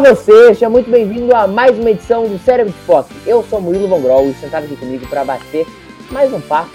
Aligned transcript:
Olá 0.00 0.14
você, 0.14 0.54
seja 0.54 0.70
muito 0.70 0.90
bem-vindo 0.90 1.36
a 1.36 1.46
mais 1.46 1.78
uma 1.78 1.90
edição 1.90 2.26
do 2.26 2.38
Cérebro 2.38 2.72
de 2.72 2.78
Fox. 2.80 3.10
Eu 3.26 3.42
sou 3.42 3.60
Murilo 3.60 3.86
Von 3.86 4.00
Grol 4.00 4.30
e 4.30 4.32
sentado 4.32 4.64
aqui 4.64 4.74
comigo 4.74 5.06
para 5.10 5.26
bater 5.26 5.66
mais 6.10 6.32
um 6.32 6.40
papo 6.40 6.70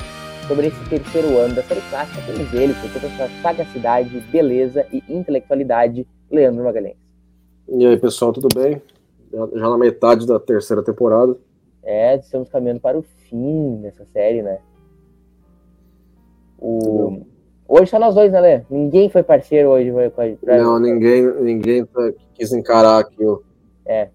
sobre 0.48 0.68
esse 0.68 0.90
terceiro 0.90 1.36
ano 1.40 1.56
da 1.56 1.64
série 1.64 1.82
clássica, 1.90 2.22
temos 2.22 2.54
ele, 2.54 2.76
com 2.76 2.88
toda 2.88 3.08
a 3.08 3.18
sua 3.18 3.42
sagacidade, 3.42 4.20
beleza 4.32 4.86
e 4.94 5.04
intelectualidade, 5.10 6.08
Leandro 6.30 6.66
Magalhães. 6.66 6.98
E 7.68 7.84
aí, 7.84 7.98
pessoal, 7.98 8.32
tudo 8.32 8.48
bem? 8.54 8.80
Já 9.34 9.70
na 9.72 9.78
metade 9.80 10.28
da 10.28 10.40
terceira 10.40 10.84
temporada. 10.84 11.36
É, 11.82 12.18
estamos 12.18 12.48
caminhando 12.48 12.80
para 12.80 12.96
o 12.96 13.02
fim 13.02 13.82
dessa 13.82 14.06
série, 14.14 14.44
né? 14.44 14.60
O... 16.60 17.26
Hoje 17.68 17.90
só 17.90 17.98
nós 18.00 18.14
dois, 18.14 18.32
né, 18.32 18.40
Lê? 18.40 18.62
Ninguém 18.70 19.10
foi 19.10 19.24
parceiro 19.24 19.70
hoje. 19.70 19.92
Foi, 20.12 20.36
pra... 20.36 20.58
Não, 20.58 20.80
ninguém, 20.80 21.26
ninguém 21.42 21.86
tá- 21.86 22.14
quis 22.34 22.54
encarar 22.54 23.00
aqui, 23.00 23.26
ó. 23.26 23.40
É. 23.86 24.10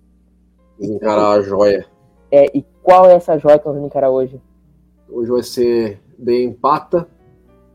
Quis 0.79 0.89
encarar 0.89 1.33
a 1.33 1.41
joia. 1.43 1.85
É, 2.31 2.57
e 2.57 2.65
qual 2.83 3.07
é 3.07 3.15
essa 3.15 3.37
joia 3.39 3.59
que 3.59 3.67
nós 3.67 3.75
vamos 3.75 3.89
encarar 3.91 4.11
hoje? 4.11 4.41
Hoje 5.09 5.31
vai 5.31 5.43
ser 5.43 6.01
The 6.25 6.33
Empata, 6.43 7.09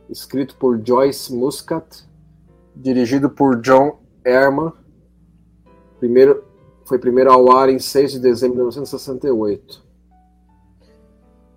escrito 0.10 0.56
por 0.56 0.80
Joyce 0.82 1.36
Muscat, 1.36 2.06
dirigido 2.74 3.30
por 3.30 3.60
John 3.62 4.00
Herman. 4.26 4.72
Primeiro, 6.00 6.46
foi 6.86 6.98
primeiro 6.98 7.32
ao 7.32 7.52
ar 7.52 7.68
em 7.68 7.80
6 7.80 8.14
de 8.14 8.20
dezembro 8.20 8.56
de 8.56 8.60
1968. 8.60 9.84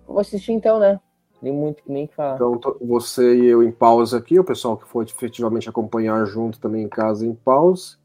Vou 0.05 0.19
assistir 0.19 0.51
então, 0.51 0.79
né? 0.79 0.99
Tem 1.41 1.53
muito 1.53 1.83
que 1.83 1.91
nem 1.91 2.05
que 2.05 2.15
falar. 2.15 2.35
Então, 2.35 2.59
você 2.81 3.35
e 3.35 3.45
eu 3.45 3.63
em 3.63 3.71
pausa 3.71 4.17
aqui, 4.17 4.37
o 4.37 4.43
pessoal 4.43 4.75
que 4.75 4.87
for 4.87 5.03
efetivamente 5.03 5.69
acompanhar 5.69 6.25
junto 6.25 6.59
também 6.59 6.83
em 6.83 6.89
casa 6.89 7.25
em 7.25 7.33
pausa. 7.33 7.97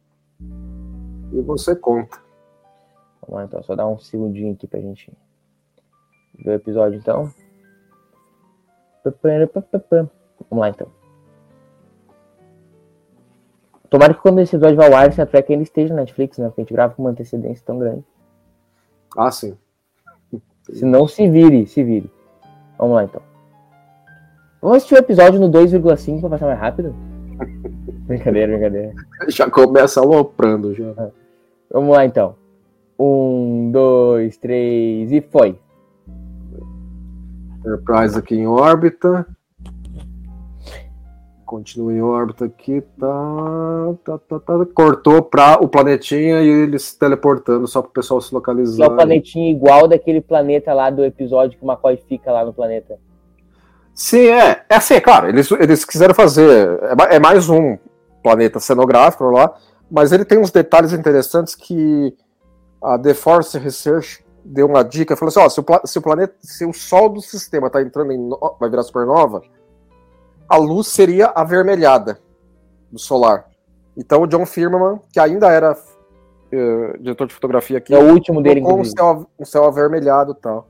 E 1.32 1.40
você 1.40 1.74
conta. 1.74 2.22
Vamos 3.22 3.36
lá, 3.36 3.44
então, 3.44 3.62
só 3.62 3.74
dar 3.74 3.88
um 3.88 3.98
segundinho 3.98 4.52
aqui 4.52 4.66
pra 4.66 4.80
gente 4.80 5.12
ver 6.38 6.50
o 6.50 6.54
episódio, 6.54 6.98
então. 6.98 7.32
Vamos 10.50 10.60
lá, 10.60 10.68
então. 10.68 10.86
Tomara 13.90 14.14
que 14.14 14.20
quando 14.20 14.40
esse 14.40 14.56
episódio 14.56 14.76
vai 14.76 14.88
ao 14.88 14.96
ar, 14.96 15.08
esse 15.08 15.24
track 15.24 15.52
ainda 15.52 15.62
esteja 15.62 15.94
na 15.94 16.00
Netflix, 16.00 16.38
né? 16.38 16.46
Porque 16.46 16.60
a 16.60 16.64
gente 16.64 16.72
grava 16.72 16.94
com 16.94 17.02
uma 17.02 17.10
antecedência 17.10 17.64
tão 17.64 17.78
grande. 17.78 18.04
Ah, 19.16 19.30
sim. 19.30 19.56
Se 20.72 20.84
não, 20.84 21.06
se 21.06 21.28
vire, 21.28 21.66
se 21.66 21.82
vire. 21.84 22.10
Vamos 22.84 22.96
lá, 22.96 23.04
então. 23.04 23.22
Vamos 24.60 24.76
assistir 24.76 24.94
o 24.94 24.98
episódio 24.98 25.40
no 25.40 25.50
2,5 25.50 26.20
pra 26.20 26.28
passar 26.28 26.46
mais 26.46 26.60
rápido? 26.60 26.94
brincadeira, 28.06 28.52
brincadeira. 28.52 28.92
Já 29.28 29.50
começa 29.50 30.00
aloprando 30.00 30.74
já. 30.74 30.92
Vamos 31.72 31.96
lá, 31.96 32.04
então. 32.04 32.36
Um, 32.98 33.70
dois, 33.72 34.36
três 34.36 35.10
e 35.10 35.22
foi. 35.22 35.58
Enterprise 37.58 38.18
aqui 38.18 38.36
em 38.36 38.46
órbita. 38.46 39.26
Continua 41.44 41.92
em 41.92 42.00
órbita 42.00 42.46
aqui, 42.46 42.82
tá, 42.98 43.94
tá, 44.04 44.18
tá, 44.18 44.40
tá. 44.40 44.66
Cortou 44.74 45.22
para 45.22 45.62
o 45.62 45.68
planetinha 45.68 46.40
e 46.40 46.48
eles 46.48 46.84
se 46.84 46.98
teleportando 46.98 47.66
só 47.66 47.82
para 47.82 47.90
o 47.90 47.92
pessoal 47.92 48.20
se 48.20 48.30
Que 48.30 48.34
é 48.34 48.38
localizar. 48.38 48.86
o 48.90 48.96
planetinha 48.96 49.50
igual 49.50 49.86
daquele 49.86 50.20
planeta 50.20 50.72
lá 50.72 50.88
do 50.88 51.04
episódio 51.04 51.58
que 51.58 51.64
o 51.64 51.68
McCoy 51.70 51.98
fica 52.08 52.32
lá 52.32 52.44
no 52.44 52.52
planeta. 52.52 52.98
Sim, 53.92 54.26
é. 54.26 54.64
É 54.68 54.76
assim, 54.76 54.94
é 54.94 55.00
claro, 55.00 55.28
eles, 55.28 55.50
eles 55.52 55.84
quiseram 55.84 56.14
fazer. 56.14 56.80
É, 57.10 57.16
é 57.16 57.20
mais 57.20 57.48
um 57.48 57.76
planeta 58.22 58.58
cenográfico 58.58 59.24
lá, 59.30 59.54
mas 59.90 60.12
ele 60.12 60.24
tem 60.24 60.38
uns 60.38 60.50
detalhes 60.50 60.92
interessantes 60.92 61.54
que 61.54 62.16
a 62.82 62.98
The 62.98 63.12
Force 63.14 63.56
Research 63.58 64.24
deu 64.44 64.66
uma 64.66 64.82
dica, 64.82 65.16
falou 65.16 65.28
assim, 65.28 65.40
ó, 65.40 65.48
se 65.48 65.60
o, 65.60 65.64
se 65.86 65.98
o 65.98 66.02
planeta, 66.02 66.34
se 66.40 66.64
o 66.66 66.72
Sol 66.72 67.08
do 67.10 67.20
sistema 67.20 67.70
tá 67.70 67.80
entrando 67.82 68.12
em, 68.12 68.28
vai 68.58 68.68
virar 68.68 68.82
supernova, 68.82 69.42
a 70.48 70.56
luz 70.56 70.88
seria 70.88 71.26
avermelhada 71.26 72.18
do 72.90 72.98
solar. 72.98 73.46
Então 73.96 74.22
o 74.22 74.26
John 74.26 74.44
Firman, 74.46 75.00
que 75.12 75.20
ainda 75.20 75.50
era 75.50 75.76
eh, 76.52 76.96
diretor 77.00 77.26
de 77.26 77.34
fotografia 77.34 77.78
aqui, 77.78 77.94
É 77.94 77.98
o 77.98 78.12
último 78.12 78.42
dele, 78.42 78.60
colocou 78.60 78.82
um 78.82 78.84
céu, 78.84 79.26
um 79.38 79.44
céu 79.44 79.64
avermelhado 79.64 80.32
e 80.32 80.40
tal. 80.40 80.68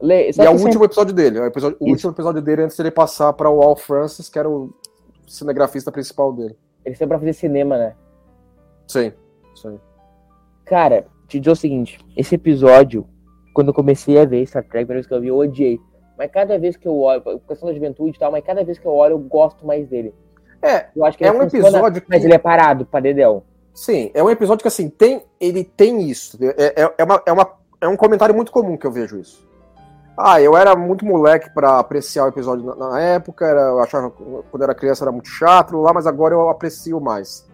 Le... 0.00 0.30
E 0.30 0.40
é 0.40 0.50
o 0.50 0.58
último 0.58 0.84
episódio 0.84 1.12
dele. 1.14 1.38
É 1.38 1.42
o, 1.42 1.46
episódio- 1.46 1.76
o 1.78 1.90
último 1.90 2.12
episódio 2.12 2.40
dele 2.40 2.62
antes 2.62 2.76
dele 2.76 2.90
passar 2.90 3.32
para 3.32 3.50
o 3.50 3.60
Al 3.62 3.76
Francis, 3.76 4.28
que 4.28 4.38
era 4.38 4.48
o 4.48 4.72
cinegrafista 5.28 5.92
principal 5.92 6.32
dele. 6.32 6.56
Eles 6.84 6.96
são 6.98 7.06
pra 7.06 7.18
fazer 7.18 7.34
cinema, 7.34 7.76
né? 7.76 7.94
Sim. 8.88 9.12
sim. 9.54 9.78
Cara, 10.64 11.06
te 11.28 11.38
dizer 11.38 11.52
o 11.52 11.56
seguinte: 11.56 11.98
esse 12.16 12.34
episódio, 12.34 13.06
quando 13.52 13.68
eu 13.68 13.74
comecei 13.74 14.18
a 14.18 14.24
ver 14.24 14.46
Star 14.46 14.62
Trek, 14.62 14.86
primeira 14.86 14.94
vez 14.94 15.06
que 15.06 15.14
eu 15.14 15.20
vi, 15.20 15.28
eu 15.28 15.36
odiei. 15.36 15.78
Mas 16.20 16.30
cada 16.30 16.58
vez 16.58 16.76
que 16.76 16.86
eu 16.86 16.98
olho, 16.98 17.22
por 17.22 17.40
questão 17.48 17.66
da 17.66 17.74
juventude 17.74 18.14
e 18.14 18.20
tal, 18.20 18.30
mas 18.30 18.44
cada 18.44 18.62
vez 18.62 18.78
que 18.78 18.84
eu 18.84 18.92
olho, 18.92 19.12
eu 19.12 19.18
gosto 19.18 19.66
mais 19.66 19.88
dele. 19.88 20.14
É, 20.60 20.88
Eu 20.94 21.02
acho 21.06 21.16
que 21.16 21.24
é 21.24 21.32
um 21.32 21.42
episódio 21.42 22.02
que. 22.02 22.10
Mas 22.10 22.22
ele 22.22 22.34
é 22.34 22.38
parado 22.38 22.84
pra 22.84 23.00
Dedel. 23.00 23.42
Sim, 23.72 24.10
é 24.12 24.22
um 24.22 24.28
episódio 24.28 24.60
que 24.60 24.68
assim, 24.68 24.90
tem, 24.90 25.22
ele 25.40 25.64
tem 25.64 26.02
isso. 26.10 26.36
É, 26.58 26.82
é, 26.82 26.94
é, 26.98 27.04
uma, 27.04 27.22
é, 27.24 27.32
uma, 27.32 27.50
é 27.80 27.88
um 27.88 27.96
comentário 27.96 28.34
muito 28.34 28.52
comum 28.52 28.76
que 28.76 28.86
eu 28.86 28.92
vejo 28.92 29.18
isso. 29.18 29.48
Ah, 30.14 30.38
eu 30.42 30.54
era 30.54 30.76
muito 30.76 31.06
moleque 31.06 31.48
pra 31.54 31.78
apreciar 31.78 32.26
o 32.26 32.28
episódio 32.28 32.66
na, 32.66 32.90
na 32.90 33.00
época, 33.00 33.46
era, 33.46 33.62
eu 33.62 33.80
achava 33.80 34.10
quando 34.10 34.62
era 34.62 34.74
criança 34.74 35.04
era 35.04 35.12
muito 35.12 35.30
chato 35.30 35.78
lá, 35.78 35.94
mas 35.94 36.06
agora 36.06 36.34
eu 36.34 36.50
aprecio 36.50 37.00
mais. 37.00 37.48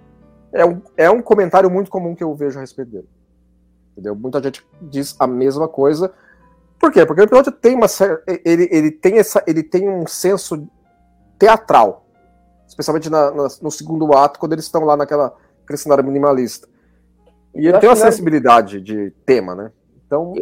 É 0.53 0.67
um, 0.67 0.83
é 0.97 1.09
um 1.09 1.23
comentário 1.23 1.71
muito 1.71 1.89
comum 1.89 2.17
que 2.17 2.25
eu 2.25 2.35
vejo 2.35 2.59
a 2.59 2.63
respeito 2.63 2.91
dele. 2.91 3.09
Entendeu? 3.93 4.17
Muita 4.17 4.43
gente 4.43 4.67
diz 4.83 5.15
a 5.21 5.27
mesma 5.29 5.69
coisa. 5.69 6.13
Por 6.87 6.93
quê? 6.93 7.05
Porque 7.05 7.21
o 7.21 7.25
episódio 7.25 7.51
tem 7.51 7.75
uma 7.75 7.87
ele, 8.45 8.69
ele 8.71 8.93
tem 8.93 9.19
essa 9.19 9.43
ele 9.45 9.61
tem 9.65 9.89
um 9.89 10.07
senso 10.07 10.69
teatral, 11.37 12.07
especialmente 12.69 13.11
na- 13.11 13.33
na- 13.33 13.49
no 13.61 13.71
segundo 13.73 14.13
ato 14.17 14.39
quando 14.39 14.53
eles 14.53 14.67
estão 14.67 14.85
lá 14.85 14.97
naquela 14.97 15.35
aquele 15.65 15.77
cenário 15.79 16.05
minimalista. 16.05 16.69
E 17.53 17.67
ele 17.67 17.77
tem 17.81 17.89
uma 17.89 17.97
sensibilidade 17.97 18.81
de 18.81 19.11
tema, 19.27 19.57
né? 19.57 19.73
Então 20.07 20.33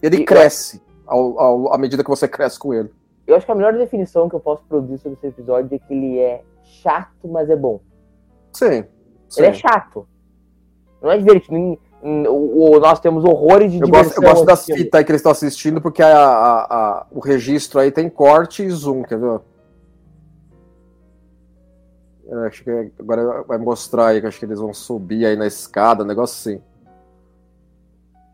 ele 0.00 0.16
E- 0.16 0.24
cresce 0.24 0.82
ao, 1.06 1.38
ao- 1.38 1.74
à 1.74 1.76
medida 1.76 2.02
que 2.02 2.08
você 2.08 2.26
cresce 2.26 2.58
com 2.58 2.72
ele. 2.72 2.90
Eu 3.26 3.36
acho 3.36 3.44
que 3.44 3.52
a 3.52 3.54
melhor 3.54 3.74
definição 3.74 4.30
que 4.30 4.34
eu 4.34 4.40
posso 4.40 4.64
produzir 4.64 4.96
sobre 5.02 5.18
esse 5.18 5.26
episódio 5.26 5.74
é 5.74 5.78
que 5.78 5.92
ele 5.92 6.18
é 6.18 6.42
chato, 6.62 7.28
mas 7.28 7.50
é 7.50 7.56
bom. 7.56 7.78
Sim. 8.54 8.84
sim. 9.28 9.40
Ele 9.42 9.48
é 9.48 9.52
chato. 9.52 10.08
Não 11.02 11.10
é 11.10 11.18
divertido. 11.18 11.78
O, 12.02 12.74
o- 12.76 12.80
nós 12.80 12.98
temos 12.98 13.24
horrores 13.24 13.70
de 13.70 13.78
Eu 13.80 13.86
gosto, 13.88 14.00
diversão. 14.10 14.24
eu 14.24 14.28
gosto 14.30 14.44
das 14.44 14.64
fitas 14.66 14.98
aí 14.98 15.04
que 15.04 15.12
eles 15.12 15.20
estão 15.20 15.30
assistindo, 15.30 15.80
porque 15.80 16.02
a- 16.02 16.08
a- 16.18 16.64
a- 16.64 17.06
o 17.12 17.20
registro 17.20 17.78
aí 17.78 17.92
tem 17.92 18.10
corte 18.10 18.64
e 18.64 18.70
zoom, 18.70 19.02
quer 19.04 19.18
ver? 19.18 19.40
Eu 22.26 22.40
acho 22.44 22.64
que 22.64 22.70
agora 22.98 23.42
vai 23.42 23.58
mostrar 23.58 24.08
aí, 24.08 24.20
que 24.20 24.26
acho 24.26 24.38
que 24.38 24.44
eles 24.44 24.58
vão 24.58 24.72
subir 24.74 25.26
aí 25.26 25.36
na 25.36 25.46
escada, 25.46 26.02
um 26.02 26.06
negócio 26.06 26.52
assim. 26.54 26.62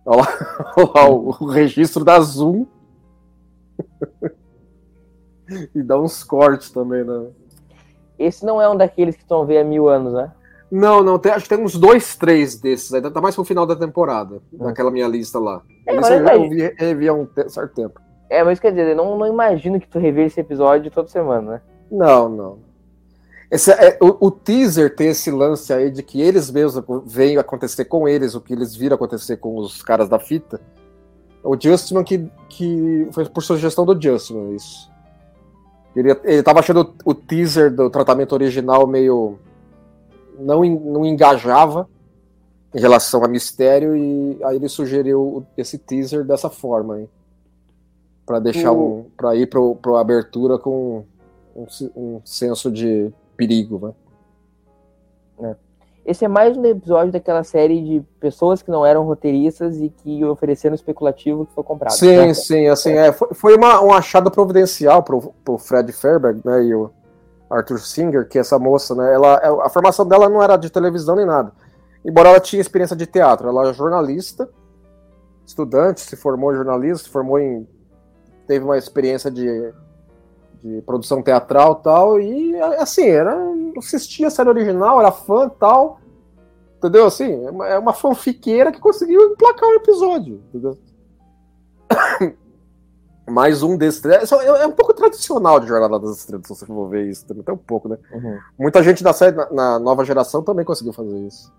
Olha 0.07 0.23
lá, 0.23 0.27
olha 0.77 0.91
lá 0.95 1.11
o, 1.11 1.29
o 1.29 1.47
registro 1.47 2.05
da 2.05 2.19
zoom. 2.21 2.65
e 5.75 5.83
dá 5.83 6.01
uns 6.01 6.23
cortes 6.25 6.71
também, 6.71 7.05
né? 7.05 7.27
Esse 8.19 8.47
não 8.47 8.61
é 8.63 8.69
um 8.69 8.77
daqueles 8.77 9.15
que 9.15 9.23
estão 9.23 9.45
ver 9.45 9.59
há 9.59 9.65
mil 9.65 9.89
anos, 9.89 10.13
né? 10.15 10.33
Não, 10.71 11.03
não, 11.03 11.19
tem, 11.19 11.33
acho 11.33 11.45
que 11.49 11.55
tem 11.55 11.65
uns 11.65 11.77
dois, 11.77 12.15
três 12.15 12.61
desses 12.61 12.93
aí, 12.93 13.01
tá 13.01 13.21
mais 13.21 13.35
pro 13.35 13.45
final 13.45 13.67
da 13.67 13.75
temporada, 13.75 14.43
naquela 14.53 14.91
minha 14.91 15.09
lista 15.09 15.39
lá. 15.39 15.63
É, 15.87 15.97
eu, 15.97 16.01
eu 16.43 16.51
vi, 16.51 16.75
revi 16.77 17.09
há 17.09 17.15
um 17.15 17.25
te- 17.25 17.49
certo 17.49 17.75
tempo. 17.75 18.01
É, 18.29 18.45
mas 18.45 18.61
quer 18.61 18.71
dizer, 18.71 18.89
eu 18.89 18.97
não, 18.97 19.17
não 19.17 19.27
imagino 19.27 19.81
que 19.81 19.89
tu 19.89 19.99
rever 19.99 20.27
esse 20.27 20.39
episódio 20.39 20.91
toda 20.91 21.09
semana, 21.09 21.53
né? 21.53 21.61
Não, 21.91 22.29
não. 22.29 22.59
Esse 23.51 23.73
é, 23.73 23.97
o, 23.99 24.27
o 24.27 24.31
teaser 24.31 24.95
tem 24.95 25.09
esse 25.09 25.31
lance 25.31 25.73
aí 25.73 25.91
de 25.91 26.03
que 26.03 26.21
eles 26.21 26.51
mesmos 26.51 26.85
veem 27.07 27.39
acontecer 27.39 27.87
com 27.87 28.07
eles, 28.07 28.35
o 28.35 28.41
que 28.43 28.53
eles 28.53 28.77
viram 28.77 28.97
acontecer 28.97 29.39
com 29.39 29.57
os 29.57 29.83
caras 29.83 30.07
da 30.07 30.19
fita. 30.19 30.61
O 31.43 31.57
Justman 31.59 32.05
que, 32.05 32.29
que 32.51 33.09
foi 33.13 33.25
por 33.25 33.43
sugestão 33.43 33.87
do 33.87 33.99
Justman 34.01 34.55
isso. 34.55 34.91
Ele, 35.97 36.15
ele 36.25 36.43
tava 36.43 36.61
achando 36.61 36.95
o 37.05 37.15
teaser 37.15 37.75
do 37.75 37.89
tratamento 37.89 38.33
original 38.33 38.87
meio. 38.87 39.39
Não, 40.39 40.65
não 40.65 41.05
engajava 41.05 41.89
em 42.75 42.81
relação 42.81 43.25
a 43.25 43.29
mistério, 43.29 43.97
e 43.97 44.39
aí 44.45 44.57
ele 44.57 44.69
sugeriu 44.69 45.45
esse 45.57 45.79
teaser 45.79 46.25
dessa 46.25 46.51
forma? 46.51 47.07
Pra 48.27 48.39
deixar 48.39 48.73
o... 48.73 48.99
um. 48.99 49.05
pra 49.17 49.35
ir 49.35 49.47
pro, 49.47 49.75
pro 49.77 49.97
abertura 49.97 50.59
com 50.59 51.05
um, 51.57 51.67
um 51.97 52.21
senso 52.25 52.71
de 52.71 53.11
perigo, 53.37 53.95
né? 55.39 55.51
É. 55.51 55.57
Esse 56.05 56.25
é 56.25 56.29
mais 56.29 56.57
um 56.57 56.65
episódio 56.65 57.13
daquela 57.13 57.45
série 57.45 57.83
de 57.83 58.03
pessoas 58.19 58.63
que 58.63 58.71
não 58.71 58.85
eram 58.85 59.05
roteiristas 59.05 59.79
e 59.79 59.91
que 59.91 60.25
ofereceram 60.25 60.75
especulativo 60.75 61.47
que 61.47 61.53
foi 61.53 61.65
comprado. 61.65 61.93
Sim, 61.93 62.17
né? 62.17 62.35
sim, 62.35 62.67
assim, 62.67 62.93
é. 62.93 63.13
foi, 63.13 63.29
foi 63.35 63.57
uma, 63.57 63.83
um 63.83 63.93
achado 63.93 64.31
providencial 64.31 65.03
pro, 65.03 65.35
pro 65.45 65.59
Fred 65.59 65.93
Fairberg, 65.93 66.41
né, 66.45 66.65
e 66.65 66.75
o 66.75 66.91
Arthur 67.51 67.79
Singer, 67.81 68.29
que 68.29 68.39
essa 68.39 68.59
moça, 68.59 68.95
né, 68.95 69.15
ela, 69.15 69.65
a 69.65 69.69
formação 69.69 70.07
dela 70.07 70.29
não 70.29 70.43
era 70.43 70.57
de 70.57 70.71
televisão 70.71 71.17
nem 71.17 71.27
nada, 71.27 71.53
embora 72.05 72.29
ela 72.31 72.41
tinha 72.41 72.61
experiência 72.61 72.97
de 72.97 73.07
teatro, 73.07 73.49
ela 73.49 73.69
é 73.69 73.73
jornalista, 73.73 74.49
estudante, 75.47 76.01
se 76.01 76.17
formou 76.17 76.53
em 76.53 76.57
jornalismo, 76.57 76.99
se 76.99 77.09
formou 77.09 77.39
em, 77.39 77.67
teve 78.47 78.65
uma 78.65 78.77
experiência 78.77 79.31
de, 79.31 79.73
de 80.63 80.83
produção 80.83 81.23
teatral 81.23 81.77
tal, 81.77 82.21
e 82.21 82.55
assim, 82.79 83.07
era, 83.07 83.37
assistia 83.79 84.27
a 84.27 84.31
série 84.31 84.51
original, 84.51 85.01
era 85.01 85.11
fã 85.11 85.49
tal, 85.49 86.01
entendeu? 86.77 87.07
Assim, 87.07 87.45
é 87.47 87.51
uma, 87.51 87.69
é 87.69 87.79
uma 87.79 87.93
fanfiqueira 87.93 88.71
que 88.71 88.81
conseguiu 88.81 89.33
emplacar 89.33 89.69
o 89.69 89.73
um 89.73 89.77
episódio, 89.77 90.43
entendeu? 90.49 90.79
Mais 93.29 93.63
um 93.63 93.77
desses. 93.77 94.05
É, 94.05 94.23
é, 94.63 94.67
um 94.67 94.73
pouco 94.73 94.95
tradicional 94.95 95.61
de 95.61 95.67
Jornada 95.67 95.99
das 95.99 96.19
Estrelas, 96.19 96.47
se 96.47 96.55
você 96.55 96.67
for 96.67 96.89
ver 96.89 97.07
isso, 97.07 97.27
também, 97.27 97.43
até 97.43 97.53
um 97.53 97.57
pouco, 97.57 97.89
né? 97.89 97.97
Uhum. 98.13 98.39
Muita 98.59 98.83
gente 98.83 99.03
da 99.03 99.13
série, 99.13 99.37
na, 99.37 99.51
na, 99.51 99.79
nova 99.79 100.05
geração 100.05 100.43
também 100.43 100.65
conseguiu 100.65 100.93
fazer 100.93 101.17
isso. 101.27 101.53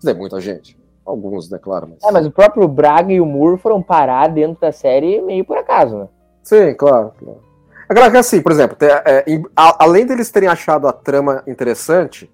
Quer 0.00 0.06
dizer, 0.06 0.14
muita 0.14 0.40
gente. 0.40 0.78
Alguns, 1.04 1.50
né, 1.50 1.58
claro. 1.58 1.88
Mas... 1.90 2.02
É, 2.02 2.12
mas 2.12 2.26
o 2.26 2.30
próprio 2.30 2.66
Braga 2.68 3.12
e 3.12 3.20
o 3.20 3.26
Moore 3.26 3.58
foram 3.58 3.82
parar 3.82 4.28
dentro 4.28 4.60
da 4.60 4.72
série 4.72 5.20
meio 5.20 5.44
por 5.44 5.56
acaso, 5.56 5.96
né? 5.96 6.08
Sim, 6.42 6.74
claro, 6.74 7.12
claro. 7.18 7.40
Agora, 7.88 8.16
é 8.16 8.18
assim, 8.18 8.40
por 8.40 8.52
exemplo, 8.52 8.76
é, 8.80 9.24
em, 9.26 9.42
a, 9.56 9.84
além 9.84 10.06
deles 10.06 10.30
terem 10.30 10.48
achado 10.48 10.86
a 10.86 10.92
trama 10.92 11.42
interessante, 11.46 12.30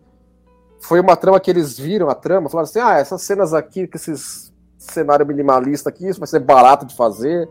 foi 0.81 1.01
uma 1.01 1.17
trama 1.17 1.41
que 1.41 1.51
eles 1.51 1.79
viram 1.79 2.09
a 2.09 2.15
trama, 2.15 2.49
falaram 2.49 2.69
assim: 2.69 2.79
ah, 2.79 2.99
essas 2.99 3.23
cenas 3.23 3.55
aqui, 3.55 3.87
com 3.87 3.97
esses 3.97 4.53
cenário 4.79 5.27
minimalista 5.27 5.89
aqui, 5.89 6.07
isso 6.07 6.21
vai 6.21 6.27
ser 6.27 6.41
barato 6.41 6.87
de 6.87 6.95
fazer. 6.95 7.49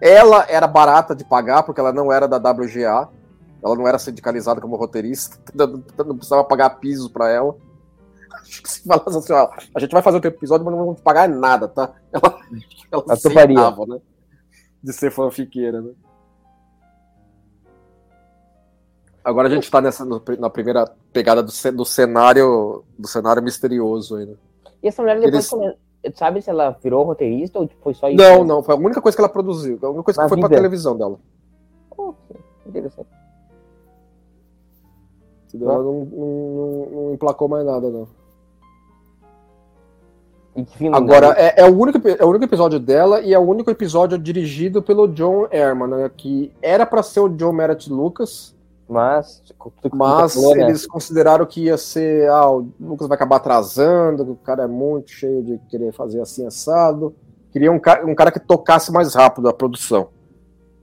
Ela 0.00 0.46
era 0.48 0.66
barata 0.66 1.14
de 1.14 1.24
pagar, 1.24 1.62
porque 1.62 1.80
ela 1.80 1.92
não 1.92 2.12
era 2.12 2.28
da 2.28 2.36
WGA, 2.36 3.08
ela 3.62 3.74
não 3.74 3.88
era 3.88 3.98
sindicalizada 3.98 4.60
como 4.60 4.76
roteirista, 4.76 5.38
não 5.54 6.16
precisava 6.16 6.44
pagar 6.44 6.70
piso 6.78 7.10
para 7.10 7.30
ela. 7.30 7.56
Acho 8.42 8.62
que 8.62 8.70
se 8.70 8.84
falasse 8.84 9.18
assim, 9.18 9.32
ó, 9.32 9.50
a 9.74 9.80
gente 9.80 9.92
vai 9.92 10.02
fazer 10.02 10.16
outro 10.16 10.30
episódio, 10.30 10.64
mas 10.64 10.74
não 10.74 10.84
vamos 10.84 11.00
pagar 11.00 11.28
nada, 11.28 11.66
tá? 11.66 11.94
Ela, 12.12 12.38
ela 12.92 13.04
aceitava, 13.08 13.86
né? 13.86 14.00
De 14.82 14.92
ser 14.92 15.10
fanfiqueira, 15.10 15.80
né? 15.80 15.92
Agora 19.24 19.48
a 19.48 19.50
gente 19.50 19.68
tá 19.68 19.80
nessa, 19.80 20.04
na 20.04 20.48
primeira 20.48 20.86
pegada 21.12 21.42
do, 21.42 21.50
do 21.72 21.84
cenário 21.84 22.84
do 22.96 23.08
cenário 23.08 23.42
misterioso 23.42 24.14
aí, 24.14 24.26
né? 24.26 24.36
E 24.80 24.86
essa 24.86 25.02
mulher 25.02 25.18
depois, 25.18 25.52
Eles... 25.52 25.76
sabe 26.14 26.42
se 26.42 26.50
ela 26.50 26.76
virou 26.82 27.04
roteirista 27.04 27.58
ou 27.58 27.68
foi 27.82 27.94
só 27.94 28.08
isso? 28.08 28.16
Não, 28.16 28.44
não, 28.44 28.62
foi 28.62 28.74
a 28.74 28.78
única 28.78 29.00
coisa 29.00 29.16
que 29.16 29.20
ela 29.20 29.28
produziu, 29.28 29.78
a 29.82 29.88
única 29.88 30.04
coisa 30.04 30.20
na 30.20 30.24
que 30.24 30.28
foi 30.28 30.36
vida. 30.36 30.48
pra 30.48 30.56
televisão 30.56 30.96
dela. 30.96 31.18
Oh, 31.96 32.14
interessante. 32.66 33.08
Ela 35.54 35.82
não, 35.82 36.04
não, 36.04 36.88
não, 36.90 37.14
emplacou 37.14 37.48
mais 37.48 37.64
nada, 37.64 37.88
não. 37.88 38.08
Agora, 40.92 41.34
é, 41.36 41.60
é, 41.60 41.64
o 41.66 41.78
único, 41.78 42.00
é 42.08 42.24
o 42.24 42.28
único 42.28 42.44
episódio 42.44 42.80
dela 42.80 43.20
e 43.20 43.34
é 43.34 43.38
o 43.38 43.42
único 43.42 43.70
episódio 43.70 44.18
dirigido 44.18 44.82
pelo 44.82 45.06
John 45.06 45.46
Herman, 45.50 45.88
né, 45.88 46.10
que 46.14 46.50
era 46.62 46.86
para 46.86 47.02
ser 47.02 47.20
o 47.20 47.28
John 47.28 47.52
Merritt 47.52 47.92
Lucas, 47.92 48.55
mas, 48.88 49.42
mas 49.92 50.34
falou, 50.34 50.54
né? 50.54 50.68
eles 50.68 50.86
consideraram 50.86 51.44
que 51.44 51.64
ia 51.64 51.76
ser. 51.76 52.28
Ah, 52.28 52.48
o 52.50 52.68
Lucas 52.80 53.08
vai 53.08 53.16
acabar 53.16 53.36
atrasando, 53.36 54.30
o 54.30 54.36
cara 54.36 54.62
é 54.62 54.66
muito 54.68 55.10
cheio 55.10 55.42
de 55.42 55.58
querer 55.68 55.92
fazer 55.92 56.20
assim 56.20 56.46
assado. 56.46 57.14
Queria 57.50 57.72
um 57.72 57.80
cara, 57.80 58.06
um 58.06 58.14
cara 58.14 58.30
que 58.30 58.38
tocasse 58.38 58.92
mais 58.92 59.14
rápido 59.14 59.48
a 59.48 59.52
produção. 59.52 60.08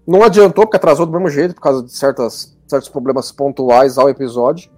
Não 0.06 0.22
adiantou, 0.22 0.66
porque 0.66 0.76
atrasou 0.76 1.06
do 1.06 1.14
mesmo 1.14 1.30
jeito, 1.30 1.56
por 1.56 1.62
causa 1.62 1.82
de 1.82 1.94
certas, 1.94 2.58
certos 2.68 2.90
problemas 2.90 3.32
pontuais 3.32 3.98
ao 3.98 4.10
episódio. 4.10 4.70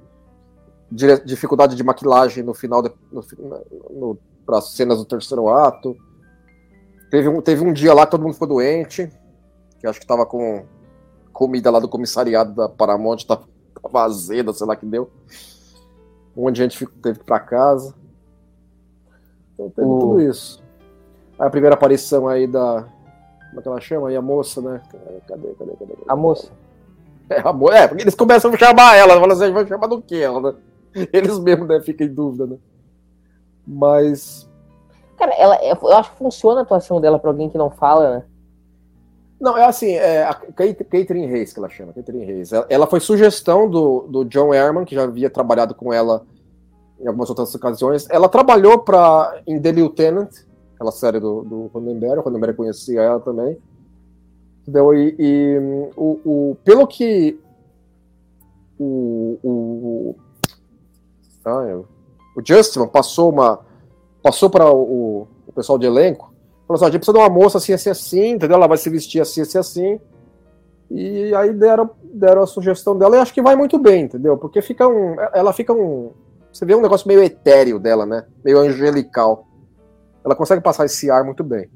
Dificuldade 0.91 1.75
de 1.75 1.83
maquilagem 1.83 2.43
no 2.43 2.53
final, 2.53 2.83
para 4.45 4.59
as 4.59 4.71
cenas 4.73 4.99
do 4.99 5.05
terceiro 5.05 5.49
ato. 5.49 5.95
Teve 7.09 7.27
um, 7.27 7.41
teve 7.41 7.65
um 7.65 7.73
dia 7.73 7.93
lá 7.93 8.05
que 8.05 8.11
todo 8.11 8.21
mundo 8.21 8.33
ficou 8.33 8.47
doente, 8.47 9.09
que 9.79 9.87
acho 9.87 9.99
que 9.99 10.05
tava 10.05 10.27
com 10.27 10.63
comida 11.35 11.69
lá 11.69 11.79
do 11.79 11.89
comissariado 11.89 12.53
da 12.53 12.69
Paramount 12.69 13.17
tava, 13.27 13.43
tava 13.81 14.05
azeda, 14.05 14.53
sei 14.53 14.65
lá 14.65 14.73
que 14.73 14.85
deu. 14.85 15.11
Um 16.35 16.43
monte 16.43 16.55
de 16.55 16.61
gente 16.61 16.85
teve 17.01 17.19
que 17.19 17.23
ir 17.23 17.25
pra 17.25 17.41
casa. 17.41 17.93
Então 19.53 19.69
teve 19.69 19.85
o... 19.85 19.99
tudo 19.99 20.21
isso. 20.21 20.63
Aí 21.37 21.45
a 21.45 21.49
primeira 21.49 21.75
aparição 21.75 22.29
aí 22.29 22.47
da. 22.47 22.87
Como 23.49 23.59
é 23.59 23.61
que 23.61 23.67
ela 23.67 23.81
chama 23.81 24.07
aí? 24.07 24.15
A 24.15 24.21
moça, 24.21 24.61
né? 24.61 24.81
Cadê, 24.89 25.19
cadê, 25.27 25.47
cadê? 25.55 25.71
cadê? 25.75 25.93
A 26.07 26.15
moça. 26.15 26.49
É, 27.29 27.39
a 27.41 27.51
mo... 27.51 27.69
é, 27.69 27.85
porque 27.85 28.03
eles 28.03 28.15
começam 28.15 28.53
a 28.53 28.57
chamar 28.57 28.95
ela, 28.95 29.19
falam 29.19 29.31
assim, 29.31 29.51
vai 29.51 29.67
chamar 29.67 29.87
do 29.87 30.01
quê? 30.01 30.17
Ela, 30.17 30.39
né? 30.39 30.57
Eles 31.11 31.37
mesmos, 31.39 31.67
né, 31.67 31.81
ficam 31.81 32.07
em 32.07 32.13
dúvida, 32.13 32.47
né? 32.47 32.57
Mas. 33.67 34.49
Cara, 35.17 35.33
ela, 35.33 35.57
eu 35.65 35.97
acho 35.97 36.11
que 36.11 36.17
funciona 36.17 36.61
a 36.61 36.63
atuação 36.63 37.01
dela 37.01 37.19
pra 37.19 37.29
alguém 37.29 37.49
que 37.49 37.57
não 37.57 37.69
fala, 37.69 38.19
né? 38.19 38.25
Não, 39.39 39.57
é 39.57 39.65
assim, 39.65 39.91
é 39.91 40.23
a 40.23 40.33
Catherine 40.33 41.27
Reis, 41.27 41.51
que 41.51 41.59
ela 41.59 41.69
chama, 41.69 41.93
Catherine 41.93 42.25
Reis. 42.25 42.51
Ela 42.69 42.87
foi 42.87 42.99
sugestão 42.99 43.69
do, 43.69 44.01
do 44.07 44.25
John 44.25 44.53
Herman, 44.53 44.85
que 44.85 44.95
já 44.95 45.03
havia 45.03 45.29
trabalhado 45.29 45.75
com 45.75 45.91
ela 45.91 46.25
em 46.99 47.07
algumas 47.07 47.29
outras 47.29 47.53
ocasiões. 47.53 48.07
Ela 48.09 48.29
trabalhou 48.29 48.79
para 48.79 49.41
em 49.45 49.59
The 49.59 49.71
Lieutenant, 49.73 50.29
aquela 50.73 50.91
série 50.91 51.19
do, 51.19 51.43
do 51.43 51.67
Ronenberg, 51.67 52.19
o 52.19 52.21
Ronenberg 52.21 52.55
conhecia 52.55 53.01
ela 53.01 53.19
também. 53.19 53.57
Entendeu? 54.61 54.93
E, 54.93 55.15
e 55.19 55.59
o, 55.95 56.19
o, 56.25 56.57
pelo 56.63 56.87
que 56.87 57.39
o, 58.79 59.37
o, 59.43 60.15
ah, 61.45 61.81
o 62.35 62.41
Justin 62.43 62.87
passou 62.87 63.31
uma 63.31 63.59
passou 64.23 64.49
para 64.49 64.69
o, 64.69 65.27
o 65.47 65.51
pessoal 65.53 65.77
de 65.77 65.85
elenco 65.85 66.34
Falou 66.67 66.75
assim, 66.77 66.85
a 66.85 66.89
gente 66.89 66.99
precisa 66.99 67.17
de 67.17 67.23
uma 67.23 67.29
moça 67.29 67.57
assim, 67.57 67.73
assim, 67.73 67.89
assim, 67.89 68.29
entendeu? 68.31 68.57
Ela 68.57 68.67
vai 68.67 68.77
se 68.77 68.89
vestir 68.89 69.21
assim, 69.21 69.41
assim, 69.41 69.57
assim. 69.57 69.99
E 70.89 71.33
aí 71.35 71.53
deram, 71.53 71.89
deram 72.03 72.43
a 72.43 72.47
sugestão 72.47 72.97
dela 72.97 73.17
e 73.17 73.19
acho 73.19 73.33
que 73.33 73.41
vai 73.41 73.55
muito 73.55 73.77
bem, 73.77 74.03
entendeu? 74.03 74.37
Porque 74.37 74.61
fica 74.61 74.87
um. 74.87 75.15
Ela 75.33 75.53
fica 75.53 75.73
um. 75.73 76.11
Você 76.51 76.65
vê 76.65 76.73
um 76.75 76.81
negócio 76.81 77.07
meio 77.07 77.23
etéreo 77.23 77.79
dela, 77.79 78.05
né? 78.05 78.25
Meio 78.43 78.59
angelical. 78.59 79.47
Ela 80.23 80.35
consegue 80.35 80.61
passar 80.61 80.85
esse 80.85 81.09
ar 81.11 81.23
muito 81.23 81.43
bem. 81.43 81.69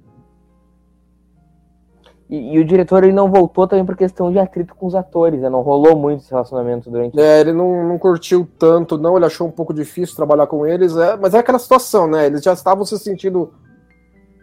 E, 2.29 2.53
e, 2.55 2.59
o 2.59 2.65
diretor 2.65 3.03
ele 3.03 3.11
não 3.13 3.29
voltou 3.29 3.67
também 3.67 3.83
por 3.83 3.97
questão 3.97 4.31
de 4.31 4.37
atrito 4.37 4.75
com 4.75 4.85
os 4.85 4.93
atores, 4.93 5.41
né? 5.41 5.49
Não 5.49 5.61
rolou 5.61 5.97
muito 5.97 6.21
esse 6.21 6.29
relacionamento 6.29 6.89
durante. 6.89 7.19
É, 7.19 7.41
ele 7.41 7.51
não, 7.51 7.87
não 7.87 7.97
curtiu 7.97 8.47
tanto, 8.57 8.97
não. 8.97 9.17
Ele 9.17 9.25
achou 9.25 9.47
um 9.47 9.51
pouco 9.51 9.73
difícil 9.73 10.15
trabalhar 10.15 10.45
com 10.45 10.65
eles. 10.65 10.95
É, 10.95 11.17
mas 11.17 11.33
é 11.33 11.39
aquela 11.39 11.59
situação, 11.59 12.07
né? 12.07 12.27
Eles 12.27 12.43
já 12.43 12.53
estavam 12.53 12.85
se 12.85 12.97
sentindo 12.99 13.51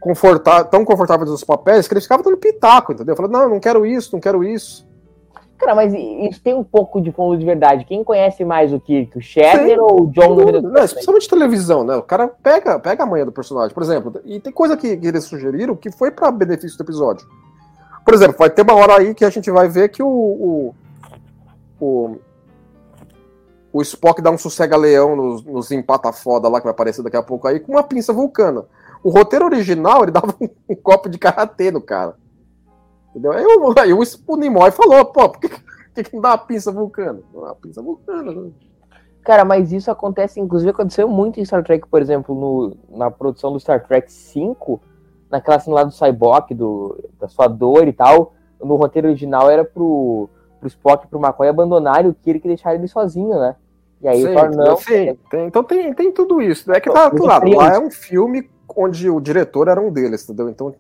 confortável, 0.06 0.64
tão 0.66 0.84
confortáveis 0.84 1.28
nos 1.28 1.42
papéis 1.42 1.88
que 1.88 1.94
eles 1.94 2.04
ficavam 2.04 2.24
dando 2.24 2.36
pitaco, 2.36 2.92
entendeu? 2.92 3.16
Falando, 3.16 3.32
não, 3.32 3.48
não 3.48 3.60
quero 3.60 3.84
isso, 3.84 4.10
não 4.12 4.20
quero 4.20 4.44
isso. 4.44 4.86
Cara, 5.58 5.74
mas 5.74 5.92
isso 5.92 6.40
tem 6.42 6.54
um 6.54 6.62
pouco 6.62 7.00
de 7.00 7.10
fundo 7.10 7.36
de 7.36 7.44
verdade. 7.44 7.84
Quem 7.84 8.04
conhece 8.04 8.44
mais 8.44 8.72
o 8.72 8.78
Kirk, 8.78 9.18
o 9.18 9.20
Shatner 9.20 9.80
ou 9.80 10.02
o 10.02 10.06
John 10.12 10.36
no 10.36 10.62
não, 10.62 10.84
Especialmente 10.84 11.28
televisão, 11.28 11.82
né? 11.82 11.96
O 11.96 12.02
cara 12.02 12.28
pega, 12.28 12.78
pega 12.78 13.02
a 13.02 13.06
manha 13.06 13.24
do 13.24 13.32
personagem, 13.32 13.74
por 13.74 13.82
exemplo. 13.82 14.20
E 14.24 14.38
tem 14.38 14.52
coisa 14.52 14.76
que, 14.76 14.96
que 14.96 15.06
eles 15.06 15.24
sugeriram 15.24 15.74
que 15.74 15.90
foi 15.90 16.12
para 16.12 16.30
benefício 16.30 16.78
do 16.78 16.84
episódio. 16.84 17.26
Por 18.04 18.14
exemplo, 18.14 18.36
vai 18.38 18.50
ter 18.50 18.62
uma 18.62 18.74
hora 18.74 18.98
aí 18.98 19.12
que 19.12 19.24
a 19.24 19.30
gente 19.30 19.50
vai 19.50 19.66
ver 19.66 19.88
que 19.88 20.02
o, 20.02 20.08
o, 20.08 20.74
o, 21.80 22.16
o 23.72 23.82
Spock 23.82 24.22
dá 24.22 24.30
um 24.30 24.38
sossega-leão 24.38 25.16
nos, 25.16 25.42
nos 25.42 25.70
empata-foda 25.72 26.48
lá 26.48 26.60
que 26.60 26.64
vai 26.64 26.72
aparecer 26.72 27.02
daqui 27.02 27.16
a 27.16 27.22
pouco 27.22 27.48
aí 27.48 27.58
com 27.58 27.72
uma 27.72 27.82
pinça 27.82 28.12
vulcana. 28.12 28.66
O 29.06 29.10
roteiro 29.10 29.44
original, 29.44 30.02
ele 30.02 30.10
dava 30.10 30.34
um, 30.40 30.48
um 30.68 30.74
copo 30.74 31.08
de 31.08 31.16
karatê 31.16 31.70
no 31.70 31.80
cara. 31.80 32.16
Entendeu? 33.10 33.30
Aí, 33.30 33.44
eu, 33.44 33.74
aí 33.78 33.92
o, 33.92 34.02
o 34.26 34.36
Nimoy 34.36 34.72
falou, 34.72 35.04
pô, 35.04 35.28
por 35.28 35.38
que, 35.38 35.48
que, 35.94 36.02
que 36.02 36.12
não 36.12 36.20
dá 36.20 36.30
uma 36.30 36.38
pinça 36.38 36.72
vulcana? 36.72 37.20
Uma 37.32 37.54
pinça 37.54 37.80
vulcana, 37.80 38.32
né? 38.32 38.50
Cara, 39.22 39.44
mas 39.44 39.70
isso 39.70 39.92
acontece, 39.92 40.40
inclusive 40.40 40.72
aconteceu 40.72 41.06
muito 41.06 41.38
em 41.38 41.44
Star 41.44 41.62
Trek, 41.62 41.86
por 41.86 42.02
exemplo, 42.02 42.34
no, 42.34 42.96
na 42.98 43.08
produção 43.08 43.52
do 43.52 43.60
Star 43.60 43.86
Trek 43.86 44.12
5, 44.12 44.80
naquela 45.30 45.60
cena 45.60 45.76
lá 45.76 45.84
do 45.84 45.92
Cyborg, 45.92 46.52
do, 46.52 46.98
da 47.20 47.28
sua 47.28 47.46
dor 47.46 47.86
e 47.86 47.92
tal, 47.92 48.34
no 48.60 48.74
roteiro 48.74 49.06
original 49.06 49.48
era 49.48 49.64
pro, 49.64 50.28
pro 50.58 50.66
Spock 50.66 51.04
e 51.04 51.08
pro 51.08 51.20
McCoy 51.20 51.46
abandonarem 51.46 52.10
o 52.10 52.14
Kirk 52.14 52.44
e 52.44 52.48
deixarem 52.48 52.80
ele 52.80 52.88
sozinho, 52.88 53.38
né? 53.38 53.54
E 54.02 54.08
aí 54.08 54.20
Sim, 54.20 54.30
o 54.30 54.34
Thor 54.34 54.50
não. 54.50 54.76
sim, 54.76 55.18
tem- 55.30 55.46
então 55.46 55.62
tem, 55.62 55.94
tem 55.94 56.10
tudo 56.10 56.42
isso. 56.42 56.70
É 56.72 56.80
que 56.80 56.90
tá 56.90 57.08
do 57.08 57.24
lado. 57.24 57.48
Lá 57.50 57.74
é 57.74 57.78
um 57.78 57.90
filme 57.90 58.50
onde 58.74 59.10
o 59.10 59.20
diretor 59.20 59.68
era 59.68 59.80
um 59.80 59.92
deles, 59.92 60.24
entendeu? 60.24 60.48
Então 60.48 60.74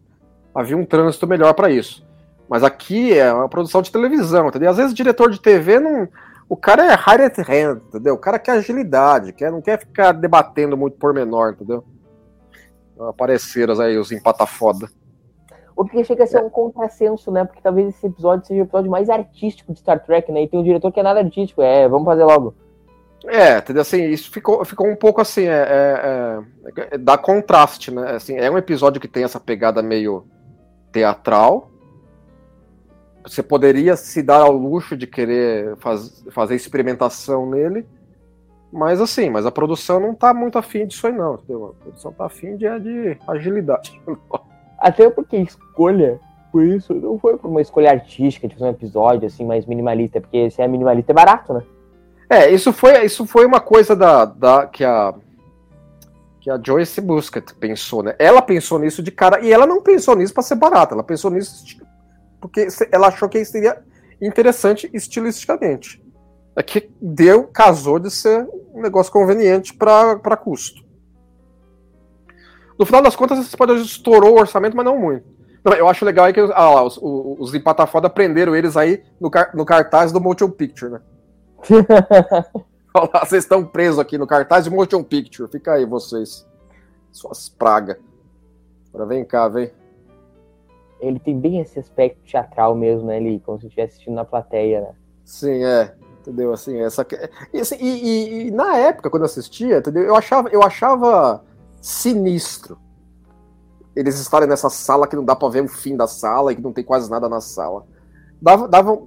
havia 0.54 0.76
um 0.76 0.84
trânsito 0.84 1.26
melhor 1.26 1.52
pra 1.54 1.70
isso. 1.70 2.06
Mas 2.48 2.62
aqui 2.62 3.18
é 3.18 3.32
uma 3.32 3.48
produção 3.48 3.82
de 3.82 3.90
televisão, 3.90 4.48
entendeu? 4.48 4.70
Às 4.70 4.76
vezes 4.76 4.92
o 4.92 4.96
diretor 4.96 5.30
de 5.30 5.40
TV 5.40 5.80
não. 5.80 6.08
O 6.48 6.56
cara 6.56 6.84
é 6.84 6.94
hired 6.94 7.40
hand, 7.40 7.80
entendeu? 7.88 8.14
O 8.14 8.18
cara 8.18 8.38
quer 8.38 8.52
agilidade, 8.52 9.32
quer, 9.32 9.50
não 9.50 9.60
quer 9.60 9.80
ficar 9.80 10.12
debatendo 10.12 10.76
muito 10.76 10.96
pormenor, 10.96 11.52
entendeu? 11.52 11.84
Apareceram 13.00 13.78
aí 13.80 13.98
os 13.98 14.12
empatafoda. 14.12 14.88
O 15.76 15.84
que 15.84 16.02
chega 16.04 16.24
a 16.24 16.26
ser 16.26 16.42
um 16.42 16.48
contrassenso, 16.48 17.30
né? 17.30 17.44
Porque 17.44 17.60
talvez 17.60 17.88
esse 17.88 18.06
episódio 18.06 18.46
seja 18.46 18.62
o 18.62 18.64
episódio 18.64 18.90
mais 18.90 19.10
artístico 19.10 19.72
de 19.74 19.80
Star 19.80 20.02
Trek, 20.02 20.32
né? 20.32 20.44
E 20.44 20.48
tem 20.48 20.58
um 20.58 20.62
diretor 20.62 20.90
que 20.90 21.00
é 21.00 21.02
nada 21.02 21.20
artístico. 21.20 21.60
É, 21.60 21.86
vamos 21.88 22.06
fazer 22.06 22.24
logo. 22.24 22.54
É, 23.24 23.58
entendeu? 23.58 23.82
Assim, 23.82 24.04
isso 24.08 24.30
ficou, 24.30 24.64
ficou 24.64 24.86
um 24.86 24.96
pouco 24.96 25.20
assim, 25.20 25.44
é, 25.44 25.50
é, 25.50 26.40
é, 26.92 26.98
dá 26.98 27.16
contraste, 27.16 27.90
né? 27.90 28.12
Assim, 28.12 28.36
é 28.36 28.50
um 28.50 28.58
episódio 28.58 29.00
que 29.00 29.08
tem 29.08 29.24
essa 29.24 29.40
pegada 29.40 29.82
meio 29.82 30.24
teatral. 30.92 31.70
Você 33.24 33.42
poderia 33.42 33.96
se 33.96 34.22
dar 34.22 34.42
ao 34.42 34.52
luxo 34.52 34.96
de 34.96 35.06
querer 35.06 35.76
faz, 35.78 36.24
fazer 36.30 36.54
experimentação 36.54 37.50
nele, 37.50 37.84
mas 38.72 39.00
assim, 39.00 39.28
mas 39.28 39.46
a 39.46 39.50
produção 39.50 39.98
não 39.98 40.14
tá 40.14 40.32
muito 40.32 40.58
afim 40.58 40.86
disso 40.86 41.06
aí 41.06 41.12
não, 41.12 41.34
entendeu? 41.34 41.74
A 41.80 41.82
produção 41.82 42.12
tá 42.12 42.26
afim 42.26 42.56
de, 42.56 42.66
de 42.78 43.18
agilidade. 43.26 44.00
Até 44.78 45.10
porque 45.10 45.36
escolha, 45.38 46.20
por 46.52 46.62
isso, 46.62 46.94
não 46.94 47.18
foi 47.18 47.36
por 47.36 47.48
uma 47.48 47.60
escolha 47.60 47.90
artística 47.90 48.46
de 48.46 48.54
fazer 48.54 48.66
um 48.66 48.74
episódio 48.74 49.26
assim 49.26 49.44
mais 49.44 49.66
minimalista, 49.66 50.20
porque 50.20 50.48
se 50.50 50.62
é 50.62 50.68
minimalista 50.68 51.10
é 51.10 51.14
barato, 51.14 51.54
né? 51.54 51.62
É, 52.28 52.50
isso 52.50 52.72
foi, 52.72 53.04
isso 53.04 53.26
foi 53.26 53.46
uma 53.46 53.60
coisa 53.60 53.94
da, 53.94 54.24
da 54.24 54.66
que 54.66 54.84
a 54.84 55.14
que 56.40 56.50
a 56.50 56.60
Joyce 56.64 57.00
Muscat 57.00 57.54
pensou, 57.54 58.04
né? 58.04 58.14
Ela 58.20 58.40
pensou 58.40 58.78
nisso 58.78 59.02
de 59.02 59.10
cara 59.10 59.40
e 59.40 59.52
ela 59.52 59.66
não 59.66 59.82
pensou 59.82 60.14
nisso 60.14 60.32
para 60.32 60.44
ser 60.44 60.54
barata, 60.54 60.94
ela 60.94 61.02
pensou 61.02 61.28
nisso 61.28 61.64
porque 62.40 62.68
ela 62.92 63.08
achou 63.08 63.28
que 63.28 63.44
seria 63.44 63.82
interessante 64.22 64.88
estilisticamente. 64.94 66.00
É 66.54 66.62
que 66.62 66.88
deu, 67.02 67.44
casou 67.48 67.98
de 67.98 68.12
ser 68.12 68.48
um 68.72 68.80
negócio 68.80 69.12
conveniente 69.12 69.74
para 69.74 70.36
custo. 70.36 70.84
No 72.78 72.86
final 72.86 73.02
das 73.02 73.16
contas, 73.16 73.40
esse 73.40 73.54
episódio 73.54 73.82
estourou 73.82 74.36
o 74.36 74.38
orçamento, 74.38 74.76
mas 74.76 74.86
não 74.86 74.96
muito. 74.96 75.26
Não, 75.64 75.72
eu 75.72 75.88
acho 75.88 76.04
legal 76.04 76.26
aí 76.26 76.32
que 76.32 76.38
ah, 76.38 76.70
lá, 76.70 76.84
os, 76.84 76.96
os, 76.96 77.40
os 77.40 77.54
empatafoda 77.54 78.08
prenderam 78.08 78.54
eles 78.54 78.76
aí 78.76 79.02
no, 79.20 79.30
no 79.52 79.64
cartaz 79.64 80.12
do 80.12 80.20
Motion 80.20 80.50
Picture, 80.50 80.92
né? 80.92 81.00
Olha 82.94 83.10
lá, 83.12 83.24
vocês 83.24 83.44
estão 83.44 83.64
presos 83.64 83.98
aqui 83.98 84.16
no 84.16 84.26
cartaz 84.26 84.64
de 84.64 84.70
Motion 84.70 85.02
Picture. 85.02 85.50
Fica 85.50 85.74
aí, 85.74 85.84
vocês. 85.84 86.46
Suas 87.12 87.48
pragas. 87.48 87.98
Agora 88.88 89.06
vem 89.06 89.24
cá, 89.24 89.48
vem. 89.48 89.70
Ele 91.00 91.18
tem 91.18 91.38
bem 91.38 91.60
esse 91.60 91.78
aspecto 91.78 92.18
teatral 92.24 92.74
mesmo, 92.74 93.06
né? 93.06 93.18
Ele, 93.18 93.40
como 93.44 93.58
se 93.60 93.66
estivesse 93.66 93.94
assistindo 93.94 94.14
na 94.14 94.24
plateia, 94.24 94.80
né? 94.80 94.94
Sim, 95.24 95.64
é. 95.64 95.94
Entendeu? 96.20 96.52
Assim, 96.52 96.80
essa. 96.80 97.06
E, 97.52 97.60
assim, 97.60 97.76
e, 97.78 97.88
e, 97.88 98.46
e, 98.46 98.50
na 98.50 98.76
época, 98.76 99.10
quando 99.10 99.22
eu 99.22 99.26
assistia, 99.26 99.78
entendeu? 99.78 100.04
Eu 100.04 100.16
achava, 100.16 100.48
eu 100.48 100.62
achava 100.62 101.44
sinistro 101.80 102.78
eles 103.96 104.20
estarem 104.20 104.46
nessa 104.46 104.68
sala 104.68 105.08
que 105.08 105.16
não 105.16 105.24
dá 105.24 105.34
pra 105.34 105.48
ver 105.48 105.64
o 105.64 105.68
fim 105.68 105.96
da 105.96 106.06
sala 106.06 106.52
e 106.52 106.56
que 106.56 106.60
não 106.60 106.72
tem 106.72 106.84
quase 106.84 107.10
nada 107.10 107.30
na 107.30 107.40
sala. 107.40 107.86
Dava, 108.40 108.68
dava, 108.68 109.00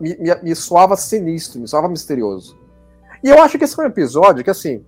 me, 0.00 0.16
me, 0.16 0.34
me 0.42 0.54
soava 0.56 0.96
sinistro, 0.96 1.60
me 1.60 1.68
soava 1.68 1.88
misterioso. 1.88 2.56
E 3.22 3.28
eu 3.28 3.42
acho 3.42 3.58
que 3.58 3.64
esse 3.64 3.78
é 3.78 3.82
um 3.82 3.86
episódio 3.86 4.44
que, 4.44 4.50
assim, 4.50 4.84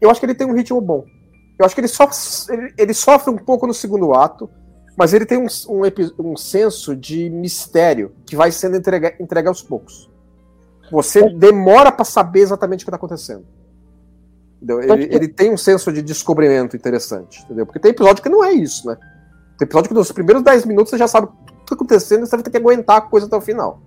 eu 0.00 0.10
acho 0.10 0.20
que 0.20 0.26
ele 0.26 0.34
tem 0.34 0.46
um 0.46 0.54
ritmo 0.54 0.80
bom. 0.80 1.04
Eu 1.58 1.64
acho 1.66 1.74
que 1.74 1.80
ele, 1.80 1.88
so, 1.88 2.04
ele, 2.50 2.74
ele 2.76 2.94
sofre 2.94 3.30
um 3.32 3.36
pouco 3.36 3.66
no 3.66 3.74
segundo 3.74 4.12
ato, 4.12 4.50
mas 4.96 5.12
ele 5.12 5.26
tem 5.26 5.38
um, 5.38 5.46
um, 5.68 6.30
um 6.30 6.36
senso 6.36 6.94
de 6.96 7.28
mistério 7.30 8.12
que 8.26 8.36
vai 8.36 8.50
sendo 8.50 8.76
entregue, 8.76 9.14
entregue 9.20 9.48
aos 9.48 9.62
poucos. 9.62 10.10
Você 10.90 11.28
demora 11.30 11.90
para 11.90 12.04
saber 12.04 12.40
exatamente 12.40 12.82
o 12.82 12.84
que 12.84 12.90
está 12.90 12.96
acontecendo. 12.96 13.44
Ele, 14.62 15.14
ele, 15.14 15.28
tem 15.28 15.52
um 15.52 15.56
senso 15.56 15.92
de 15.92 16.00
descobrimento 16.00 16.74
interessante, 16.74 17.42
entendeu? 17.42 17.66
Porque 17.66 17.78
tem 17.78 17.90
episódio 17.90 18.22
que 18.22 18.28
não 18.30 18.42
é 18.42 18.52
isso, 18.52 18.86
né? 18.86 18.96
Tem 19.58 19.66
episódio 19.66 19.88
que 19.88 19.94
nos 19.94 20.10
primeiros 20.10 20.42
10 20.42 20.64
minutos 20.64 20.90
você 20.90 20.98
já 20.98 21.06
sabe 21.06 21.26
o 21.26 21.30
que 21.30 21.62
está 21.62 21.74
acontecendo 21.74 22.22
e 22.22 22.26
você 22.26 22.36
vai 22.36 22.42
ter 22.42 22.50
que 22.50 22.56
aguentar 22.56 22.96
a 22.96 23.00
coisa 23.02 23.26
até 23.26 23.36
o 23.36 23.40
final. 23.40 23.82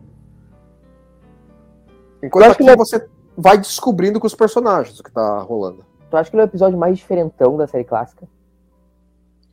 Enquanto 2.27 2.51
aqui 2.51 2.75
você 2.75 3.07
vai 3.37 3.57
descobrindo 3.57 4.19
com 4.19 4.27
os 4.27 4.35
personagens 4.35 4.99
o 4.99 5.03
que 5.03 5.11
tá 5.11 5.39
rolando. 5.39 5.85
Tu 6.09 6.17
acha 6.17 6.29
que 6.29 6.35
ele 6.35 6.41
é 6.41 6.45
o 6.45 6.49
episódio 6.49 6.77
mais 6.77 6.97
diferentão 6.97 7.57
da 7.57 7.67
série 7.67 7.83
clássica? 7.83 8.27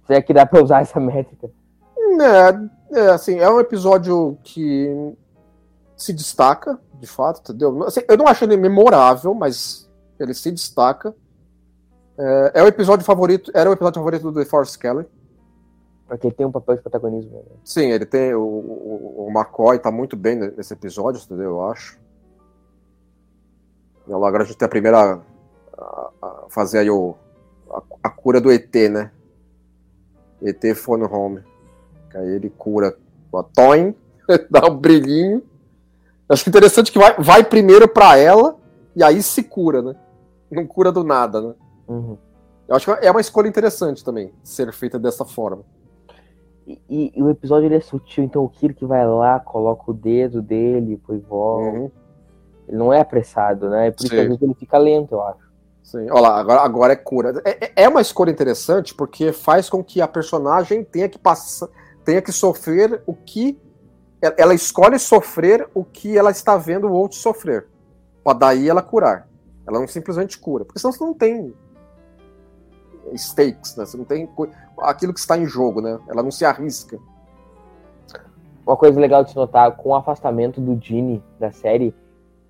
Será 0.06 0.20
que 0.20 0.34
dá 0.34 0.44
pra 0.44 0.62
usar 0.62 0.82
essa 0.82 0.98
métrica? 1.00 1.50
É, 2.92 2.98
é 2.98 3.10
assim, 3.10 3.38
é 3.38 3.48
um 3.48 3.60
episódio 3.60 4.38
que 4.42 5.14
se 5.96 6.12
destaca, 6.12 6.78
de 6.94 7.06
fato, 7.06 7.40
entendeu? 7.40 7.84
Assim, 7.84 8.00
eu 8.08 8.16
não 8.16 8.26
acho 8.26 8.44
ele 8.44 8.56
memorável, 8.56 9.34
mas 9.34 9.90
ele 10.18 10.34
se 10.34 10.50
destaca. 10.50 11.14
É, 12.18 12.52
é, 12.54 12.62
o 12.62 12.66
episódio 12.66 13.04
favorito, 13.04 13.50
era 13.54 13.68
o 13.68 13.72
episódio 13.72 14.00
favorito 14.00 14.30
do 14.30 14.40
The 14.40 14.48
Force 14.48 14.78
Kelly. 14.78 15.06
Porque 16.06 16.26
ele 16.26 16.34
tem 16.34 16.46
um 16.46 16.52
papel 16.52 16.76
de 16.76 16.82
protagonismo. 16.82 17.32
Né? 17.32 17.56
Sim, 17.64 17.90
ele 17.90 18.04
tem. 18.04 18.34
O, 18.34 18.42
o, 18.42 19.26
o 19.26 19.30
McCoy 19.30 19.78
tá 19.78 19.90
muito 19.90 20.16
bem 20.16 20.36
nesse 20.36 20.74
episódio, 20.74 21.20
entendeu? 21.24 21.50
Eu 21.50 21.70
acho. 21.70 21.98
E 24.06 24.12
agora 24.12 24.42
a 24.42 24.46
gente 24.46 24.56
tem 24.56 24.66
a 24.66 24.68
primeira. 24.68 25.20
A, 25.76 26.10
a 26.22 26.44
fazer 26.48 26.78
aí 26.78 26.90
o, 26.90 27.14
a, 27.70 27.82
a, 28.04 28.10
cura 28.10 28.40
do 28.40 28.52
ET, 28.52 28.74
né? 28.90 29.10
ET 30.42 30.62
Phone 30.76 31.04
Home. 31.04 31.42
Que 32.10 32.18
aí 32.18 32.28
ele 32.28 32.50
cura 32.50 32.96
o 33.32 33.42
Toin, 33.42 33.94
dá 34.50 34.66
um 34.66 34.76
brilhinho. 34.76 35.42
Acho 36.28 36.48
interessante 36.48 36.92
que 36.92 36.98
vai, 36.98 37.14
vai 37.18 37.44
primeiro 37.44 37.88
para 37.88 38.16
ela 38.16 38.56
e 38.94 39.02
aí 39.02 39.22
se 39.22 39.42
cura, 39.42 39.82
né? 39.82 39.94
Não 40.50 40.66
cura 40.66 40.92
do 40.92 41.02
nada, 41.02 41.40
né? 41.40 41.54
Uhum. 41.88 42.16
Eu 42.68 42.76
acho 42.76 42.86
que 42.86 43.06
é 43.06 43.10
uma 43.10 43.20
escolha 43.20 43.48
interessante 43.48 44.02
também, 44.02 44.32
ser 44.42 44.72
feita 44.72 44.98
dessa 44.98 45.24
forma. 45.24 45.64
E, 46.66 46.80
e, 46.88 47.12
e, 47.14 47.22
o 47.22 47.28
episódio 47.28 47.66
ele 47.66 47.74
é 47.74 47.80
sutil, 47.80 48.24
então 48.24 48.42
o 48.42 48.48
Kirk 48.48 48.86
vai 48.86 49.06
lá, 49.06 49.38
coloca 49.38 49.90
o 49.90 49.94
dedo 49.94 50.40
dele, 50.40 50.96
depois 50.96 51.22
volta. 51.22 51.78
Uhum. 51.78 51.90
Ele 52.68 52.76
não 52.76 52.92
é 52.92 53.00
apressado, 53.00 53.68
né? 53.68 53.88
É 53.88 53.90
por 53.90 54.04
isso 54.04 54.10
que 54.10 54.20
às 54.20 54.26
vezes 54.26 54.42
ele 54.42 54.54
fica 54.54 54.78
lento, 54.78 55.14
eu 55.14 55.22
acho. 55.22 55.44
Sim, 55.82 56.10
olha 56.10 56.20
lá, 56.20 56.40
agora, 56.40 56.60
agora 56.62 56.92
é 56.94 56.96
cura. 56.96 57.42
É, 57.44 57.84
é 57.84 57.88
uma 57.88 58.00
escolha 58.00 58.30
interessante 58.30 58.94
porque 58.94 59.32
faz 59.32 59.68
com 59.68 59.84
que 59.84 60.00
a 60.00 60.08
personagem 60.08 60.82
tenha 60.82 61.08
que 61.08 61.18
passar, 61.18 61.68
tenha 62.04 62.22
que 62.22 62.32
sofrer 62.32 63.02
o 63.06 63.14
que. 63.14 63.60
Ela 64.38 64.54
escolhe 64.54 64.98
sofrer 64.98 65.68
o 65.74 65.84
que 65.84 66.16
ela 66.16 66.30
está 66.30 66.56
vendo 66.56 66.86
o 66.86 66.92
outro 66.92 67.18
sofrer. 67.18 67.66
Pra 68.22 68.32
daí 68.32 68.68
ela 68.68 68.80
curar. 68.80 69.28
Ela 69.66 69.78
não 69.78 69.86
simplesmente 69.86 70.38
cura. 70.38 70.64
Porque 70.64 70.78
senão 70.78 70.92
você 70.92 71.04
não 71.04 71.12
tem 71.12 71.54
stakes, 73.14 73.76
né? 73.76 73.84
Você 73.84 73.98
não 73.98 74.04
tem 74.06 74.26
aquilo 74.78 75.12
que 75.12 75.20
está 75.20 75.36
em 75.36 75.44
jogo, 75.44 75.82
né? 75.82 75.98
Ela 76.08 76.22
não 76.22 76.30
se 76.30 76.44
arrisca. 76.44 76.98
Uma 78.66 78.78
coisa 78.78 78.98
legal 78.98 79.22
de 79.22 79.30
se 79.30 79.36
notar, 79.36 79.76
com 79.76 79.90
o 79.90 79.94
afastamento 79.94 80.58
do 80.58 80.82
Gene 80.82 81.22
da 81.38 81.52
série, 81.52 81.94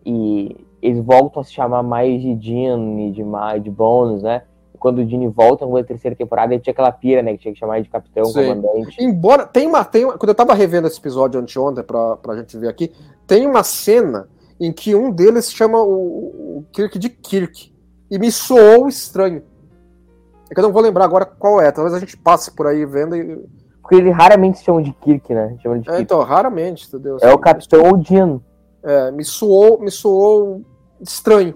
e 0.04 0.56
eles 0.82 1.00
voltam 1.00 1.40
a 1.40 1.44
se 1.44 1.52
chamar 1.52 1.82
mais 1.82 2.20
de 2.20 2.38
Gene, 2.40 3.10
de, 3.10 3.22
de 3.60 3.70
Bones, 3.70 4.22
né? 4.22 4.42
Quando 4.78 4.98
o 4.98 5.08
Gene 5.08 5.28
volta 5.28 5.66
na 5.66 5.82
terceira 5.82 6.14
temporada, 6.14 6.52
ele 6.52 6.62
tinha 6.62 6.72
aquela 6.72 6.92
pira, 6.92 7.22
né? 7.22 7.32
Que 7.32 7.38
tinha 7.38 7.54
que 7.54 7.58
chamar 7.58 7.80
de 7.80 7.88
capitão, 7.88 8.26
Sim. 8.26 8.54
comandante. 8.54 9.02
Embora, 9.02 9.46
tem 9.46 9.66
uma, 9.66 9.82
tem 9.82 10.04
uma, 10.04 10.18
Quando 10.18 10.28
eu 10.28 10.34
tava 10.34 10.52
revendo 10.52 10.86
esse 10.86 10.98
episódio 10.98 11.40
anteontem 11.40 11.82
pra, 11.82 12.16
pra 12.16 12.36
gente 12.36 12.58
ver 12.58 12.68
aqui, 12.68 12.92
tem 13.26 13.46
uma 13.46 13.62
cena 13.62 14.28
em 14.60 14.70
que 14.72 14.94
um 14.94 15.10
deles 15.10 15.50
chama 15.50 15.80
o, 15.82 16.58
o 16.58 16.64
Kirk 16.70 16.98
de 16.98 17.08
Kirk. 17.08 17.72
E 18.10 18.18
me 18.18 18.30
soou 18.30 18.86
estranho. 18.86 19.42
É 20.50 20.54
que 20.54 20.60
eu 20.60 20.64
não 20.64 20.72
vou 20.72 20.82
lembrar 20.82 21.04
agora 21.04 21.24
qual 21.24 21.60
é, 21.60 21.72
talvez 21.72 21.94
a 21.94 21.98
gente 21.98 22.16
passe 22.16 22.50
por 22.54 22.66
aí 22.66 22.84
vendo 22.84 23.16
e. 23.16 23.42
Porque 23.80 23.96
ele 23.96 24.10
raramente 24.10 24.58
se 24.58 24.64
chama 24.64 24.82
de 24.82 24.92
Kirk, 24.92 25.32
né? 25.34 25.56
Chama 25.62 25.78
de 25.78 25.90
é, 25.90 26.00
então, 26.00 26.22
raramente, 26.22 26.86
entendeu? 26.86 27.18
É 27.20 27.32
o 27.32 27.38
Capitão 27.38 27.82
Odin. 27.90 28.40
É, 28.84 29.10
me 29.10 29.24
soou, 29.24 29.80
me 29.80 29.90
soou 29.90 30.62
estranho, 31.00 31.54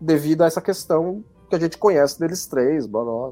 devido 0.00 0.42
a 0.42 0.46
essa 0.46 0.60
questão 0.60 1.24
que 1.48 1.54
a 1.54 1.58
gente 1.58 1.78
conhece 1.78 2.18
deles 2.18 2.46
três, 2.46 2.86
blá, 2.86 3.30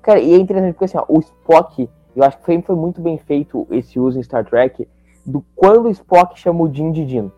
Cara, 0.00 0.18
e 0.18 0.32
é 0.32 0.36
interessante 0.36 0.72
porque 0.72 0.86
assim, 0.86 0.98
ó, 0.98 1.04
o 1.08 1.20
Spock, 1.20 1.88
eu 2.16 2.24
acho 2.24 2.38
que 2.38 2.44
foi, 2.44 2.60
foi 2.62 2.74
muito 2.74 3.00
bem 3.00 3.18
feito 3.18 3.66
esse 3.70 4.00
uso 4.00 4.18
em 4.18 4.22
Star 4.22 4.44
Trek, 4.44 4.88
do 5.24 5.44
quando 5.54 5.86
o 5.86 5.90
Spock 5.90 6.38
chama 6.38 6.64
o 6.64 6.72
Jim 6.72 6.90
de 6.90 7.06
Jim. 7.06 7.30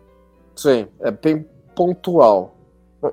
Sim, 0.55 0.87
é 0.99 1.11
bem 1.11 1.45
pontual. 1.75 2.55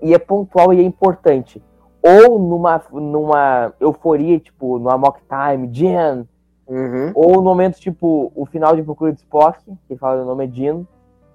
E 0.00 0.14
é 0.14 0.18
pontual 0.18 0.72
e 0.72 0.80
é 0.80 0.82
importante. 0.82 1.62
Ou 2.02 2.38
numa, 2.38 2.82
numa 2.90 3.74
euforia, 3.78 4.38
tipo, 4.38 4.78
no 4.78 4.90
Amok 4.90 5.20
Time, 5.28 5.68
Jean. 5.72 6.26
Uhum. 6.66 7.12
Ou 7.14 7.34
no 7.34 7.42
momento, 7.42 7.78
tipo, 7.78 8.32
o 8.34 8.46
final 8.46 8.74
de 8.74 8.82
Procura 8.82 9.12
de 9.12 9.18
Spock, 9.18 9.58
que 9.86 9.96
fala 9.96 10.22
o 10.22 10.26
nome 10.26 10.46
é 10.46 10.50
Jean. 10.50 10.86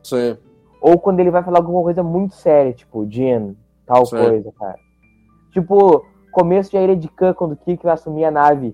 Sim. 0.07 0.37
Ou 0.79 0.97
quando 0.97 1.19
ele 1.19 1.31
vai 1.31 1.43
falar 1.43 1.59
alguma 1.59 1.81
coisa 1.81 2.01
muito 2.01 2.33
séria, 2.35 2.71
tipo, 2.71 3.05
Jean, 3.09 3.55
tal 3.85 4.05
Sim. 4.05 4.17
coisa, 4.17 4.53
cara. 4.57 4.77
Tipo, 5.51 6.05
começo 6.31 6.71
de 6.71 6.77
A 6.77 6.81
Ilha 6.81 6.95
de 6.95 7.09
Khan, 7.09 7.33
quando 7.33 7.53
o 7.53 7.57
Kirk 7.57 7.83
vai 7.83 7.93
assumir 7.93 8.23
a 8.23 8.31
nave. 8.31 8.73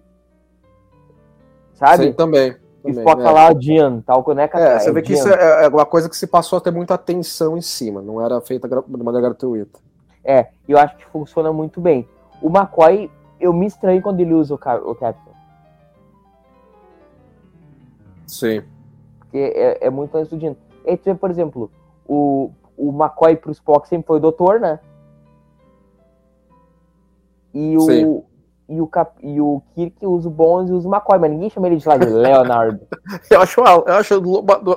Sabe? 1.73 2.03
Sim, 2.03 2.13
também. 2.13 2.55
também, 2.83 2.99
Spock 2.99 3.19
é. 3.19 3.23
falar 3.23 3.55
Jean, 3.59 4.01
tal 4.01 4.23
né, 4.35 4.47
cara? 4.47 4.65
É, 4.75 4.79
você 4.79 4.91
vê 4.91 5.01
que 5.01 5.13
isso 5.13 5.27
é, 5.27 5.65
é 5.65 5.67
uma 5.69 5.87
coisa 5.87 6.07
que 6.07 6.15
se 6.15 6.27
passou 6.27 6.57
a 6.57 6.61
ter 6.61 6.71
muita 6.71 6.93
atenção 6.93 7.57
em 7.57 7.61
cima, 7.61 8.01
não 8.01 8.23
era 8.23 8.39
feita 8.41 8.67
de 8.67 9.03
maneira 9.03 9.29
gratuita. 9.29 9.79
É, 10.23 10.49
eu 10.67 10.77
acho 10.77 10.95
que 10.97 11.05
funciona 11.05 11.51
muito 11.51 11.81
bem. 11.81 12.07
O 12.41 12.47
McCoy, 12.47 13.09
eu 13.39 13.51
me 13.51 13.65
estranho 13.65 14.01
quando 14.03 14.19
ele 14.19 14.35
usa 14.35 14.53
o, 14.53 14.57
o 14.91 14.95
Captain. 14.95 15.33
Sim. 18.27 18.63
Porque 19.19 19.37
é, 19.37 19.87
é 19.87 19.89
muito 19.89 20.15
antes 20.15 20.29
tu 20.83 21.05
vê, 21.05 21.15
por 21.15 21.29
exemplo, 21.29 21.71
o, 22.07 22.51
o 22.77 22.89
McCoy 22.89 23.35
pro 23.35 23.51
Spock 23.51 23.87
sempre 23.87 24.07
foi 24.07 24.17
o 24.17 24.21
doutor, 24.21 24.59
né? 24.59 24.79
E 27.53 27.77
o, 27.77 27.81
Sim. 27.81 28.23
e 28.67 28.81
o, 28.81 28.87
Cap, 28.87 29.15
e 29.21 29.39
o 29.39 29.61
Kirk 29.75 30.05
usa 30.05 30.27
o 30.27 30.31
Bones 30.31 30.71
e 30.71 30.73
usa 30.73 30.87
o 30.87 30.91
McCoy, 30.91 31.19
mas 31.19 31.31
ninguém 31.31 31.49
chama 31.49 31.67
ele 31.67 31.77
de 31.77 31.87
lá 31.87 31.97
de 31.97 32.05
Leonard. 32.05 32.79
Eu 33.29 33.41
acho, 33.41 33.59
eu 33.61 33.93
acho 33.93 34.15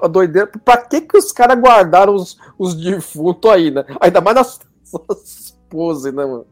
a 0.02 0.08
doideira. 0.08 0.50
Pra 0.64 0.76
que, 0.78 1.00
que 1.00 1.16
os 1.16 1.32
caras 1.32 1.58
guardaram 1.58 2.14
os, 2.14 2.38
os 2.58 2.74
defuntos 2.74 3.50
aí, 3.50 3.70
né? 3.70 3.84
Ainda 4.00 4.20
mais 4.20 4.36
nas, 4.36 4.60
nas 5.08 5.58
poses, 5.70 6.12
né, 6.12 6.24
mano? 6.24 6.46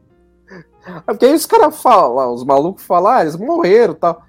É 0.87 1.01
Porque 1.01 1.25
aí 1.25 1.33
os 1.33 1.45
caras 1.45 1.79
falam, 1.81 2.33
os 2.33 2.43
malucos 2.43 2.83
falam, 2.83 3.11
ah, 3.11 3.21
eles 3.21 3.35
morreram 3.35 3.93
e 3.93 3.97
tal. 3.97 4.21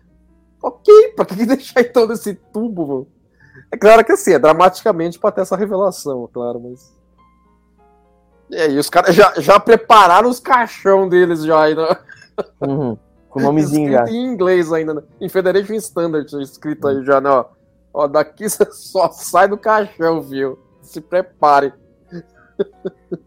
Ok, 0.62 1.12
pra 1.14 1.24
que 1.24 1.36
que 1.36 1.46
deixar 1.46 1.80
então 1.80 2.06
nesse 2.06 2.34
tubo, 2.34 2.86
mano? 2.86 3.06
É 3.70 3.76
claro 3.76 4.04
que 4.04 4.12
assim, 4.12 4.32
é 4.32 4.38
dramaticamente 4.38 5.18
pra 5.18 5.32
ter 5.32 5.42
essa 5.42 5.56
revelação, 5.56 6.28
claro, 6.32 6.60
mas. 6.60 6.94
E 8.48 8.56
aí, 8.56 8.78
os 8.78 8.88
caras 8.88 9.14
já, 9.14 9.32
já 9.38 9.58
prepararam 9.58 10.28
os 10.28 10.38
caixão 10.38 11.08
deles 11.08 11.42
já 11.42 11.62
aí, 11.62 11.74
né? 11.74 11.96
Uhum. 12.60 12.96
Com 13.28 13.40
o 13.40 13.42
nomezinho 13.42 13.90
já. 13.90 14.04
Escrito 14.04 14.16
em 14.16 14.32
inglês 14.32 14.72
ainda, 14.72 14.94
né? 14.94 15.02
Em 15.20 15.28
Federation 15.28 15.74
Standard, 15.74 16.32
escrito 16.40 16.86
aí 16.86 17.04
já, 17.04 17.20
né? 17.20 17.28
Ó, 17.28 17.44
ó 17.92 18.06
daqui 18.06 18.48
você 18.48 18.64
só 18.70 19.10
sai 19.10 19.48
do 19.48 19.58
caixão, 19.58 20.22
viu? 20.22 20.58
Se 20.80 21.00
prepare. 21.00 21.72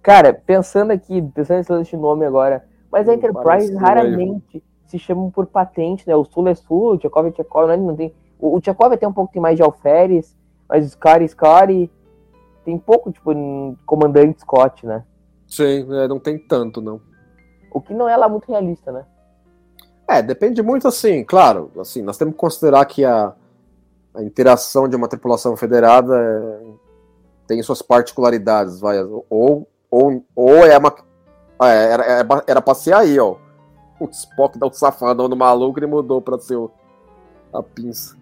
Cara, 0.01 0.33
pensando 0.33 0.91
aqui, 0.91 1.21
pensando 1.33 1.79
nesse 1.79 1.97
nome 1.97 2.25
agora, 2.25 2.65
mas 2.91 3.07
a 3.07 3.13
Enterprise 3.13 3.43
parece 3.43 3.75
raramente 3.75 4.63
se 4.87 4.97
chamam 4.97 5.29
por 5.29 5.45
patente, 5.45 6.07
né? 6.07 6.15
O 6.15 6.25
Sul 6.25 6.47
é 6.47 6.55
Sul, 6.55 6.93
o 6.93 6.97
Tchekov 6.97 7.27
é 7.27 7.31
Tchekov, 7.31 7.67
né? 7.67 7.77
não 7.77 7.95
tem. 7.95 8.13
O, 8.39 8.55
o 8.55 8.61
Tchekov 8.61 8.93
até 8.93 9.07
um 9.07 9.13
pouco 9.13 9.31
tem 9.33 9.41
mais 9.41 9.55
de 9.57 9.61
alferes, 9.63 10.35
mas 10.67 10.85
o 10.85 10.89
Scotty, 10.89 11.27
Scotty 11.27 11.91
tem 12.65 12.77
pouco, 12.77 13.11
tipo, 13.11 13.31
comandante 13.85 14.41
Scott, 14.41 14.85
né? 14.85 15.03
Sim, 15.47 15.85
é, 15.95 16.07
não 16.07 16.19
tem 16.19 16.37
tanto, 16.37 16.81
não. 16.81 17.01
O 17.71 17.81
que 17.81 17.93
não 17.93 18.07
é 18.07 18.15
lá 18.15 18.29
muito 18.29 18.47
realista, 18.47 18.91
né? 18.91 19.05
É, 20.07 20.21
depende 20.23 20.61
muito 20.63 20.87
assim, 20.87 21.23
claro, 21.23 21.71
assim, 21.79 22.01
nós 22.01 22.17
temos 22.17 22.33
que 22.33 22.39
considerar 22.39 22.83
que 22.85 23.05
a, 23.05 23.33
a 24.15 24.23
interação 24.23 24.87
de 24.87 24.95
uma 24.95 25.07
tripulação 25.07 25.55
federada 25.55 26.15
é, 26.19 26.59
tem 27.45 27.61
suas 27.61 27.81
particularidades, 27.81 28.79
vai, 28.79 29.03
ou, 29.03 29.67
ou, 29.89 30.23
ou 30.35 30.49
é 30.65 30.75
uma. 30.77 30.93
é, 31.63 31.91
era, 31.93 32.03
era, 32.05 32.43
era 32.47 32.61
pra 32.61 32.73
ser 32.73 32.93
aí, 32.93 33.19
ó. 33.19 33.35
O 33.99 34.05
Spock 34.05 34.57
dá 34.57 34.65
um 34.65 34.71
safadão 34.73 35.27
no 35.27 35.35
maluco 35.35 35.79
e 35.83 35.85
mudou 35.85 36.21
pra 36.21 36.39
ser 36.39 36.55
o- 36.55 36.71
a 37.53 37.61
pinça. 37.61 38.17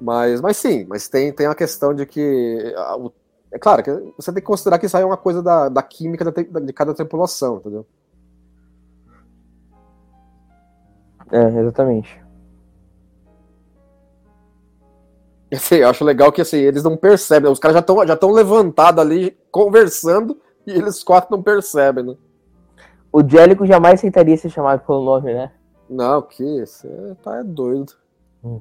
Mas, 0.00 0.40
mas 0.40 0.56
sim, 0.56 0.86
mas 0.88 1.08
tem, 1.08 1.32
tem 1.32 1.46
a 1.46 1.54
questão 1.54 1.94
de 1.94 2.06
que. 2.06 2.72
ah, 2.76 2.96
o- 2.96 3.12
é 3.52 3.58
claro 3.58 3.82
que 3.82 3.90
você 4.16 4.32
tem 4.32 4.40
que 4.42 4.46
considerar 4.46 4.78
que 4.78 4.86
isso 4.86 4.96
aí 4.96 5.02
é 5.02 5.06
uma 5.06 5.16
coisa 5.16 5.42
da, 5.42 5.68
da 5.68 5.82
química 5.82 6.24
da, 6.24 6.32
tri- 6.32 6.44
de 6.48 6.72
cada 6.72 6.94
tripulação, 6.94 7.56
entendeu? 7.58 7.86
É, 11.32 11.38
exatamente. 11.60 12.20
Assim, 15.52 15.76
eu 15.76 15.88
acho 15.88 16.04
legal 16.04 16.30
que 16.32 16.40
assim, 16.40 16.58
eles 16.58 16.82
não 16.82 16.96
percebem, 16.96 17.44
né? 17.48 17.52
os 17.52 17.58
caras 17.58 17.74
já 17.74 17.80
estão 17.80 18.06
já 18.06 18.16
tão 18.16 18.30
levantados 18.30 19.00
ali, 19.02 19.36
conversando, 19.50 20.38
e 20.66 20.70
eles 20.72 21.02
quatro 21.02 21.34
não 21.36 21.42
percebem, 21.42 22.04
né? 22.04 22.14
O 23.12 23.26
Jellico 23.26 23.66
jamais 23.66 23.94
aceitaria 24.00 24.36
ser 24.36 24.50
chamado 24.50 24.84
pelo 24.86 25.04
nome, 25.04 25.34
né? 25.34 25.52
Não, 25.88 26.22
que 26.22 26.44
você 26.64 26.88
tá 27.22 27.38
é 27.38 27.44
doido. 27.44 27.92
Hum. 28.44 28.60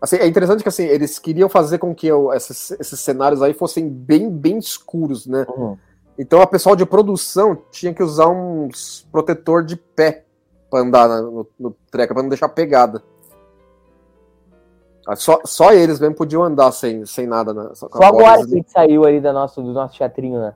Assim, 0.00 0.16
é 0.16 0.26
interessante 0.26 0.62
que 0.62 0.68
assim, 0.68 0.84
eles 0.84 1.18
queriam 1.18 1.48
fazer 1.48 1.78
com 1.78 1.94
que 1.94 2.10
o- 2.10 2.32
esses, 2.32 2.70
esses 2.72 2.98
cenários 3.00 3.42
aí 3.42 3.52
fossem 3.52 3.88
bem, 3.88 4.30
bem 4.30 4.56
escuros, 4.58 5.26
né? 5.26 5.44
Uhum. 5.48 5.76
Então 6.18 6.40
a 6.40 6.46
pessoal 6.46 6.74
de 6.74 6.86
produção 6.86 7.56
tinha 7.70 7.92
que 7.92 8.02
usar 8.02 8.28
uns 8.28 9.06
protetor 9.12 9.62
de 9.64 9.76
pé 9.76 10.24
pra 10.70 10.80
andar 10.80 11.08
no, 11.08 11.46
no 11.58 11.76
treca, 11.90 12.14
pra 12.14 12.22
não 12.22 12.30
deixar 12.30 12.48
pegada. 12.48 13.02
Ah, 15.06 15.16
Só, 15.16 15.40
só 15.44 15.72
eles 15.72 15.98
mesmo 15.98 16.14
podiam 16.14 16.42
andar 16.42 16.72
sem, 16.72 17.04
sem 17.04 17.26
nada, 17.26 17.52
né? 17.52 17.70
Só, 17.74 17.88
Só 17.88 18.02
agora 18.02 18.36
bola 18.38 18.46
que 18.46 18.64
saiu 18.70 19.04
ali 19.04 19.20
da 19.20 19.32
nosso, 19.32 19.62
do 19.62 19.72
nosso 19.72 19.96
teatrinho, 19.98 20.40
né? 20.40 20.54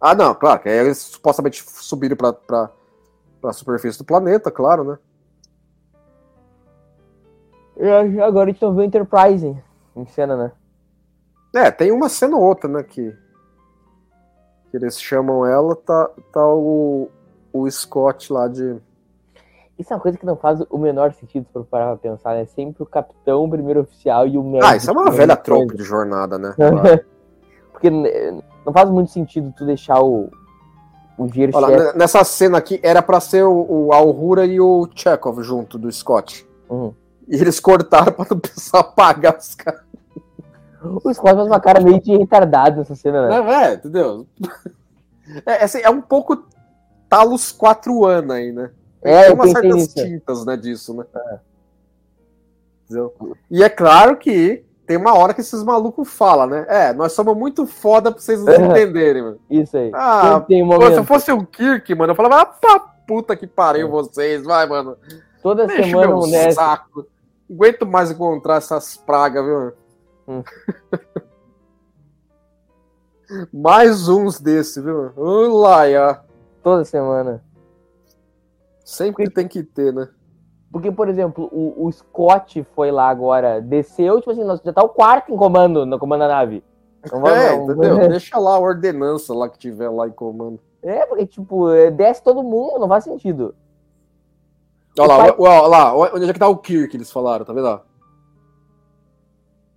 Ah, 0.00 0.14
não, 0.14 0.34
claro, 0.34 0.60
que 0.60 0.68
aí 0.68 0.76
eles 0.76 0.98
supostamente 0.98 1.62
subiram 1.68 2.16
pra, 2.16 2.32
pra, 2.32 2.70
pra 3.40 3.52
superfície 3.52 3.98
do 3.98 4.04
planeta, 4.04 4.50
claro, 4.50 4.84
né? 4.84 4.98
E 7.80 8.20
agora 8.20 8.50
a 8.50 8.52
gente 8.52 8.62
não 8.62 8.74
vê 8.74 8.82
o 8.82 8.84
Enterprise 8.84 9.56
em 9.96 10.06
cena, 10.06 10.36
né? 10.36 10.52
É, 11.54 11.70
tem 11.70 11.90
uma 11.90 12.10
cena 12.10 12.36
ou 12.36 12.42
outra, 12.42 12.68
né, 12.68 12.82
que, 12.82 13.10
que 14.70 14.76
eles 14.76 15.00
chamam 15.00 15.46
ela, 15.46 15.74
tá, 15.74 16.10
tá 16.30 16.46
o, 16.46 17.08
o 17.52 17.70
Scott 17.70 18.32
lá 18.32 18.46
de... 18.46 18.76
Isso 19.78 19.92
é 19.92 19.96
uma 19.96 20.02
coisa 20.02 20.18
que 20.18 20.26
não 20.26 20.36
faz 20.36 20.60
o 20.68 20.76
menor 20.76 21.12
sentido 21.14 21.46
se 21.46 21.52
for 21.54 21.64
parar 21.64 21.96
pra 21.96 22.10
pensar, 22.10 22.34
né? 22.34 22.44
Sempre 22.44 22.82
o 22.82 22.86
capitão, 22.86 23.44
o 23.44 23.48
primeiro 23.48 23.80
oficial 23.80 24.26
e 24.26 24.36
o 24.36 24.42
médico. 24.42 24.66
Ah, 24.70 24.76
isso 24.76 24.90
é 24.90 24.92
uma 24.92 25.10
velha 25.10 25.34
tropa 25.34 25.74
de 25.74 25.82
jornada, 25.82 26.38
né? 26.38 26.54
Claro. 26.60 27.00
Porque 27.72 27.88
não 27.88 28.74
faz 28.74 28.90
muito 28.90 29.10
sentido 29.10 29.54
tu 29.56 29.64
deixar 29.64 30.02
o, 30.02 30.28
o 31.16 31.26
Gear 31.26 31.48
Olha, 31.54 31.78
chefe. 31.78 31.98
nessa 31.98 32.22
cena 32.24 32.58
aqui 32.58 32.78
era 32.82 33.00
pra 33.00 33.20
ser 33.20 33.42
o, 33.44 33.86
o 33.86 33.92
Alhura 33.94 34.44
e 34.44 34.60
o 34.60 34.86
Chekhov 34.94 35.42
junto 35.42 35.78
do 35.78 35.90
Scott. 35.90 36.46
Uhum. 36.68 36.92
E 37.30 37.36
eles 37.36 37.60
cortaram 37.60 38.12
pra 38.12 38.26
não 38.28 38.38
precisar 38.40 38.82
pagar 38.92 39.38
os 39.38 39.54
caras. 39.54 39.80
O 40.82 41.12
Scott 41.14 41.34
faz 41.36 41.46
uma 41.46 41.60
cara 41.60 41.80
meio 41.80 42.00
de 42.00 42.16
retardado 42.16 42.78
nessa 42.78 42.94
cena, 42.96 43.28
né? 43.28 43.38
Não, 43.38 43.52
é, 43.52 43.74
entendeu? 43.74 44.26
É, 45.46 45.62
assim, 45.62 45.78
é 45.80 45.90
um 45.90 46.00
pouco 46.00 46.44
Talos 47.08 47.52
4 47.52 48.04
anos 48.04 48.34
aí, 48.34 48.50
né? 48.50 48.70
É, 49.02 49.24
Tem 49.24 49.34
umas 49.34 49.50
certas 49.52 49.74
nisso. 49.74 49.94
tintas, 49.94 50.44
né, 50.44 50.56
disso, 50.56 50.94
né? 50.94 51.04
Entendeu? 52.84 53.14
E 53.50 53.62
é 53.62 53.68
claro 53.68 54.16
que 54.16 54.64
tem 54.86 54.96
uma 54.96 55.14
hora 55.14 55.32
que 55.32 55.40
esses 55.40 55.62
malucos 55.62 56.08
falam, 56.08 56.46
né? 56.48 56.66
É, 56.68 56.92
nós 56.92 57.12
somos 57.12 57.36
muito 57.36 57.66
foda 57.66 58.10
pra 58.10 58.20
vocês 58.20 58.42
não 58.42 58.52
É. 58.52 58.56
entenderem, 58.66 59.22
mano. 59.22 59.38
Isso 59.48 59.76
aí. 59.76 59.90
Ah, 59.94 60.32
Sempre 60.34 60.46
tem 60.48 60.62
um 60.64 60.68
Pô, 60.68 60.86
se 60.86 60.96
eu 60.96 61.04
fosse 61.04 61.30
o 61.30 61.46
Kirk, 61.46 61.94
mano, 61.94 62.12
eu 62.12 62.16
falava, 62.16 62.40
ah, 62.40 62.46
pra 62.46 62.80
puta 63.06 63.36
que 63.36 63.46
pariu 63.46 63.88
vocês, 63.88 64.42
vai, 64.42 64.66
mano. 64.66 64.96
Toda 65.42 65.66
Deixa 65.66 65.84
semana 65.84 66.16
um 66.16 66.52
saco. 66.52 67.06
Aguento 67.50 67.86
mais 67.86 68.10
encontrar 68.10 68.56
essas 68.56 68.96
pragas, 68.96 69.44
viu? 69.44 69.72
Hum. 70.28 70.42
mais 73.52 74.08
uns 74.08 74.40
desse, 74.40 74.80
viu? 74.80 75.10
Já. 75.90 76.22
Toda 76.62 76.84
semana. 76.84 77.42
Sempre 78.84 79.30
tem 79.30 79.46
que 79.48 79.62
ter, 79.62 79.92
né? 79.92 80.08
Porque, 80.72 80.92
por 80.92 81.08
exemplo, 81.08 81.48
o, 81.52 81.86
o 81.86 81.92
Scott 81.92 82.62
foi 82.74 82.90
lá 82.92 83.08
agora, 83.08 83.60
desceu, 83.60 84.18
tipo 84.18 84.30
assim, 84.30 84.44
nós 84.44 84.60
já 84.64 84.72
tá 84.72 84.82
o 84.82 84.88
quarto 84.88 85.32
em 85.32 85.36
comando, 85.36 85.84
no 85.84 85.98
comando 85.98 86.20
da 86.20 86.28
nave. 86.28 86.62
Não 87.10 87.20
vamos- 87.20 87.36
É, 87.38 87.56
não- 87.56 87.64
entendeu? 87.64 88.08
Deixa 88.08 88.38
lá 88.38 88.54
a 88.54 88.58
ordenança 88.60 89.34
lá 89.34 89.48
que 89.48 89.58
tiver 89.58 89.88
lá 89.88 90.06
em 90.06 90.12
comando. 90.12 90.60
É, 90.82 91.04
porque, 91.06 91.26
tipo, 91.26 91.70
é, 91.70 91.90
desce 91.90 92.22
todo 92.22 92.42
mundo, 92.42 92.78
não 92.78 92.88
faz 92.88 93.04
sentido. 93.04 93.54
Olha 94.98 95.08
lá, 95.08 95.18
pai- 95.18 95.34
ó, 95.38 95.66
lá, 95.66 95.94
onde 96.14 96.28
é 96.28 96.32
que 96.32 96.38
tá 96.38 96.48
o 96.48 96.56
Kirk, 96.58 96.96
eles 96.96 97.10
falaram, 97.10 97.44
tá 97.44 97.52
vendo? 97.52 97.80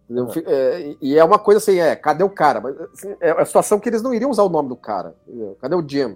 Entendeu? 0.06 0.30
Fi- 0.30 0.44
é, 0.46 0.96
e 1.02 1.18
é 1.18 1.24
uma 1.24 1.40
coisa 1.40 1.60
assim, 1.60 1.80
é, 1.80 1.96
cadê 1.96 2.24
o 2.24 2.30
cara? 2.30 2.60
Mas, 2.60 2.80
assim, 2.94 3.16
é 3.22 3.32
a 3.32 3.46
situação 3.46 3.80
que 3.80 3.88
eles 3.90 4.02
não 4.02 4.14
iriam 4.14 4.30
usar 4.32 4.44
o 4.44 4.50
nome 4.50 4.70
do 4.70 4.76
cara. 4.76 5.16
entendeu? 5.28 5.58
Cadê 5.62 5.76
o 5.76 5.88
Jim? 5.88 6.16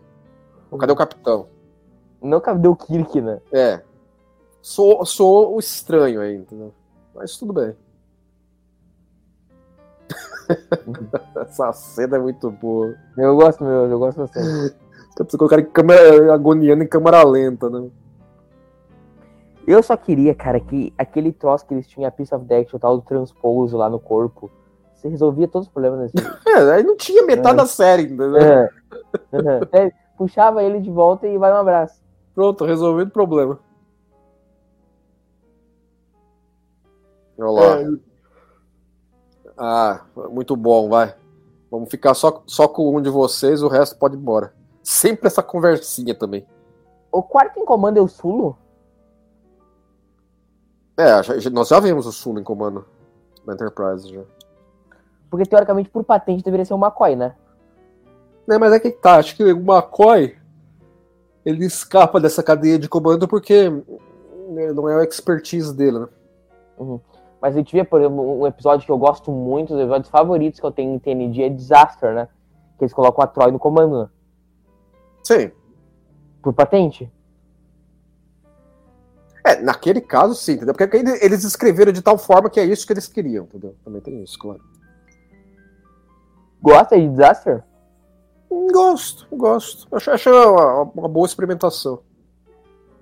Ou 0.70 0.78
cadê 0.78 0.92
o 0.92 0.96
capitão? 0.96 1.48
Não 2.22 2.42
cadê 2.42 2.68
o 2.68 2.76
Kirk, 2.76 3.22
né? 3.22 3.40
É. 3.52 3.82
Sou, 4.62 5.06
sou 5.06 5.56
o 5.56 5.60
estranho 5.60 6.20
aí, 6.20 6.36
entendeu? 6.36 6.74
Mas 7.16 7.38
tudo 7.38 7.54
bem. 7.54 7.76
Essa 11.36 11.72
cena 11.74 12.18
é 12.18 12.20
muito 12.20 12.50
boa. 12.52 12.94
Eu 13.18 13.36
gosto, 13.36 13.64
meu, 13.64 13.86
eu 13.90 14.00
gosto 14.00 14.18
bastante. 14.20 14.46
Você 14.48 15.24
precisa 15.24 15.38
colocar 15.38 15.60
em 15.60 15.66
câmera, 15.66 16.34
agoniando 16.34 16.84
em 16.84 16.88
câmera 16.88 17.24
lenta, 17.24 17.70
né? 17.70 17.90
Eu 19.67 19.84
só 19.84 19.97
queria, 19.97 20.34
cara, 20.34 20.60
que 20.62 20.93
aquele 20.97 21.32
troço 21.34 21.65
que 21.67 21.73
eles 21.73 21.86
tinham, 21.86 22.08
a 22.08 22.12
Piece 22.12 22.34
of 22.34 22.45
Deck, 22.45 22.73
o 22.73 22.80
tal 22.80 22.95
do 22.97 23.03
transpouso 23.03 23.75
lá 23.75 23.89
no 23.89 23.99
corpo, 23.99 24.49
você 24.95 25.10
resolvia 25.10 25.45
todos 25.47 25.67
os 25.67 25.71
problemas 25.73 26.10
desse 26.12 26.25
É, 26.47 26.71
aí 26.71 26.84
não 26.84 26.95
tinha 26.95 27.23
metade 27.25 27.53
É. 27.56 27.58
da 27.58 27.65
série, 27.65 28.03
entendeu? 28.03 28.38
É. 28.38 28.69
Uhum. 29.34 29.67
É, 29.73 29.91
Puxava 30.17 30.63
ele 30.63 30.80
de 30.80 30.89
volta 30.89 31.27
e 31.27 31.38
vai 31.38 31.51
um 31.51 31.58
abraço. 31.58 32.01
Pronto, 32.34 32.63
resolvido 32.65 33.10
o 33.10 33.12
problema. 33.12 33.60
Olha 37.38 37.51
lá. 37.51 37.82
É, 37.82 37.88
Ah, 39.58 40.01
muito 40.32 40.56
bom, 40.56 40.89
vai. 40.89 41.13
Vamos 41.69 41.89
ficar 41.89 42.13
só, 42.13 42.41
só 42.47 42.67
com 42.67 42.95
um 42.95 43.01
de 43.01 43.10
vocês, 43.10 43.62
o 43.62 43.67
resto 43.67 43.97
pode 43.99 44.15
ir 44.15 44.19
embora. 44.19 44.53
Sempre 44.82 45.27
essa 45.27 45.43
conversinha 45.43 46.15
também. 46.15 46.47
o 47.12 47.21
quarto 47.21 47.60
em 47.60 47.65
comando 47.65 47.97
é 47.97 48.01
o 48.01 48.08
Sulo? 48.08 48.58
É, 50.98 51.22
já- 51.24 51.50
nós 51.50 51.68
já 51.68 51.80
vimos 51.80 52.06
o 52.06 52.12
Sul 52.12 52.40
em 52.40 52.44
comando 52.44 52.86
na 53.46 53.54
Enterprise 53.54 54.10
já. 54.12 54.22
Porque 55.30 55.46
teoricamente, 55.46 55.90
por 55.90 56.04
patente, 56.04 56.44
deveria 56.44 56.66
ser 56.66 56.74
o 56.74 56.78
McCoy, 56.78 57.16
né? 57.16 57.36
É, 58.50 58.58
mas 58.58 58.72
é 58.74 58.80
que 58.80 58.90
tá, 58.92 59.18
acho 59.18 59.36
que 59.36 59.44
o 59.44 59.58
McCoy 59.58 60.38
ele 61.46 61.66
escapa 61.66 62.20
dessa 62.20 62.42
cadeia 62.42 62.80
de 62.80 62.88
comando 62.90 63.28
porque 63.28 63.70
né, 64.50 64.72
não 64.74 64.90
é 64.90 65.00
a 65.00 65.04
expertise 65.04 65.74
dele, 65.76 66.00
né? 66.00 66.08
Mas 67.42 67.56
a 67.56 67.58
gente 67.60 67.76
vê, 67.76 67.84
por 67.84 68.00
exemplo, 68.02 68.40
um 68.42 68.48
episódio 68.48 68.86
que 68.86 68.92
eu 68.92 68.98
gosto 68.98 69.32
muito, 69.32 69.74
os 69.74 69.80
episódios 69.80 70.10
favoritos 70.10 70.60
que 70.60 70.66
eu 70.66 70.72
tenho 70.72 70.94
em 70.96 71.00
TND 71.00 71.44
é 71.44 71.50
Disaster, 71.50 72.14
né? 72.14 72.28
Que 72.78 72.86
eles 72.86 72.94
colocam 72.94 73.24
a 73.24 73.28
Troy 73.28 73.52
no 73.52 73.60
comando, 73.60 74.04
né? 74.04 74.10
Sim. 75.24 75.52
Por 76.42 76.54
patente. 76.54 77.12
É, 79.58 79.62
naquele 79.62 80.02
caso 80.02 80.34
sim, 80.36 80.54
entendeu? 80.54 80.74
Porque 80.74 80.98
eles 81.22 81.43
escreveram 81.43 81.91
de 81.91 82.02
tal 82.02 82.17
forma 82.17 82.50
que 82.50 82.60
é 82.60 82.65
isso 82.65 82.86
que 82.86 82.93
eles 82.93 83.08
queriam, 83.08 83.46
entendeu? 83.46 83.76
Também 83.84 84.02
tem 84.02 84.24
isso, 84.24 84.38
claro. 84.38 84.62
Gosta 86.62 86.98
de 87.00 87.08
Disaster? 87.08 87.63
Gosto, 88.72 89.28
gosto. 89.36 89.88
Acho, 89.96 90.12
acho 90.12 90.30
uma, 90.30 90.82
uma 90.96 91.08
boa 91.08 91.26
experimentação. 91.26 92.00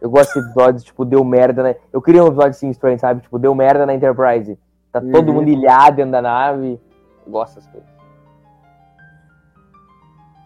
Eu 0.01 0.09
gosto 0.09 0.33
de 0.33 0.39
episódios, 0.45 0.83
tipo, 0.83 1.05
deu 1.05 1.23
merda, 1.23 1.63
né? 1.63 1.75
Eu 1.91 2.01
queria 2.01 2.23
um 2.23 2.27
episódio 2.27 2.51
assim, 2.51 2.69
estranho, 2.69 2.99
sabe? 2.99 3.21
Tipo, 3.21 3.39
deu 3.39 3.55
merda 3.55 3.85
na 3.85 3.93
Enterprise. 3.95 4.57
Tá 4.91 4.99
todo 5.01 5.29
Uhum. 5.29 5.35
mundo 5.35 5.49
ilhado 5.49 5.95
dentro 5.97 6.11
da 6.11 6.21
nave. 6.21 6.79
Eu 7.25 7.31
gosto 7.31 7.55
dessas 7.55 7.71
coisas. 7.71 7.89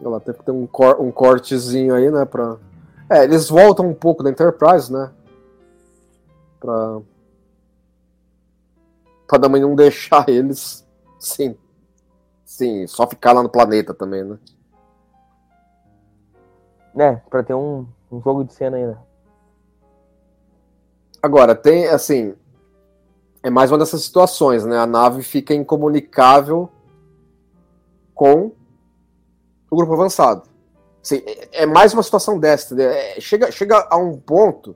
Ela 0.01 0.19
tem 0.21 0.33
que 0.33 0.43
ter 0.43 0.51
um, 0.51 0.65
cor- 0.65 1.01
um 1.01 1.11
cortezinho 1.11 1.93
aí, 1.93 2.09
né? 2.09 2.23
Pra... 2.25 2.55
É, 3.09 3.23
eles 3.23 3.49
voltam 3.49 3.87
um 3.89 3.93
pouco 3.93 4.23
da 4.23 4.29
Enterprise, 4.29 4.91
né? 4.93 5.11
Pra. 6.59 7.01
Pra 9.27 9.39
também 9.39 9.61
não 9.61 9.75
deixar 9.75 10.27
eles. 10.29 10.85
Sim. 11.19 11.57
Sim, 12.45 12.87
só 12.87 13.07
ficar 13.07 13.31
lá 13.31 13.43
no 13.43 13.49
planeta 13.49 13.93
também, 13.93 14.23
né? 14.23 14.37
Né? 16.95 17.21
Pra 17.29 17.43
ter 17.43 17.53
um, 17.53 17.85
um 18.11 18.21
jogo 18.21 18.43
de 18.43 18.53
cena 18.53 18.77
ainda. 18.77 18.99
Agora, 21.21 21.55
tem, 21.55 21.87
assim. 21.87 22.35
É 23.41 23.49
mais 23.49 23.71
uma 23.71 23.77
dessas 23.77 24.01
situações, 24.03 24.65
né? 24.65 24.77
A 24.77 24.85
nave 24.85 25.23
fica 25.23 25.53
incomunicável 25.53 26.69
com 28.13 28.51
o 29.71 29.75
grupo 29.77 29.93
avançado. 29.93 30.43
Assim, 31.01 31.21
é 31.25 31.63
é 31.63 31.65
mais 31.65 31.93
uma 31.93 32.03
situação 32.03 32.39
dessa. 32.39 32.73
entendeu? 32.73 32.91
É, 32.91 33.19
chega, 33.21 33.51
chega 33.51 33.87
a 33.89 33.97
um 33.97 34.17
ponto 34.17 34.75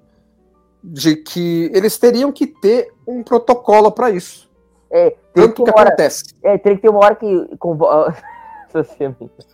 de 0.84 1.15
que 1.15 1.72
eles 1.74 1.98
teriam 1.98 2.32
que 2.32 2.46
ter 2.46 2.91
um 3.08 3.24
protocolo 3.24 3.91
para 3.91 4.10
isso. 4.10 4.52
É, 4.91 5.15
Tanto 5.34 5.63
que 5.63 5.72
que 5.72 5.80
hora, 5.80 5.89
acontece. 5.89 6.24
é, 6.43 6.58
tem 6.58 6.76
que 6.76 6.82
ter 6.82 6.89
uma 6.89 7.00
hora 7.00 7.15
que. 7.15 7.56
convo-. 7.58 7.88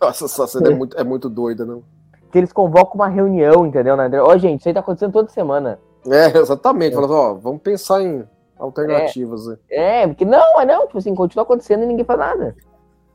Nossa, 0.00 0.24
essa 0.24 0.46
cena 0.46 0.70
é 0.70 0.74
muito, 0.74 0.96
é 0.96 1.04
muito 1.04 1.28
doida, 1.28 1.64
não? 1.64 1.82
que 2.30 2.38
eles 2.38 2.52
convocam 2.52 2.94
uma 2.94 3.08
reunião, 3.08 3.66
entendeu? 3.66 3.96
Na 3.96 4.08
Ó, 4.22 4.36
gente, 4.38 4.60
isso 4.60 4.68
aí 4.68 4.74
tá 4.74 4.80
acontecendo 4.80 5.12
toda 5.12 5.28
semana. 5.28 5.78
É, 6.06 6.38
exatamente. 6.38 6.94
Falando, 6.94 7.14
ó, 7.14 7.34
vamos 7.34 7.60
pensar 7.60 8.02
em 8.02 8.24
alternativas. 8.58 9.46
né? 9.46 9.56
É, 9.68 10.06
porque 10.06 10.24
não, 10.24 10.60
é 10.60 10.64
não, 10.64 10.86
tipo 10.86 10.98
assim, 10.98 11.14
continua 11.14 11.42
acontecendo 11.42 11.82
e 11.82 11.86
ninguém 11.86 12.04
faz 12.04 12.18
nada. 12.18 12.56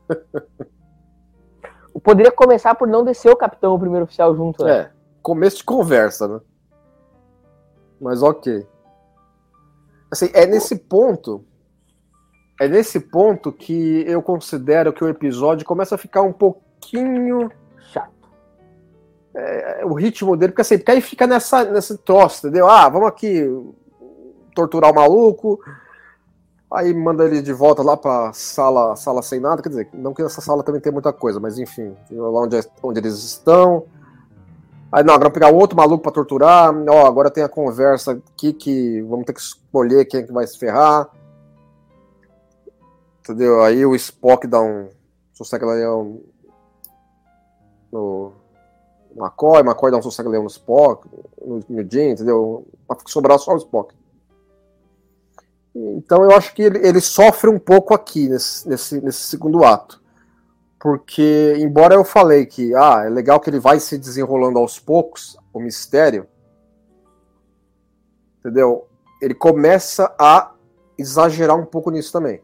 Poderia 2.04 2.30
começar 2.30 2.74
por 2.74 2.86
não 2.86 3.02
descer 3.02 3.30
o 3.32 3.36
capitão, 3.36 3.74
o 3.74 3.78
primeiro 3.78 4.04
oficial 4.04 4.36
junto, 4.36 4.62
né? 4.64 4.72
É, 4.80 4.90
começo 5.22 5.56
de 5.58 5.64
conversa, 5.64 6.28
né? 6.28 6.40
Mas 8.00 8.22
ok. 8.22 8.66
Assim, 10.10 10.30
é 10.32 10.46
nesse 10.46 10.76
ponto. 10.76 11.44
É 12.60 12.68
nesse 12.68 13.00
ponto 13.00 13.52
que 13.52 14.04
eu 14.06 14.22
considero 14.22 14.92
que 14.92 15.04
o 15.04 15.08
episódio 15.08 15.66
começa 15.66 15.94
a 15.94 15.98
ficar 15.98 16.22
um 16.22 16.32
pouquinho. 16.32 17.50
Chato. 17.92 18.10
é, 19.34 19.84
o 19.84 19.92
ritmo 19.92 20.36
dele, 20.36 20.52
porque 20.52 20.62
assim, 20.62 20.78
porque 20.78 20.92
aí 20.92 21.00
fica 21.00 21.26
nessa, 21.26 21.64
nesse 21.64 21.98
troço, 21.98 22.46
entendeu? 22.46 22.68
Ah, 22.68 22.88
vamos 22.88 23.08
aqui 23.08 23.44
torturar 24.54 24.90
o 24.90 24.94
maluco. 24.94 25.60
Aí 26.72 26.92
manda 26.92 27.24
ele 27.24 27.42
de 27.42 27.52
volta 27.52 27.82
lá 27.82 27.96
pra 27.96 28.32
sala, 28.32 28.96
sala 28.96 29.22
sem 29.22 29.38
nada. 29.38 29.62
Quer 29.62 29.68
dizer, 29.68 29.88
não 29.92 30.12
que 30.12 30.22
nessa 30.22 30.40
sala 30.40 30.62
também 30.62 30.80
tem 30.80 30.92
muita 30.92 31.12
coisa, 31.12 31.38
mas 31.38 31.58
enfim, 31.58 31.94
lá 32.10 32.40
onde, 32.40 32.58
onde 32.82 32.98
eles 32.98 33.14
estão. 33.22 33.84
Aí 34.90 35.02
não, 35.02 35.14
agora 35.14 35.30
pegar 35.30 35.50
outro 35.50 35.76
maluco 35.76 36.02
pra 36.02 36.12
torturar. 36.12 36.74
Ó, 36.88 37.06
agora 37.06 37.30
tem 37.30 37.42
a 37.42 37.48
conversa 37.48 38.12
aqui 38.12 38.52
que 38.52 39.02
vamos 39.02 39.26
ter 39.26 39.32
que 39.32 39.40
escolher 39.40 40.04
quem 40.04 40.20
é 40.20 40.22
que 40.22 40.32
vai 40.32 40.46
se 40.46 40.58
ferrar. 40.58 41.08
Entendeu? 43.20 43.62
Aí 43.62 43.84
o 43.84 43.94
Spock 43.94 44.46
dá 44.46 44.60
um. 44.60 44.88
Sossega-leão 45.32 46.20
no 47.92 48.32
McCoy, 49.14 49.60
McCoy 49.60 49.90
dá 49.90 49.98
um 49.98 50.02
sossega-leão 50.02 50.42
no 50.42 50.48
Spock, 50.48 51.08
no, 51.44 51.60
no 51.68 51.90
Jim, 51.90 52.10
entendeu? 52.10 52.66
Pra 52.86 52.96
sobrar 53.06 53.38
só 53.38 53.52
o 53.52 53.58
Spock. 53.58 53.94
Então 55.74 56.22
eu 56.24 56.30
acho 56.30 56.54
que 56.54 56.62
ele, 56.62 56.86
ele 56.86 57.00
sofre 57.00 57.50
um 57.50 57.58
pouco 57.58 57.92
aqui 57.92 58.28
nesse, 58.28 58.66
nesse, 58.68 59.00
nesse 59.00 59.22
segundo 59.22 59.64
ato. 59.64 60.00
Porque, 60.86 61.54
embora 61.58 61.96
eu 61.96 62.04
falei 62.04 62.46
que 62.46 62.72
ah, 62.72 63.02
é 63.04 63.08
legal 63.08 63.40
que 63.40 63.50
ele 63.50 63.58
vai 63.58 63.80
se 63.80 63.98
desenrolando 63.98 64.60
aos 64.60 64.78
poucos, 64.78 65.36
o 65.52 65.58
mistério, 65.58 66.28
entendeu? 68.38 68.86
Ele 69.20 69.34
começa 69.34 70.14
a 70.16 70.54
exagerar 70.96 71.58
um 71.58 71.66
pouco 71.66 71.90
nisso 71.90 72.12
também. 72.12 72.40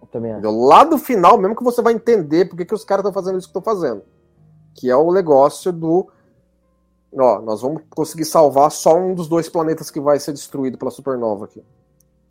Eu 0.00 0.06
também 0.06 0.32
acho. 0.32 0.40
Entendeu? 0.40 0.58
Lá 0.58 0.84
do 0.84 0.96
final, 0.96 1.36
mesmo 1.36 1.54
que 1.54 1.62
você 1.62 1.82
vai 1.82 1.92
entender 1.92 2.46
por 2.46 2.56
que, 2.56 2.64
que 2.64 2.72
os 2.72 2.82
caras 2.82 3.04
estão 3.04 3.12
fazendo 3.12 3.36
isso 3.36 3.52
que 3.52 3.58
estão 3.58 3.74
fazendo. 3.74 4.02
Que 4.72 4.88
é 4.88 4.96
o 4.96 5.12
negócio 5.12 5.70
do. 5.70 6.08
Ó, 7.12 7.42
nós 7.42 7.60
vamos 7.60 7.82
conseguir 7.90 8.24
salvar 8.24 8.70
só 8.70 8.96
um 8.96 9.14
dos 9.14 9.28
dois 9.28 9.50
planetas 9.50 9.90
que 9.90 10.00
vai 10.00 10.18
ser 10.18 10.32
destruído 10.32 10.78
pela 10.78 10.90
supernova 10.90 11.44
aqui. 11.44 11.62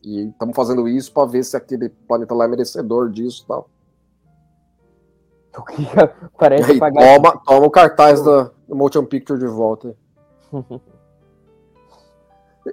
E 0.02 0.30
estamos 0.30 0.56
fazendo 0.56 0.88
isso 0.88 1.14
para 1.14 1.28
ver 1.28 1.44
se 1.44 1.56
aquele 1.56 1.90
planeta 1.90 2.34
lá 2.34 2.46
é 2.46 2.48
merecedor 2.48 3.12
disso 3.12 3.44
e 3.44 3.48
tal. 3.48 3.70
Parece 6.38 6.72
aí, 6.72 6.78
apagar. 6.78 7.16
toma, 7.16 7.42
toma 7.46 7.66
o 7.68 7.72
cartaz 7.72 8.22
da, 8.24 8.50
do 8.68 8.76
Motion 8.76 9.06
Picture 9.06 9.40
de 9.40 9.48
volta. 9.48 9.96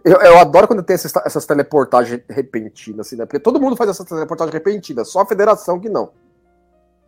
Eu, 0.04 0.20
eu 0.20 0.38
adoro 0.38 0.68
quando 0.68 0.84
tem 0.84 0.94
essas, 0.94 1.12
essas 1.26 1.44
teleportagens 1.44 2.22
repentinas, 2.28 3.08
assim, 3.08 3.16
né? 3.16 3.26
Porque 3.26 3.40
todo 3.40 3.60
mundo 3.60 3.74
faz 3.74 3.90
essa 3.90 4.04
teleportagem 4.04 4.52
repentina, 4.52 5.04
só 5.04 5.22
a 5.22 5.26
federação 5.26 5.80
que 5.80 5.88
não. 5.88 6.10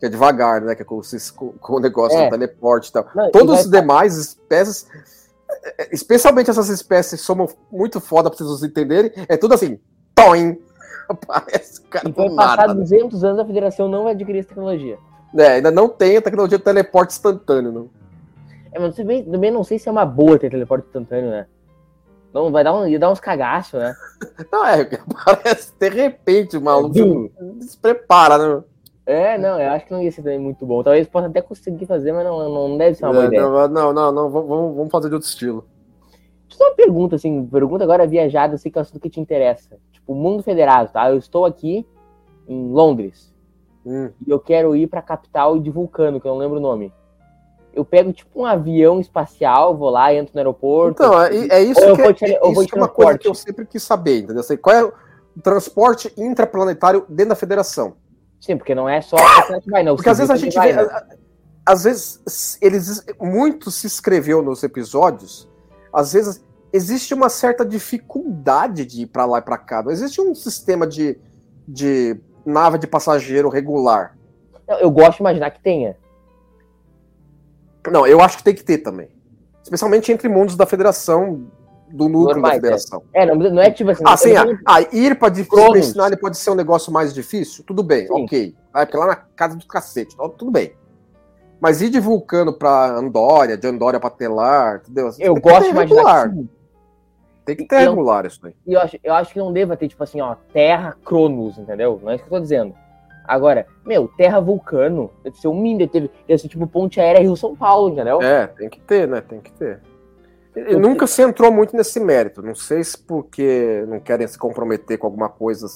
Que 0.01 0.07
é 0.07 0.09
devagar, 0.09 0.61
né? 0.61 0.75
Que 0.75 0.83
é 0.83 0.85
com, 0.85 1.01
com- 1.37 1.53
com 1.53 1.75
o 1.77 1.79
negócio 1.79 2.19
É. 2.19 2.25
do 2.25 2.31
teleporte 2.31 2.89
e 2.89 2.93
tal. 2.93 3.07
Não, 3.15 3.31
Todos 3.31 3.61
os 3.61 3.71
demais 3.71 4.17
espécies, 4.17 4.89
é, 5.49 5.83
é, 5.85 5.95
especialmente 5.95 6.51
essas 6.51 6.69
espécies 6.69 7.21
são 7.21 7.49
muito 7.71 8.01
foda 8.01 8.29
pra 8.29 8.37
vocês 8.45 8.69
entenderem, 8.69 9.13
é 9.29 9.37
tudo 9.37 9.55
assim, 9.55 9.79
toim. 10.13 10.61
Parece 11.25 11.81
cara 11.83 12.09
E 12.09 12.13
vai 12.13 12.29
do 12.29 12.35
passar 12.35 12.57
nada. 12.67 12.75
200 12.75 13.23
anos, 13.23 13.39
a 13.39 13.47
federação 13.47 13.89
não 13.89 14.03
vai 14.05 14.13
adquirir 14.15 14.41
essa 14.41 14.49
tecnologia. 14.49 14.99
É, 15.37 15.47
ainda 15.55 15.71
não 15.71 15.89
tem 15.89 16.17
a 16.17 16.23
tecnologia 16.23 16.59
de 16.59 16.65
teleporte 16.65 17.13
instantâneo, 17.13 17.73
não. 17.73 17.91
É, 18.73 18.79
mas 18.79 18.97
vê- 18.97 19.23
também 19.23 19.51
não 19.51 19.65
sei 19.65 19.79
se 19.79 19.89
é 19.89 19.93
uma 19.93 20.05
boa 20.05 20.39
ter 20.39 20.51
teleporte 20.51 20.87
instantâneo, 20.87 21.31
né? 21.31 21.47
Não, 22.33 22.51
vai 22.51 22.65
dar, 22.65 22.75
um, 22.75 22.87
ia 22.87 22.99
dar 22.99 23.11
uns 23.11 23.21
cagaços, 23.21 23.79
né? 23.79 23.95
Não, 24.51 24.65
é, 24.65 24.85
parece 25.25 25.73
de 25.79 25.89
repente 25.91 26.57
o 26.57 26.63
maluco 26.63 27.31
desprepara, 27.59 28.39
né? 28.39 28.65
É, 29.05 29.37
não, 29.37 29.61
eu 29.61 29.71
acho 29.73 29.85
que 29.85 29.91
não 29.93 30.01
ia 30.01 30.13
ser 30.13 30.23
também 30.23 30.39
muito 30.39 30.65
bom. 30.65 30.83
Talvez 30.83 31.09
possa 31.09 31.27
até 31.27 31.43
conseguir 31.43 31.87
fazer, 31.87 32.13
mas 32.13 32.25
não, 32.25 32.49
não 32.69 32.79
deve 32.79 32.97
ser 32.97 33.05
uma 33.05 33.13
boa 33.13 33.25
É, 33.25 33.27
ideia. 33.27 33.43
não, 33.43 33.69
não, 33.69 33.93
não, 33.93 34.13
não, 34.13 34.31
vamos, 34.31 34.77
vamos- 34.77 34.91
fazer 34.93 35.09
de 35.09 35.15
outro 35.15 35.29
estilo. 35.29 35.67
Só 36.49 36.69
uma 36.69 36.77
pergunta, 36.77 37.17
assim, 37.17 37.45
pergunta 37.47 37.83
agora 37.83 38.07
viajada, 38.07 38.55
assim, 38.55 38.71
que 38.71 38.79
é 38.79 38.81
um 38.81 38.83
assunto 38.83 39.01
que 39.01 39.11
te 39.11 39.19
interessa. 39.19 39.77
Tipo, 39.91 40.15
mundo 40.15 40.43
federado, 40.45 40.91
tá? 40.93 41.11
Eu 41.11 41.19
estou 41.19 41.45
aqui 41.45 41.85
em 42.47 42.71
Londres 42.71 43.32
Hum, 43.85 44.11
e 44.27 44.31
eu 44.31 44.39
quero 44.39 44.77
ir 44.77 44.87
pra 44.87 45.03
capital 45.03 45.59
de 45.59 45.71
Vulcano, 45.71 46.21
que 46.21 46.27
eu 46.27 46.33
não 46.33 46.39
lembro 46.39 46.59
o 46.59 46.61
nome. 46.61 46.93
eu 47.75 47.85
pego 47.87 48.13
tipo 48.13 48.43
um 48.43 48.45
avião 48.47 49.01
espacial, 49.01 49.75
vou 49.77 49.89
lá, 49.91 50.13
entro 50.15 50.33
no 50.35 50.39
aeroporto. 50.41 51.03
Então, 51.03 51.23
é, 51.23 51.35
é 51.49 51.63
isso, 51.63 51.81
que, 51.81 52.03
vou 52.03 52.13
te- 52.13 52.25
é, 52.27 52.37
eu 52.37 52.53
vou 52.53 52.63
isso 52.63 52.67
que 52.73 52.79
é 52.79 52.81
uma 52.83 52.89
coisa 52.89 53.19
que 53.19 53.27
eu 53.27 53.35
sempre 53.35 53.65
quis 53.67 53.83
saber, 53.83 54.19
entendeu? 54.19 54.41
Assim, 54.41 54.57
qual 54.59 54.77
é 54.77 54.85
o 54.85 54.93
transporte 55.43 56.13
intraplanetário 56.17 57.07
dentro 57.09 57.31
da 57.31 57.35
federação? 57.35 57.95
Sim, 58.39 58.59
porque 58.59 58.75
não 58.75 58.87
é 58.89 59.01
só 59.01 59.17
a 59.17 59.59
vai, 59.67 59.83
não. 59.83 59.97
Porque 59.97 60.11
às 60.11 60.19
vezes 60.19 60.31
a 60.31 60.37
gente 60.37 60.55
também 60.55 60.73
vê. 60.73 60.77
vai, 60.77 60.87
né? 60.87 60.93
a- 60.93 60.99
a- 60.99 61.17
Às 61.73 61.85
vezes 61.85 62.59
eles. 62.61 63.05
Muito 63.21 63.71
se 63.71 63.87
escreveu 63.87 64.43
nos 64.43 64.63
episódios. 64.63 65.49
Às 65.93 66.13
vezes 66.13 66.45
existe 66.73 67.15
uma 67.15 67.29
certa 67.31 67.65
dificuldade 67.65 68.85
de 68.85 69.03
ir 69.03 69.07
pra 69.07 69.25
lá 69.25 69.39
e 69.39 69.43
pra 69.43 69.57
cá. 69.57 69.83
Não 69.83 69.91
existe 69.93 70.21
um 70.21 70.35
sistema 70.35 70.87
de, 70.87 71.19
de 71.67 72.21
nave 72.45 72.79
de 72.79 72.87
passageiro 72.87 73.49
regular. 73.49 74.17
Eu 74.81 74.91
gosto 74.91 75.17
de 75.17 75.23
imaginar 75.23 75.51
que 75.51 75.61
tenha. 75.61 75.97
Não, 77.91 78.07
eu 78.07 78.21
acho 78.21 78.39
que 78.39 78.45
tem 78.45 78.55
que 78.55 78.63
ter 78.65 78.79
também. 78.79 79.09
Especialmente 79.63 80.11
entre 80.13 80.29
mundos 80.29 80.57
da 80.57 80.67
federação, 80.67 81.47
do 81.91 82.09
núcleo 82.09 82.35
Normais, 82.35 82.55
da 82.55 82.61
federação. 82.61 83.03
É, 83.13 83.27
não, 83.27 83.35
não 83.37 83.63
é 83.63 83.71
tipo 83.71 83.91
assim. 83.91 84.03
Ah, 84.07 84.17
sim, 84.17 84.35
ah, 84.35 84.45
não- 84.45 84.59
ah, 84.67 84.81
ir 84.81 85.17
Cronos. 85.49 85.79
ensinar 85.79 86.07
ele 86.07 86.17
pode 86.17 86.37
ser 86.39 86.51
um 86.51 86.55
negócio 86.55 86.93
mais 86.93 87.13
difícil? 87.13 87.65
Tudo 87.65 87.83
bem, 87.83 88.07
Sim. 88.07 88.25
ok. 88.25 88.55
Vai, 88.73 88.87
porque 88.87 88.97
lá 88.97 89.07
na 89.07 89.17
casa 89.17 89.57
do 89.57 89.67
cacete, 89.67 90.15
então, 90.15 90.29
tudo 90.29 90.51
bem. 90.51 90.75
Mas 91.61 91.81
ir 91.81 91.91
de 91.91 92.01
Vulcano 92.01 92.53
pra 92.53 92.87
Andória, 92.97 93.57
de 93.57 93.69
Andória 93.69 94.01
pra 94.01 94.11
Telar, 94.11 94.81
entendeu? 94.83 95.11
Eu 95.19 95.35
gosto 95.35 95.65
de 95.65 95.71
imaginar 95.71 96.31
que. 96.33 96.49
Tem 97.45 97.57
que 97.57 97.65
ter 97.67 97.83
Eu- 97.85 97.91
regular 97.91 98.25
isso 98.27 98.41
aí. 98.47 98.55
E 98.67 98.73
eu 98.73 98.81
acho, 98.81 98.99
eu 99.03 99.15
acho 99.15 99.33
que 99.33 99.39
não 99.39 99.53
deva 99.53 99.77
ter, 99.77 99.89
tipo 99.89 100.03
assim, 100.03 100.21
ó, 100.21 100.35
Terra 100.53 100.97
Cronos, 101.05 101.59
entendeu? 101.59 101.99
Não 102.03 102.11
é 102.11 102.15
isso 102.15 102.25
que 102.25 102.31
eu 102.33 102.37
tô 102.39 102.43
dizendo. 102.43 102.75
Agora, 103.25 103.67
meu, 103.85 104.09
Terra 104.09 104.41
Vulcano, 104.41 105.11
deve 105.23 105.37
ser 105.39 105.49
um 105.49 105.55
mínimo, 105.55 105.91
deve, 105.91 106.09
ter- 106.09 106.49
tipo 106.49 106.67
Ponte 106.67 107.01
Aérea 107.01 107.21
Rio-São 107.21 107.55
Paulo, 107.57 107.91
entendeu? 107.93 108.21
É, 108.23 108.47
tem 108.49 108.69
que 108.69 108.81
ter, 108.81 109.07
né? 109.09 109.21
Tem 109.21 109.41
que 109.41 109.53
ter. 109.53 109.81
Eu- 110.55 110.79
nunca 110.79 111.07
se 111.07 111.23
entrou 111.23 111.51
muito 111.51 111.75
nesse 111.77 111.99
mérito. 111.99 112.43
Não 112.43 112.55
sei 112.55 112.83
se 112.85 112.99
porque 112.99 113.85
não 113.89 113.99
querem 114.01 114.27
se 114.27 114.39
comprometer 114.39 114.99
com 114.99 115.07
alguma 115.07 115.29
coisa 115.29 115.67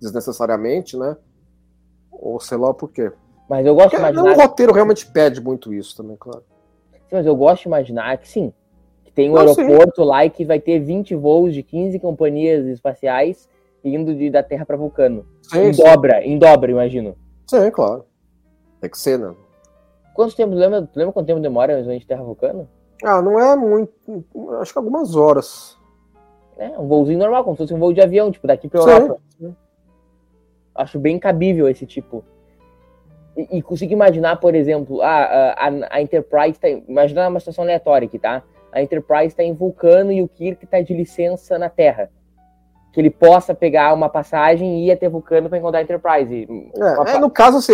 desnecessariamente, 0.00 0.96
né? 0.96 1.16
Ou 2.10 2.40
sei 2.40 2.58
lá 2.58 2.72
por 2.74 2.90
quê. 2.90 3.12
Mas 3.48 3.64
eu 3.66 3.74
gosto 3.74 3.90
de 3.90 3.96
Porque 3.96 4.10
imaginar. 4.12 4.32
o 4.36 4.40
roteiro 4.40 4.72
realmente 4.72 5.06
pede 5.06 5.40
muito 5.40 5.72
isso 5.72 5.96
também, 5.96 6.16
claro. 6.18 6.42
Sim, 6.92 6.98
mas 7.12 7.26
eu 7.26 7.36
gosto 7.36 7.62
de 7.62 7.68
imaginar 7.68 8.18
que 8.18 8.28
sim. 8.28 8.52
Tem 9.18 9.28
um 9.28 9.34
Não, 9.34 9.48
sim. 9.52 9.62
aeroporto 9.62 10.04
lá 10.04 10.24
e 10.24 10.30
que 10.30 10.44
vai 10.44 10.60
ter 10.60 10.78
20 10.78 11.16
voos 11.16 11.52
de 11.52 11.60
15 11.60 11.98
companhias 11.98 12.64
espaciais 12.66 13.50
indo 13.84 14.14
de, 14.14 14.30
da 14.30 14.44
Terra 14.44 14.64
para 14.64 14.76
Vulcano. 14.76 15.26
Sim, 15.42 15.58
Em 15.70 15.72
sim, 15.72 15.82
dobra, 15.82 16.24
em 16.24 16.38
dobra, 16.38 16.70
imagino. 16.70 17.16
sim, 17.50 17.68
claro. 17.72 18.04
Tem 18.80 18.88
que 18.88 18.96
ser, 18.96 19.18
né? 19.18 19.34
Quanto 20.14 20.36
tempo, 20.36 20.54
lembra, 20.54 20.88
lembra 20.94 21.12
quanto 21.12 21.26
tempo 21.26 21.40
demora 21.40 21.74
menos 21.82 21.98
de 21.98 22.06
Terra 22.06 22.20
a 22.20 22.24
Vulcano? 22.24 22.68
Ah, 23.02 23.20
não 23.20 23.40
é 23.40 23.56
muito. 23.56 23.92
Acho 24.60 24.72
que 24.72 24.78
algumas 24.78 25.16
horas. 25.16 25.76
É, 26.56 26.78
um 26.78 26.86
voozinho 26.86 27.18
normal, 27.18 27.42
como 27.42 27.56
se 27.56 27.62
fosse 27.64 27.74
um 27.74 27.78
voo 27.80 27.92
de 27.92 28.00
avião, 28.00 28.30
tipo, 28.30 28.46
daqui 28.46 28.68
pra 28.68 28.82
Sim, 28.82 28.88
Europa. 28.90 29.20
sim. 29.36 29.56
Acho 30.76 30.96
bem 31.00 31.18
cabível 31.18 31.68
esse 31.68 31.84
tipo. 31.86 32.24
E, 33.36 33.58
e 33.58 33.62
consigo 33.62 33.92
imaginar, 33.92 34.36
por 34.36 34.54
exemplo, 34.54 35.02
a, 35.02 35.54
a, 35.54 35.68
a 35.90 36.00
Enterprise 36.00 36.60
tá. 36.60 36.68
em- 36.68 36.84
Imagina 36.86 37.26
uma 37.26 37.40
situação 37.40 37.64
aleatória 37.64 38.06
aqui, 38.06 38.16
tá? 38.16 38.44
A 38.72 38.82
Enterprise 38.82 39.34
tá 39.34 39.42
em 39.42 39.54
Vulcano 39.54 40.12
e 40.12 40.22
o 40.22 40.28
Kirk 40.28 40.66
tá 40.66 40.80
de 40.80 40.94
licença 40.94 41.58
na 41.58 41.68
Terra. 41.68 42.10
Que 42.92 43.00
ele 43.00 43.10
possa 43.10 43.54
pegar 43.54 43.92
uma 43.94 44.08
passagem 44.08 44.80
e 44.80 44.86
ir 44.88 44.92
até 44.92 45.08
Vulcano 45.08 45.48
pra 45.48 45.58
encontrar 45.58 45.80
a 45.80 45.82
Enterprise. 45.82 46.48
É, 47.06 47.12
é, 47.14 47.18
no 47.18 47.30
caso, 47.30 47.58
assim, 47.58 47.72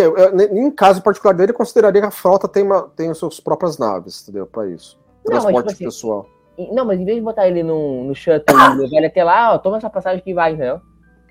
em 0.51 0.69
caso 0.71 1.01
particular 1.01 1.33
dele, 1.33 1.51
eu 1.51 1.55
consideraria 1.55 2.01
que 2.01 2.07
a 2.07 2.11
frota 2.11 2.47
tem, 2.47 2.63
uma, 2.63 2.89
tem 2.95 3.09
as 3.09 3.17
suas 3.17 3.39
próprias 3.39 3.77
naves, 3.77 4.23
entendeu? 4.23 4.45
Pra 4.45 4.67
isso. 4.67 4.99
Não, 5.25 5.33
mas, 5.35 5.43
Transporte 5.43 5.67
tipo 5.67 5.73
assim, 5.75 5.85
pessoal. 5.85 6.25
E- 6.57 6.73
Não, 6.73 6.85
mas 6.85 6.99
em 6.99 7.05
vez 7.05 7.17
de 7.17 7.23
botar 7.23 7.47
ele 7.47 7.63
no, 7.63 8.03
no 8.03 8.15
shuttle 8.15 8.55
e 8.57 8.77
levar 8.77 8.97
ele 8.97 9.07
até 9.07 9.23
lá, 9.23 9.53
ó, 9.53 9.57
toma 9.57 9.77
essa 9.77 9.89
passagem 9.89 10.21
que 10.23 10.33
vai, 10.33 10.51
entendeu? 10.53 10.79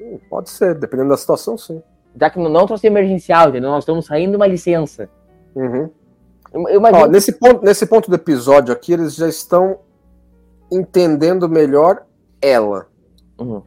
Hum, 0.00 0.18
Pode 0.28 0.50
ser, 0.50 0.74
dependendo 0.74 1.10
da 1.10 1.16
situação, 1.16 1.56
sim. 1.56 1.82
Já 2.18 2.30
que 2.30 2.38
não, 2.38 2.48
não 2.50 2.66
trouxe 2.66 2.86
emergencial, 2.86 3.48
entendeu? 3.50 3.70
Nós 3.70 3.84
estamos 3.84 4.06
saindo 4.06 4.30
de 4.30 4.36
uma 4.36 4.46
licença. 4.46 5.08
Uhum. 5.54 5.88
Eu, 6.54 6.76
imagino 6.76 7.04
Ó, 7.04 7.06
nesse, 7.08 7.32
ponto, 7.32 7.64
nesse 7.64 7.84
ponto 7.84 8.08
do 8.08 8.14
episódio 8.14 8.72
aqui, 8.72 8.92
eles 8.92 9.14
já 9.16 9.28
estão 9.28 9.80
entendendo 10.70 11.48
melhor 11.48 12.06
ela. 12.40 12.86
Uhum. 13.38 13.60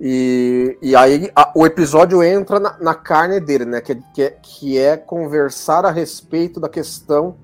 E, 0.00 0.78
e 0.80 0.96
aí 0.96 1.30
a- 1.34 1.52
o 1.54 1.66
episódio 1.66 2.22
entra 2.22 2.58
na, 2.58 2.78
na 2.78 2.94
carne 2.94 3.40
dele, 3.40 3.64
né? 3.64 3.80
Que, 3.80 3.96
que, 4.14 4.22
é, 4.22 4.30
que 4.30 4.78
é 4.78 4.96
conversar 4.96 5.84
a 5.84 5.90
respeito 5.90 6.58
da 6.58 6.68
questão 6.68 7.36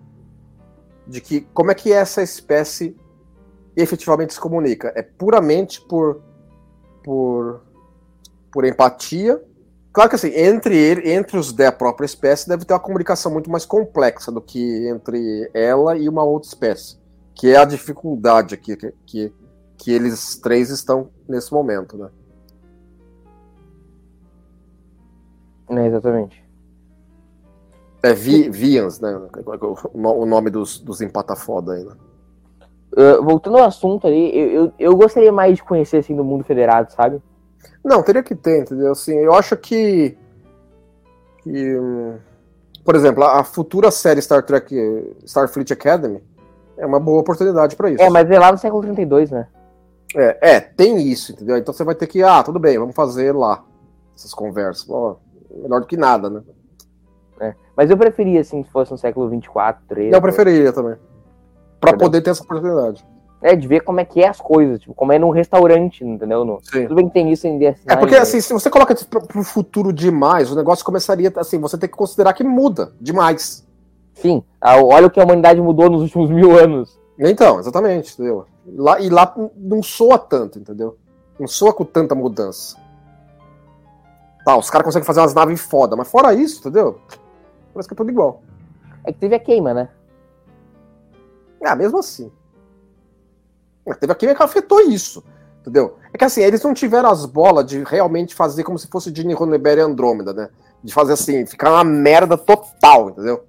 de 1.06 1.20
que 1.20 1.40
como 1.52 1.70
é 1.70 1.74
que 1.74 1.92
essa 1.92 2.22
espécie 2.22 2.96
efetivamente 3.76 4.34
se 4.34 4.40
comunica. 4.40 4.92
É 4.94 5.02
puramente 5.02 5.80
por, 5.80 6.20
por, 7.04 7.62
por 8.52 8.64
empatia. 8.64 9.40
Claro 9.92 10.10
que 10.10 10.16
assim, 10.16 10.32
entre 10.34 10.76
ele, 10.76 11.10
entre 11.10 11.36
os 11.36 11.52
da 11.52 11.72
própria 11.72 12.06
espécie, 12.06 12.48
deve 12.48 12.64
ter 12.64 12.72
uma 12.72 12.80
comunicação 12.80 13.32
muito 13.32 13.50
mais 13.50 13.64
complexa 13.64 14.30
do 14.30 14.40
que 14.40 14.88
entre 14.88 15.50
ela 15.54 15.96
e 15.96 16.08
uma 16.08 16.22
outra 16.22 16.48
espécie. 16.48 16.98
Que 17.34 17.52
é 17.52 17.56
a 17.56 17.64
dificuldade 17.64 18.54
aqui 18.54 18.76
que, 18.76 18.92
que, 19.06 19.32
que 19.76 19.92
eles 19.92 20.36
três 20.36 20.70
estão 20.70 21.10
nesse 21.28 21.52
momento, 21.52 21.96
né? 21.96 22.08
É, 25.70 25.86
exatamente. 25.86 26.48
É 28.02 28.12
Vi, 28.12 28.48
Vians, 28.48 29.00
né? 29.00 29.20
O 29.92 30.26
nome 30.26 30.50
dos, 30.50 30.78
dos 30.78 31.00
empata-foda 31.00 31.72
aí, 31.72 31.84
né? 31.84 31.94
Uh, 32.92 33.22
voltando 33.22 33.58
ao 33.58 33.64
assunto 33.64 34.06
ali, 34.06 34.36
eu, 34.36 34.50
eu, 34.50 34.72
eu 34.78 34.96
gostaria 34.96 35.30
mais 35.30 35.56
de 35.56 35.64
conhecer 35.64 35.98
assim 35.98 36.16
do 36.16 36.24
mundo 36.24 36.44
federado, 36.44 36.92
sabe? 36.92 37.20
Não, 37.84 38.02
teria 38.02 38.22
que 38.22 38.34
ter, 38.34 38.62
entendeu? 38.62 38.92
Assim, 38.92 39.16
eu 39.16 39.34
acho 39.34 39.56
que. 39.56 40.16
que 41.42 41.76
hum, 41.78 42.16
por 42.84 42.94
exemplo, 42.94 43.24
a 43.24 43.44
futura 43.44 43.90
série 43.90 44.22
Star 44.22 44.42
Trek 44.42 45.14
Starfleet 45.24 45.72
Academy 45.72 46.22
é 46.76 46.86
uma 46.86 47.00
boa 47.00 47.20
oportunidade 47.20 47.76
pra 47.76 47.90
isso. 47.90 48.02
É, 48.02 48.08
mas 48.08 48.30
é 48.30 48.38
lá 48.38 48.52
no 48.52 48.58
século 48.58 48.82
32, 48.82 49.30
né? 49.30 49.46
É, 50.16 50.56
é, 50.56 50.60
tem 50.60 50.98
isso, 51.02 51.32
entendeu? 51.32 51.56
Então 51.56 51.74
você 51.74 51.84
vai 51.84 51.94
ter 51.94 52.06
que, 52.06 52.22
ah, 52.22 52.42
tudo 52.42 52.58
bem, 52.58 52.78
vamos 52.78 52.94
fazer 52.94 53.34
lá 53.34 53.64
essas 54.16 54.32
conversas. 54.32 54.86
Melhor 55.50 55.80
do 55.80 55.86
que 55.86 55.96
nada, 55.96 56.30
né? 56.30 56.42
Mas 57.78 57.88
eu 57.90 57.96
preferia, 57.96 58.40
assim, 58.40 58.64
se 58.64 58.70
fosse 58.72 58.90
no 58.90 58.98
século 58.98 59.28
24, 59.28 59.84
13. 59.86 60.12
Eu 60.12 60.20
preferiria 60.20 60.72
também. 60.72 60.96
Pra 61.80 61.90
Entendeu? 61.90 62.06
poder 62.08 62.22
ter 62.22 62.30
essa 62.30 62.42
oportunidade. 62.42 63.06
É, 63.40 63.54
de 63.54 63.68
ver 63.68 63.80
como 63.80 64.00
é 64.00 64.04
que 64.04 64.20
é 64.20 64.28
as 64.28 64.40
coisas, 64.40 64.80
tipo, 64.80 64.92
como 64.94 65.12
é 65.12 65.18
num 65.18 65.30
restaurante, 65.30 66.04
entendeu? 66.04 66.44
No... 66.44 66.58
Sim. 66.60 66.82
Tudo 66.82 66.96
bem 66.96 67.06
que 67.06 67.14
tem 67.14 67.30
isso 67.30 67.46
em 67.46 67.56
DS9. 67.56 67.76
É 67.86 67.94
porque, 67.94 68.16
né? 68.16 68.20
assim, 68.20 68.40
se 68.40 68.52
você 68.52 68.68
coloca 68.68 68.92
isso 68.92 69.06
pro, 69.06 69.24
pro 69.24 69.44
futuro 69.44 69.92
demais, 69.92 70.50
o 70.50 70.56
negócio 70.56 70.84
começaria, 70.84 71.32
assim, 71.36 71.58
você 71.60 71.78
tem 71.78 71.88
que 71.88 71.96
considerar 71.96 72.32
que 72.32 72.42
muda 72.42 72.92
demais. 73.00 73.64
Sim, 74.14 74.42
olha 74.60 75.06
o 75.06 75.10
que 75.10 75.20
a 75.20 75.24
humanidade 75.24 75.60
mudou 75.60 75.88
nos 75.88 76.02
últimos 76.02 76.30
mil 76.30 76.58
anos. 76.58 76.98
Então, 77.16 77.60
exatamente, 77.60 78.14
entendeu? 78.14 78.46
Lá, 78.76 79.00
e 79.00 79.08
lá 79.08 79.32
não 79.56 79.82
soa 79.82 80.18
tanto, 80.18 80.58
entendeu? 80.58 80.96
Não 81.38 81.46
soa 81.46 81.72
com 81.72 81.84
tanta 81.84 82.16
mudança. 82.16 82.76
Tá, 84.44 84.56
os 84.56 84.68
caras 84.68 84.84
conseguem 84.84 85.06
fazer 85.06 85.20
umas 85.20 85.34
naves 85.34 85.60
foda, 85.60 85.94
mas 85.94 86.10
fora 86.10 86.34
isso, 86.34 86.60
entendeu? 86.60 86.98
Parece 87.72 87.88
que 87.88 87.94
é 87.94 87.96
tudo 87.96 88.10
igual. 88.10 88.42
É 89.04 89.12
que 89.12 89.18
teve 89.18 89.34
a 89.34 89.38
queima, 89.38 89.72
né? 89.72 89.88
Ah, 91.64 91.76
mesmo 91.76 91.98
assim. 91.98 92.30
Teve 93.96 94.12
a 94.12 94.16
química 94.16 94.38
que 94.38 94.42
afetou 94.42 94.80
isso, 94.80 95.24
entendeu? 95.60 95.96
É 96.12 96.18
que 96.18 96.24
assim, 96.24 96.42
eles 96.42 96.62
não 96.62 96.74
tiveram 96.74 97.10
as 97.10 97.24
bolas 97.26 97.66
de 97.66 97.82
realmente 97.84 98.34
fazer 98.34 98.64
como 98.64 98.78
se 98.78 98.88
fosse 98.88 99.14
Gene 99.14 99.34
Roddenberry 99.34 99.80
e 99.80 99.84
Andrômeda, 99.84 100.32
né? 100.32 100.48
De 100.82 100.92
fazer 100.92 101.12
assim, 101.14 101.44
ficar 101.46 101.70
uma 101.72 101.84
merda 101.84 102.36
total, 102.36 103.10
entendeu? 103.10 103.44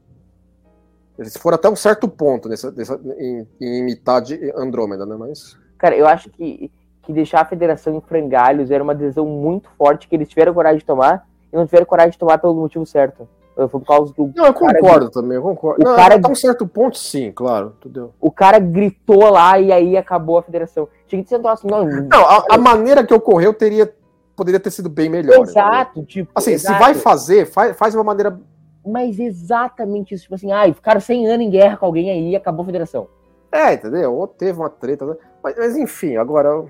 Eles 1.17 1.35
foram 1.35 1.55
até 1.55 1.69
um 1.69 1.75
certo 1.75 2.07
ponto 2.07 2.47
nessa, 2.47 2.71
nessa- 2.71 2.99
em, 3.17 3.45
em 3.59 3.79
imitar 3.79 4.21
de 4.21 4.51
Andrômeda, 4.55 5.05
né? 5.05 5.15
Mas. 5.19 5.57
Cara, 5.77 5.95
eu 5.95 6.07
acho 6.07 6.29
que, 6.29 6.71
que 7.03 7.11
deixar 7.11 7.41
a 7.41 7.45
federação 7.45 7.95
em 7.95 8.01
frangalhos 8.01 8.71
era 8.71 8.81
uma 8.83 8.95
decisão 8.95 9.25
muito 9.25 9.69
forte 9.77 10.07
que 10.07 10.15
eles 10.15 10.29
tiveram 10.29 10.53
coragem 10.53 10.79
de 10.79 10.85
tomar 10.85 11.27
e 11.51 11.55
não 11.55 11.65
tiveram 11.65 11.85
coragem 11.85 12.11
de 12.11 12.17
tomar 12.17 12.37
pelo 12.37 12.53
motivo 12.53 12.85
certo. 12.85 13.27
Foi 13.67 13.79
por 13.79 13.85
causa 13.85 14.13
que 14.13 14.21
o, 14.21 14.31
Não, 14.35 14.45
eu 14.45 14.53
cara- 14.53 14.79
concordo 14.79 15.09
também, 15.09 15.35
eu 15.35 15.41
concordo. 15.41 15.81
o 15.81 15.89
Não, 15.89 15.95
cara- 15.95 16.15
até 16.15 16.27
um 16.29 16.35
certo 16.35 16.65
ponto, 16.67 16.97
sim, 16.97 17.31
claro, 17.31 17.73
entendeu? 17.79 18.13
o 18.19 18.31
cara 18.31 18.59
gritou 18.59 19.29
lá 19.29 19.59
e 19.59 19.71
aí 19.71 19.97
acabou 19.97 20.37
a 20.37 20.43
federação. 20.43 20.87
Tinha 21.07 21.21
que 21.23 21.29
ser 21.29 21.45
assim, 21.45 21.67
não. 21.67 21.85
Não, 21.85 22.25
a, 22.25 22.45
a 22.51 22.57
maneira 22.57 23.03
que 23.05 23.13
ocorreu 23.13 23.53
teria, 23.53 23.93
poderia 24.35 24.59
ter 24.59 24.71
sido 24.71 24.87
bem 24.89 25.09
melhor. 25.09 25.41
Exato, 25.41 26.03
tipo. 26.03 26.31
Assim, 26.35 26.51
exato. 26.51 26.75
se 26.75 26.79
vai 26.79 26.93
fazer, 26.93 27.45
faz, 27.45 27.75
faz 27.75 27.91
de 27.93 27.97
uma 27.97 28.03
maneira 28.03 28.39
Mas 28.85 29.19
exatamente 29.19 30.13
isso. 30.13 30.23
Tipo 30.23 30.35
assim, 30.35 30.51
ai, 30.51 30.71
ficaram 30.73 31.01
100 31.01 31.27
anos 31.27 31.45
em 31.45 31.49
guerra 31.49 31.77
com 31.77 31.85
alguém 31.85 32.09
aí 32.09 32.29
e 32.31 32.35
acabou 32.35 32.63
a 32.63 32.65
federação. 32.65 33.07
É, 33.51 33.73
entendeu? 33.73 34.13
Ou 34.13 34.27
teve 34.27 34.59
uma 34.59 34.69
treta. 34.69 35.05
né? 35.05 35.15
Mas, 35.43 35.55
mas, 35.57 35.75
enfim, 35.77 36.15
agora. 36.17 36.65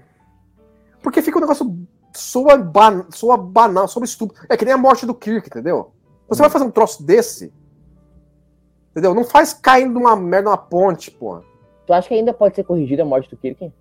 Porque 1.04 1.22
fica 1.22 1.38
um 1.38 1.42
negócio. 1.42 1.78
Soa, 2.14 2.58
ban... 2.58 3.06
soa 3.12 3.38
banal, 3.38 3.88
soa 3.88 4.04
estúpido. 4.04 4.40
É 4.50 4.58
que 4.58 4.66
nem 4.66 4.74
a 4.74 4.78
morte 4.78 5.06
do 5.06 5.14
Kirk, 5.14 5.48
entendeu? 5.48 5.92
Você 6.30 6.42
vai 6.42 6.50
fazer 6.50 6.66
um 6.66 6.72
troço 6.72 7.04
desse. 7.04 7.52
Entendeu? 8.92 9.14
Não 9.14 9.24
faz 9.24 9.54
caindo 9.54 10.00
uma 10.00 10.16
merda 10.16 10.50
uma 10.50 10.58
ponte, 10.58 11.12
porra. 11.12 11.44
Tu 11.86 11.94
acha 11.94 12.08
que 12.08 12.14
ainda 12.14 12.34
pode 12.34 12.56
ser 12.56 12.64
corrigida 12.64 13.02
a 13.02 13.06
morte 13.06 13.30
do 13.30 13.38
Kirk? 13.38 13.72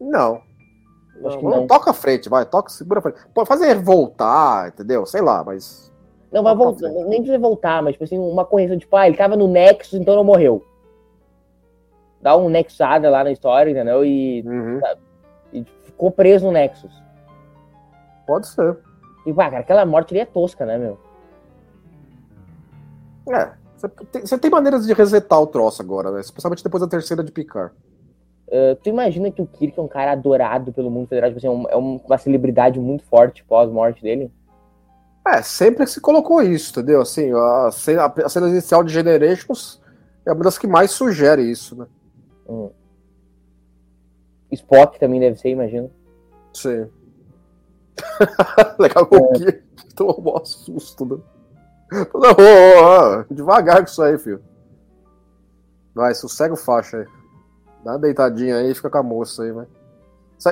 Não. 0.00 0.40
Não, 1.20 1.42
não. 1.42 1.66
Toca 1.66 1.90
a 1.90 1.94
frente, 1.94 2.28
vai, 2.28 2.46
toca, 2.46 2.70
segura 2.70 3.00
a 3.00 3.02
frente. 3.02 3.18
Pode 3.34 3.48
fazer 3.48 3.74
voltar, 3.76 4.68
entendeu? 4.68 5.04
Sei 5.04 5.20
lá, 5.20 5.42
mas. 5.42 5.92
Não, 6.30 6.42
vai 6.42 6.54
voltar. 6.54 6.88
Nem 6.88 7.20
precisa 7.22 7.38
voltar, 7.38 7.82
mas 7.82 7.92
tipo 7.94 8.04
assim, 8.04 8.18
uma 8.18 8.44
correção, 8.44 8.78
tipo, 8.78 8.94
ah, 8.94 9.08
ele 9.08 9.16
tava 9.16 9.36
no 9.36 9.48
Nexus, 9.48 9.98
então 9.98 10.14
não 10.14 10.22
morreu. 10.22 10.64
Dá 12.20 12.36
um 12.36 12.48
Nexada 12.48 13.10
lá 13.10 13.24
na 13.24 13.32
história, 13.32 13.70
entendeu? 13.70 14.04
E, 14.04 14.42
Uhum, 14.46 14.80
e 15.52 15.64
ficou 15.84 16.10
preso 16.10 16.46
no 16.46 16.52
Nexus. 16.52 16.92
Pode 18.26 18.46
ser. 18.46 18.78
E, 19.26 19.32
pá, 19.32 19.50
cara, 19.50 19.60
aquela 19.60 19.86
morte 19.86 20.12
ali 20.12 20.20
é 20.20 20.26
tosca, 20.26 20.64
né, 20.66 20.78
meu? 20.78 20.98
É. 23.28 23.52
Você 23.76 23.88
tem, 23.88 24.22
você 24.26 24.38
tem 24.38 24.50
maneiras 24.50 24.86
de 24.86 24.92
resetar 24.92 25.40
o 25.40 25.46
troço 25.46 25.80
agora, 25.80 26.10
né? 26.10 26.20
Especialmente 26.20 26.64
depois 26.64 26.80
da 26.80 26.88
terceira 26.88 27.22
de 27.22 27.30
picar. 27.30 27.72
Uh, 28.48 28.74
tu 28.82 28.88
imagina 28.88 29.30
que 29.30 29.42
o 29.42 29.46
Kirk 29.46 29.78
é 29.78 29.82
um 29.82 29.86
cara 29.88 30.12
adorado 30.12 30.72
pelo 30.72 30.90
mundo 30.90 31.06
federal, 31.06 31.30
tipo 31.30 31.38
assim, 31.38 31.46
é 31.46 31.50
um- 31.50 31.68
é 31.68 31.76
um- 31.76 32.00
uma 32.04 32.18
celebridade 32.18 32.80
muito 32.80 33.04
forte 33.04 33.44
pós-morte 33.44 34.02
dele? 34.02 34.32
É, 35.26 35.42
sempre 35.42 35.86
se 35.86 36.00
colocou 36.00 36.40
isso, 36.42 36.70
entendeu? 36.72 37.02
Assim, 37.02 37.30
a 37.32 37.70
cena, 37.70 38.06
a 38.06 38.28
cena 38.28 38.48
inicial 38.48 38.82
de 38.82 38.92
Generations 38.92 39.80
é 40.24 40.32
uma 40.32 40.42
das 40.42 40.56
que 40.56 40.66
mais 40.66 40.90
sugere 40.90 41.42
isso, 41.42 41.76
né? 41.76 41.86
Hum. 42.48 42.70
Spock 44.50 44.98
também 44.98 45.20
deve 45.20 45.36
ser, 45.36 45.50
imagino. 45.50 45.90
Sim. 46.54 46.88
Legal 48.78 49.06
que 49.06 49.16
o 49.16 49.32
Kirk 49.32 49.62
tomou 49.94 50.40
um 50.40 50.44
susto, 50.44 51.04
né? 51.04 51.18
Não, 51.90 52.30
ô, 53.20 53.24
devagar 53.30 53.78
com 53.78 53.84
isso 53.84 54.02
aí, 54.02 54.18
filho. 54.18 54.42
Vai, 55.94 56.14
sossega 56.14 56.54
o 56.54 56.56
faixa 56.56 56.98
aí. 56.98 57.06
Dá 57.84 57.92
uma 57.92 57.98
deitadinha 57.98 58.56
aí 58.56 58.70
e 58.70 58.74
fica 58.74 58.90
com 58.90 58.98
a 58.98 59.02
moça 59.02 59.42
aí, 59.42 59.52
vai. 59.52 59.66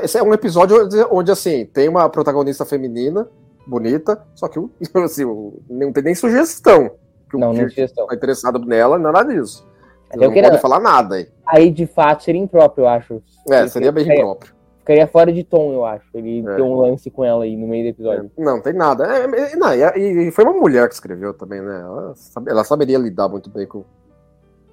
Esse- 0.02 0.18
é 0.18 0.22
um 0.22 0.32
episódio 0.34 0.84
onde, 0.84 0.96
onde, 1.10 1.30
assim, 1.30 1.64
tem 1.66 1.88
uma 1.88 2.08
protagonista 2.08 2.64
feminina, 2.64 3.28
bonita, 3.66 4.20
só 4.34 4.48
que 4.48 4.58
o- 4.58 4.70
assim, 5.04 5.24
o- 5.24 5.60
não 5.68 5.92
tem 5.92 6.02
nem 6.02 6.14
sugestão. 6.14 6.90
Que 7.28 7.36
o 7.36 7.40
Não, 7.40 7.48
não 7.48 7.54
Kirk 7.56 7.70
sugestão. 7.74 8.06
tá 8.06 8.14
interessado 8.14 8.58
nela, 8.60 8.98
nada 8.98 9.24
disso. 9.24 9.66
Eu 10.12 10.20
não 10.22 10.32
queria- 10.32 10.50
pode 10.50 10.62
falar 10.62 10.80
nada 10.80 11.16
aí. 11.16 11.28
Aí, 11.46 11.70
de 11.70 11.86
fato, 11.86 12.22
seria 12.24 12.40
impróprio, 12.40 12.84
eu 12.84 12.88
acho. 12.88 13.22
É, 13.50 13.66
seria 13.68 13.90
bem 13.92 14.04
Ficaria- 14.04 14.22
impróprio. 14.22 14.52
Ficaria 14.86 15.06
fora 15.08 15.32
de 15.32 15.42
tom, 15.42 15.72
eu 15.72 15.84
acho. 15.84 16.06
Ele 16.14 16.46
É. 16.48 16.54
ter 16.54 16.62
um 16.62 16.76
lance 16.76 17.10
com 17.10 17.24
ela 17.24 17.42
aí 17.42 17.56
no 17.56 17.66
meio 17.66 17.82
do 17.86 17.88
episódio. 17.88 18.30
Não, 18.38 18.60
tem 18.62 18.72
nada. 18.72 19.04
É, 19.04 19.24
é, 19.24 19.56
não, 19.56 19.74
e, 19.74 20.28
e 20.28 20.30
foi 20.30 20.44
uma 20.44 20.52
mulher 20.52 20.86
que 20.86 20.94
escreveu 20.94 21.34
também, 21.34 21.60
né? 21.60 21.80
Ela, 21.80 22.14
sabe- 22.14 22.50
ela 22.52 22.62
saberia 22.62 22.96
lidar 22.96 23.28
muito 23.28 23.50
bem 23.50 23.66
com, 23.66 23.82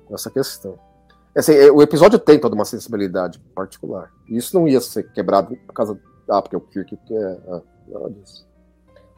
com 0.05 0.13
essa 0.13 0.29
questão. 0.29 0.77
Assim, 1.35 1.55
é, 1.55 1.71
o 1.71 1.81
episódio 1.81 2.19
tem 2.19 2.37
toda 2.39 2.53
uma 2.53 2.63
sensibilidade 2.63 3.39
particular. 3.55 4.11
E 4.29 4.37
isso 4.37 4.55
não 4.55 4.67
ia 4.67 4.79
ser 4.79 5.11
quebrado 5.13 5.57
por 5.65 5.73
causa. 5.73 5.99
Ah, 6.29 6.43
porque 6.43 6.55
o 6.55 6.61
Kirk. 6.61 6.95
É, 7.11 7.37
ah, 7.49 7.61
nada 7.87 8.09
disso. 8.11 8.47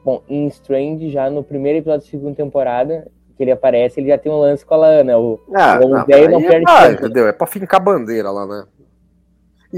Bom, 0.06 0.24
em 0.30 0.48
Strange, 0.48 1.10
já 1.10 1.30
no 1.30 1.44
primeiro 1.44 1.80
episódio 1.80 2.06
da 2.06 2.10
segunda 2.10 2.36
temporada, 2.36 3.12
que 3.36 3.44
ele 3.44 3.52
aparece, 3.52 4.00
ele 4.00 4.08
já 4.08 4.18
tem 4.18 4.32
um 4.32 4.40
lance 4.40 4.66
com 4.66 4.76
a 4.76 4.78
Lana. 4.78 5.18
O... 5.18 5.42
Ah, 5.54 5.74
Vamos 5.78 5.90
não, 5.90 5.98
não 5.98 6.00
é, 6.00 6.06
perde 6.06 6.64
né? 6.64 6.92
entendeu? 6.94 7.28
É 7.28 7.34
pra 7.34 7.46
fincar 7.48 7.84
bandeira 7.84 8.32
lá, 8.32 8.46
né? 8.48 8.64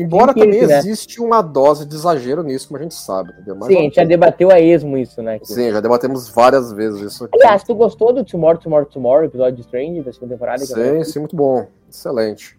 Embora 0.02 0.34
também 0.34 0.66
né? 0.66 0.78
existe 0.78 1.20
uma 1.22 1.42
dose 1.42 1.86
de 1.86 1.96
exagero 1.96 2.44
nisso, 2.44 2.68
como 2.68 2.80
a 2.80 2.84
gente 2.84 2.94
sabe, 2.96 3.32
entendeu? 3.32 3.56
Mas 3.56 3.68
Sim, 3.68 3.78
a 3.78 3.82
gente 3.82 3.96
já 3.96 4.04
debateu 4.04 4.52
a 4.52 4.60
esmo 4.60 4.98
isso, 4.98 5.22
né? 5.22 5.36
aqui. 5.36 5.48
Sim, 5.48 5.72
já 5.72 5.80
debatemos 5.80 6.30
várias 6.30 6.72
vezes 6.72 7.02
isso 7.02 7.26
aqui. 7.26 7.36
Aliás, 7.36 7.64
tu 7.64 7.74
gostou 7.74 8.14
do 8.14 8.24
Tomorrow, 8.24 8.58
Tomorrow, 8.60 8.86
Tomorrow, 8.86 9.24
episódio 9.26 9.56
de 9.56 9.62
Strange 9.62 10.02
da 10.02 10.14
segunda 10.14 10.34
temporada? 10.36 10.66
Sim, 10.66 11.04
sim, 11.04 11.20
muito 11.20 11.36
bom. 11.36 11.68
Excelente. 11.90 12.58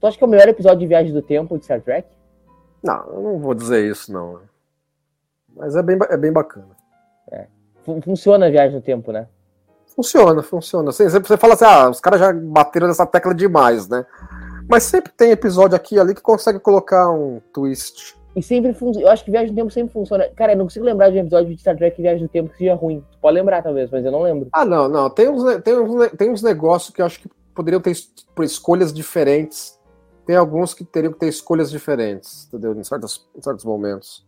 Tu 0.00 0.06
acha 0.06 0.18
que 0.18 0.24
é 0.24 0.26
o 0.26 0.30
melhor 0.30 0.48
episódio 0.48 0.78
de 0.80 0.86
Viagem 0.86 1.12
do 1.12 1.22
Tempo 1.22 1.56
de 1.58 1.64
Star 1.64 1.80
Trek? 1.80 2.08
Não, 2.82 3.04
eu 3.08 3.20
não 3.22 3.38
vou 3.38 3.54
dizer 3.54 3.84
isso, 3.90 4.12
não. 4.12 4.40
Mas 5.56 5.74
é 5.74 5.82
bem, 5.82 5.98
é 6.10 6.16
bem 6.16 6.32
bacana. 6.32 6.76
Fun- 7.84 8.02
Funciona 8.02 8.46
a 8.46 8.50
Viagem 8.50 8.78
do 8.78 8.82
Tempo, 8.82 9.12
né? 9.12 9.28
Funciona, 9.94 10.42
funciona. 10.42 10.90
Assim, 10.90 11.08
sempre 11.08 11.28
você 11.28 11.36
fala 11.38 11.54
assim, 11.54 11.64
ah, 11.64 11.88
os 11.88 12.00
caras 12.00 12.20
já 12.20 12.32
bateram 12.32 12.86
nessa 12.88 13.06
tecla 13.06 13.32
demais, 13.34 13.88
né? 13.88 14.04
Mas 14.68 14.82
sempre 14.84 15.12
tem 15.12 15.30
episódio 15.30 15.76
aqui 15.76 15.94
e 15.94 16.00
ali 16.00 16.14
que 16.14 16.20
consegue 16.20 16.58
colocar 16.58 17.10
um 17.10 17.40
twist. 17.52 18.16
E 18.34 18.42
sempre 18.42 18.74
funciona. 18.74 19.06
Eu 19.06 19.10
acho 19.10 19.24
que 19.24 19.30
Viagem 19.30 19.52
do 19.52 19.56
Tempo 19.56 19.70
sempre 19.70 19.92
funciona. 19.92 20.28
Cara, 20.36 20.52
eu 20.52 20.58
não 20.58 20.66
consigo 20.66 20.84
lembrar 20.84 21.08
de 21.10 21.16
um 21.16 21.20
episódio 21.20 21.54
de 21.54 21.60
Star 21.60 21.76
Trek 21.76 22.00
Viagem 22.00 22.26
do 22.26 22.28
Tempo 22.28 22.50
que 22.50 22.58
seja 22.58 22.74
ruim. 22.74 23.02
Tu 23.10 23.18
pode 23.18 23.34
lembrar, 23.34 23.62
talvez, 23.62 23.90
mas 23.90 24.04
eu 24.04 24.12
não 24.12 24.20
lembro. 24.20 24.48
Ah, 24.52 24.64
não, 24.64 24.88
não. 24.88 25.08
Tem 25.08 25.28
uns, 25.28 25.62
tem 25.62 25.78
uns, 25.78 26.10
tem 26.12 26.30
uns 26.30 26.42
negócios 26.42 26.94
que 26.94 27.00
eu 27.00 27.06
acho 27.06 27.18
que 27.20 27.30
poderiam 27.54 27.80
ter 27.80 27.96
escolhas 28.42 28.92
diferentes. 28.92 29.80
Tem 30.26 30.36
alguns 30.36 30.74
que 30.74 30.84
teriam 30.84 31.12
que 31.12 31.20
ter 31.20 31.28
escolhas 31.28 31.70
diferentes, 31.70 32.46
entendeu? 32.48 32.74
Em 32.74 32.84
certos, 32.84 33.26
em 33.34 33.40
certos 33.40 33.64
momentos. 33.64 34.26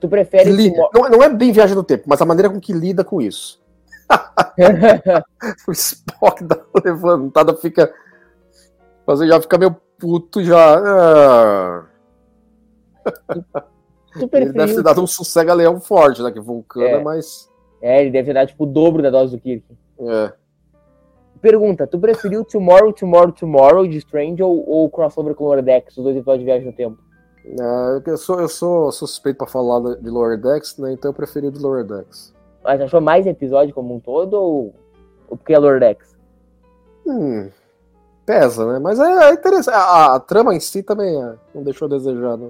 Tu 0.00 0.08
prefere. 0.08 0.50
Tomorrow- 0.50 0.90
não, 0.92 1.10
não 1.10 1.22
é 1.22 1.28
bem 1.28 1.52
viagem 1.52 1.76
do 1.76 1.84
tempo, 1.84 2.04
mas 2.06 2.20
a 2.20 2.24
maneira 2.24 2.50
com 2.50 2.58
que 2.58 2.72
lida 2.72 3.04
com 3.04 3.20
isso. 3.22 3.62
O 5.68 5.72
Spock 5.72 6.42
uma 6.42 6.82
levantada, 6.84 7.54
fica. 7.54 7.92
Você 9.06 9.26
já 9.26 9.40
fica 9.40 9.58
meio 9.58 9.76
puto 9.98 10.42
já. 10.42 10.78
Ah. 10.78 11.84
Ele 14.32 14.52
deve 14.52 14.74
ter 14.76 14.82
dado 14.82 15.02
um 15.02 15.06
sossega-leão 15.06 15.80
forte, 15.80 16.22
né? 16.22 16.30
Que 16.30 16.40
vulcano 16.40 16.86
É. 16.86 16.92
é 16.92 17.02
mais. 17.02 17.50
É, 17.82 18.00
ele 18.00 18.10
deve 18.10 18.26
ter 18.26 18.34
dado 18.34 18.48
tipo 18.48 18.64
o 18.64 18.66
dobro 18.66 19.02
da 19.02 19.10
dose 19.10 19.36
do 19.36 19.40
Kirk. 19.42 19.64
É. 20.00 20.32
Pergunta: 21.40 21.86
tu 21.86 21.98
preferiu 21.98 22.44
Tomorrow, 22.44 22.92
Tomorrow, 22.92 23.32
Tomorrow 23.32 23.86
de 23.86 23.98
Strange 23.98 24.42
ou, 24.42 24.66
ou 24.68 24.88
crossover 24.88 25.34
com 25.34 25.44
Lower 25.44 25.62
Decks, 25.62 25.96
os 25.96 26.04
dois 26.04 26.16
episódios 26.16 26.40
de 26.40 26.46
Viagem 26.46 26.66
no 26.66 26.72
Tempo? 26.72 26.98
É, 27.44 28.10
eu, 28.10 28.16
sou, 28.16 28.40
eu 28.40 28.48
sou 28.48 28.90
suspeito 28.90 29.38
pra 29.38 29.46
falar 29.46 29.96
de 29.96 30.08
Lower 30.08 30.40
Decks, 30.40 30.78
né? 30.78 30.92
Então 30.92 31.10
eu 31.10 31.14
preferi 31.14 31.50
do 31.50 31.60
Lower 31.60 31.84
Decks. 31.84 32.32
Mas 32.62 32.80
achou 32.80 33.00
mais 33.02 33.26
episódio 33.26 33.74
como 33.74 33.94
um 33.94 34.00
todo 34.00 34.34
ou, 34.34 34.74
ou 35.28 35.36
porque 35.36 35.52
é 35.52 35.58
Lower 35.58 35.78
Decks? 35.78 36.16
Hum, 37.06 37.50
pesa, 38.26 38.72
né? 38.72 38.78
Mas 38.78 38.98
é, 38.98 39.30
é 39.30 39.32
interessante. 39.32 39.74
A, 39.74 40.14
a 40.14 40.20
trama 40.20 40.54
em 40.54 40.60
si 40.60 40.82
também 40.82 41.14
é, 41.22 41.34
não 41.54 41.62
deixou 41.62 41.86
a 41.86 41.90
desejar, 41.90 42.36
né? 42.36 42.48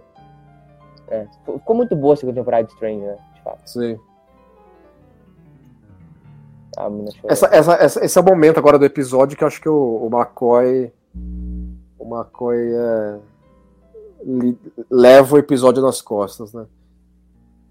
É, 1.09 1.27
ficou 1.45 1.77
muito 1.77 1.95
boa 1.95 2.15
a 2.15 2.17
segunda 2.17 2.41
temporada 2.41 2.65
de 2.65 2.73
Strange, 2.73 3.05
né? 3.05 3.17
De 3.35 3.43
fato. 3.43 3.61
Sim. 3.69 3.99
A 6.77 6.91
mina 6.91 7.11
chorou. 7.13 7.31
Essa, 7.31 7.47
essa, 7.53 7.73
essa- 7.75 8.05
esse 8.05 8.19
é 8.19 8.21
o 8.21 8.25
momento 8.25 8.59
agora 8.59 8.79
do 8.79 8.85
episódio 8.85 9.37
que 9.37 9.45
eu 9.45 9.49
acho 9.49 9.61
que 9.61 9.69
o, 9.69 10.07
o 10.07 10.11
McCoy. 10.13 10.93
O 11.99 12.05
McCoy 12.17 12.57
é, 12.75 13.19
li- 14.25 14.59
leva 14.91 15.37
o 15.37 15.39
episódio 15.39 15.83
nas 15.83 16.01
costas, 16.03 16.53
né? 16.53 16.67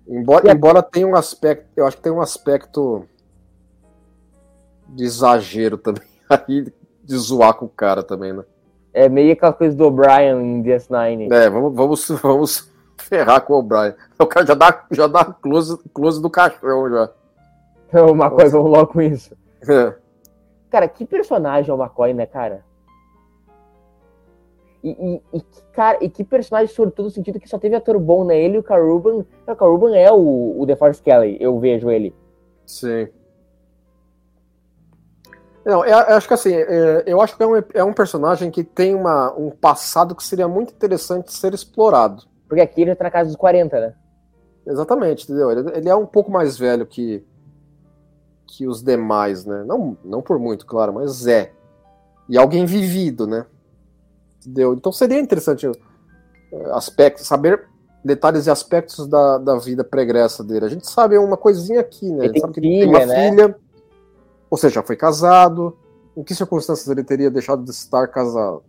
Embora, 0.08 0.52
embora 0.52 0.82
tenha 0.84 1.08
um 1.08 1.16
aspecto. 1.16 1.66
Eu 1.76 1.86
acho 1.86 1.98
que 1.98 2.04
tem 2.04 2.12
um 2.12 2.22
aspecto 2.22 3.06
de 4.90 5.04
exagero 5.04 5.78
também 5.78 6.04
aí, 6.30 6.72
de 7.04 7.18
zoar 7.18 7.54
com 7.56 7.66
o 7.66 7.70
cara 7.70 8.02
também, 8.02 8.34
né? 8.34 8.44
É 8.94 9.10
meio 9.10 9.34
aquela 9.34 9.54
coisa 9.54 9.76
do 9.76 9.86
O'Brien 9.86 10.40
em 10.40 10.64
DS9. 10.64 11.32
É, 11.32 11.50
vamos, 11.50 11.76
vamos, 11.76 12.10
vamos 12.22 12.74
ferrar 12.98 13.42
com 13.42 13.54
o 13.54 13.64
Brian. 13.64 13.96
O 14.20 14.26
cara 14.26 14.46
já 14.46 14.54
dá, 14.54 14.86
já 14.92 15.08
dá 15.08 15.26
close, 15.26 15.78
close 15.94 16.22
do 16.22 16.30
cachorro 16.30 16.90
já. 16.90 17.10
Uma 18.02 18.30
coisa, 18.32 18.58
vamos 18.58 18.72
logo 18.72 18.94
com 18.94 19.02
isso. 19.02 19.36
É. 19.68 19.94
Cara, 20.70 20.88
que 20.88 21.06
personagem 21.06 21.70
é 21.70 21.74
o 21.74 21.80
McCoy, 21.80 22.14
né, 22.14 22.26
cara? 22.26 22.64
E, 24.84 24.90
e, 24.90 25.22
e 25.38 25.42
que, 25.42 25.62
cara, 25.72 25.98
e 26.02 26.10
que 26.10 26.24
personagem 26.24 26.74
sortudo 26.74 27.06
no 27.06 27.12
sentido 27.12 27.40
que 27.40 27.48
só 27.48 27.58
teve 27.58 27.76
ator 27.76 27.98
bom, 28.00 28.26
né? 28.26 28.38
Ele 28.38 28.56
e 28.56 28.60
o 28.60 28.64
Caruban. 28.64 29.24
O 29.48 29.56
Caruban 29.56 29.96
é 29.96 30.12
o, 30.12 30.60
o 30.60 30.66
DeForest 30.66 31.04
Kelly, 31.04 31.38
eu 31.40 31.58
vejo 31.60 31.90
ele. 31.90 32.14
Sim. 32.66 33.08
Não, 35.66 35.86
eu, 35.86 35.98
eu 35.98 36.16
acho 36.16 36.28
que 36.28 36.34
assim, 36.34 36.54
é, 36.54 37.04
eu 37.06 37.22
acho 37.22 37.38
que 37.38 37.44
é 37.44 37.48
um, 37.48 37.64
é 37.74 37.84
um 37.84 37.94
personagem 37.94 38.52
que 38.52 38.64
tem 38.64 38.94
uma, 38.94 39.34
um 39.34 39.50
passado 39.50 40.14
que 40.14 40.24
seria 40.24 40.48
muito 40.48 40.74
interessante 40.74 41.34
ser 41.34 41.54
explorado. 41.54 42.24
Porque 42.48 42.62
aqui 42.62 42.82
ele 42.82 42.96
tá 42.96 43.06
na 43.06 43.12
casa 43.12 43.30
dos 43.30 43.38
40, 43.38 43.80
né? 43.80 43.94
Exatamente, 44.66 45.24
entendeu? 45.24 45.52
Ele, 45.52 45.78
ele 45.78 45.90
é 45.90 45.96
um 45.96 46.06
pouco 46.06 46.32
mais 46.32 46.58
velho 46.58 46.86
que, 46.86 47.26
que 48.46 48.68
os 48.68 48.84
demais, 48.84 49.46
né? 49.46 49.64
Não, 49.66 49.98
não 50.04 50.22
por 50.22 50.38
muito, 50.38 50.66
claro, 50.66 50.94
mas 50.94 51.26
é. 51.28 51.52
E 52.28 52.38
alguém 52.38 52.66
vivido, 52.66 53.26
né? 53.26 53.46
Entendeu? 54.40 54.74
Então 54.74 54.92
seria 54.92 55.20
interessante 55.20 55.66
eh, 55.66 56.72
aspectos, 56.72 57.26
saber 57.26 57.68
detalhes 58.04 58.48
e 58.48 58.52
aspectos 58.52 59.08
da, 59.08 59.38
da 59.38 59.56
vida 59.58 59.84
pregressa 59.84 60.44
dele. 60.44 60.66
A 60.66 60.70
gente 60.70 60.88
sabe 60.88 61.18
uma 61.18 61.38
coisinha 61.38 61.80
aqui, 61.80 62.10
né? 62.12 62.26
Ele 62.26 62.34
tem 62.34 62.42
sabe 62.42 62.54
que 62.54 62.62
filha, 62.62 62.80
tem 62.80 62.90
uma 62.90 63.06
né? 63.06 63.30
filha, 63.30 63.56
ou 64.54 64.58
seja, 64.58 64.76
já 64.76 64.84
foi 64.84 64.96
casado. 64.96 65.76
Em 66.16 66.24
que 66.24 66.36
circunstâncias 66.36 66.88
ele 66.88 67.04
teria 67.04 67.32
deixado 67.32 67.64
de 67.64 67.72
estar 67.72 68.08
casado? 68.08 68.62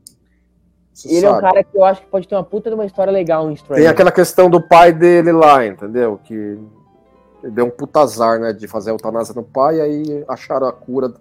Se 0.95 1.13
Ele 1.15 1.27
é 1.27 1.29
um 1.29 1.33
sabe. 1.35 1.43
cara 1.43 1.63
que 1.65 1.77
eu 1.77 1.85
acho 1.85 2.01
que 2.01 2.07
pode 2.07 2.27
ter 2.27 2.35
uma 2.35 2.43
puta 2.43 2.71
de 2.71 2.75
uma 2.75 2.87
história 2.87 3.13
legal 3.13 3.51
em 3.51 3.53
Strange. 3.53 3.83
Tem 3.83 3.91
aquela 3.91 4.11
questão 4.11 4.49
do 4.49 4.67
pai 4.67 4.93
dele 4.95 5.31
lá, 5.31 5.67
entendeu? 5.67 6.19
Que 6.25 6.33
Ele 7.43 7.53
deu 7.53 7.67
um 7.67 7.71
puta 7.71 8.01
azar, 8.01 8.41
né, 8.41 8.55
de 8.55 8.67
fazer 8.67 8.89
a 8.91 8.95
eutanásia 8.95 9.35
no 9.35 9.43
pai, 9.43 9.77
e 9.77 9.81
aí 9.83 10.25
acharam 10.27 10.67
a 10.67 10.73
cura. 10.73 11.13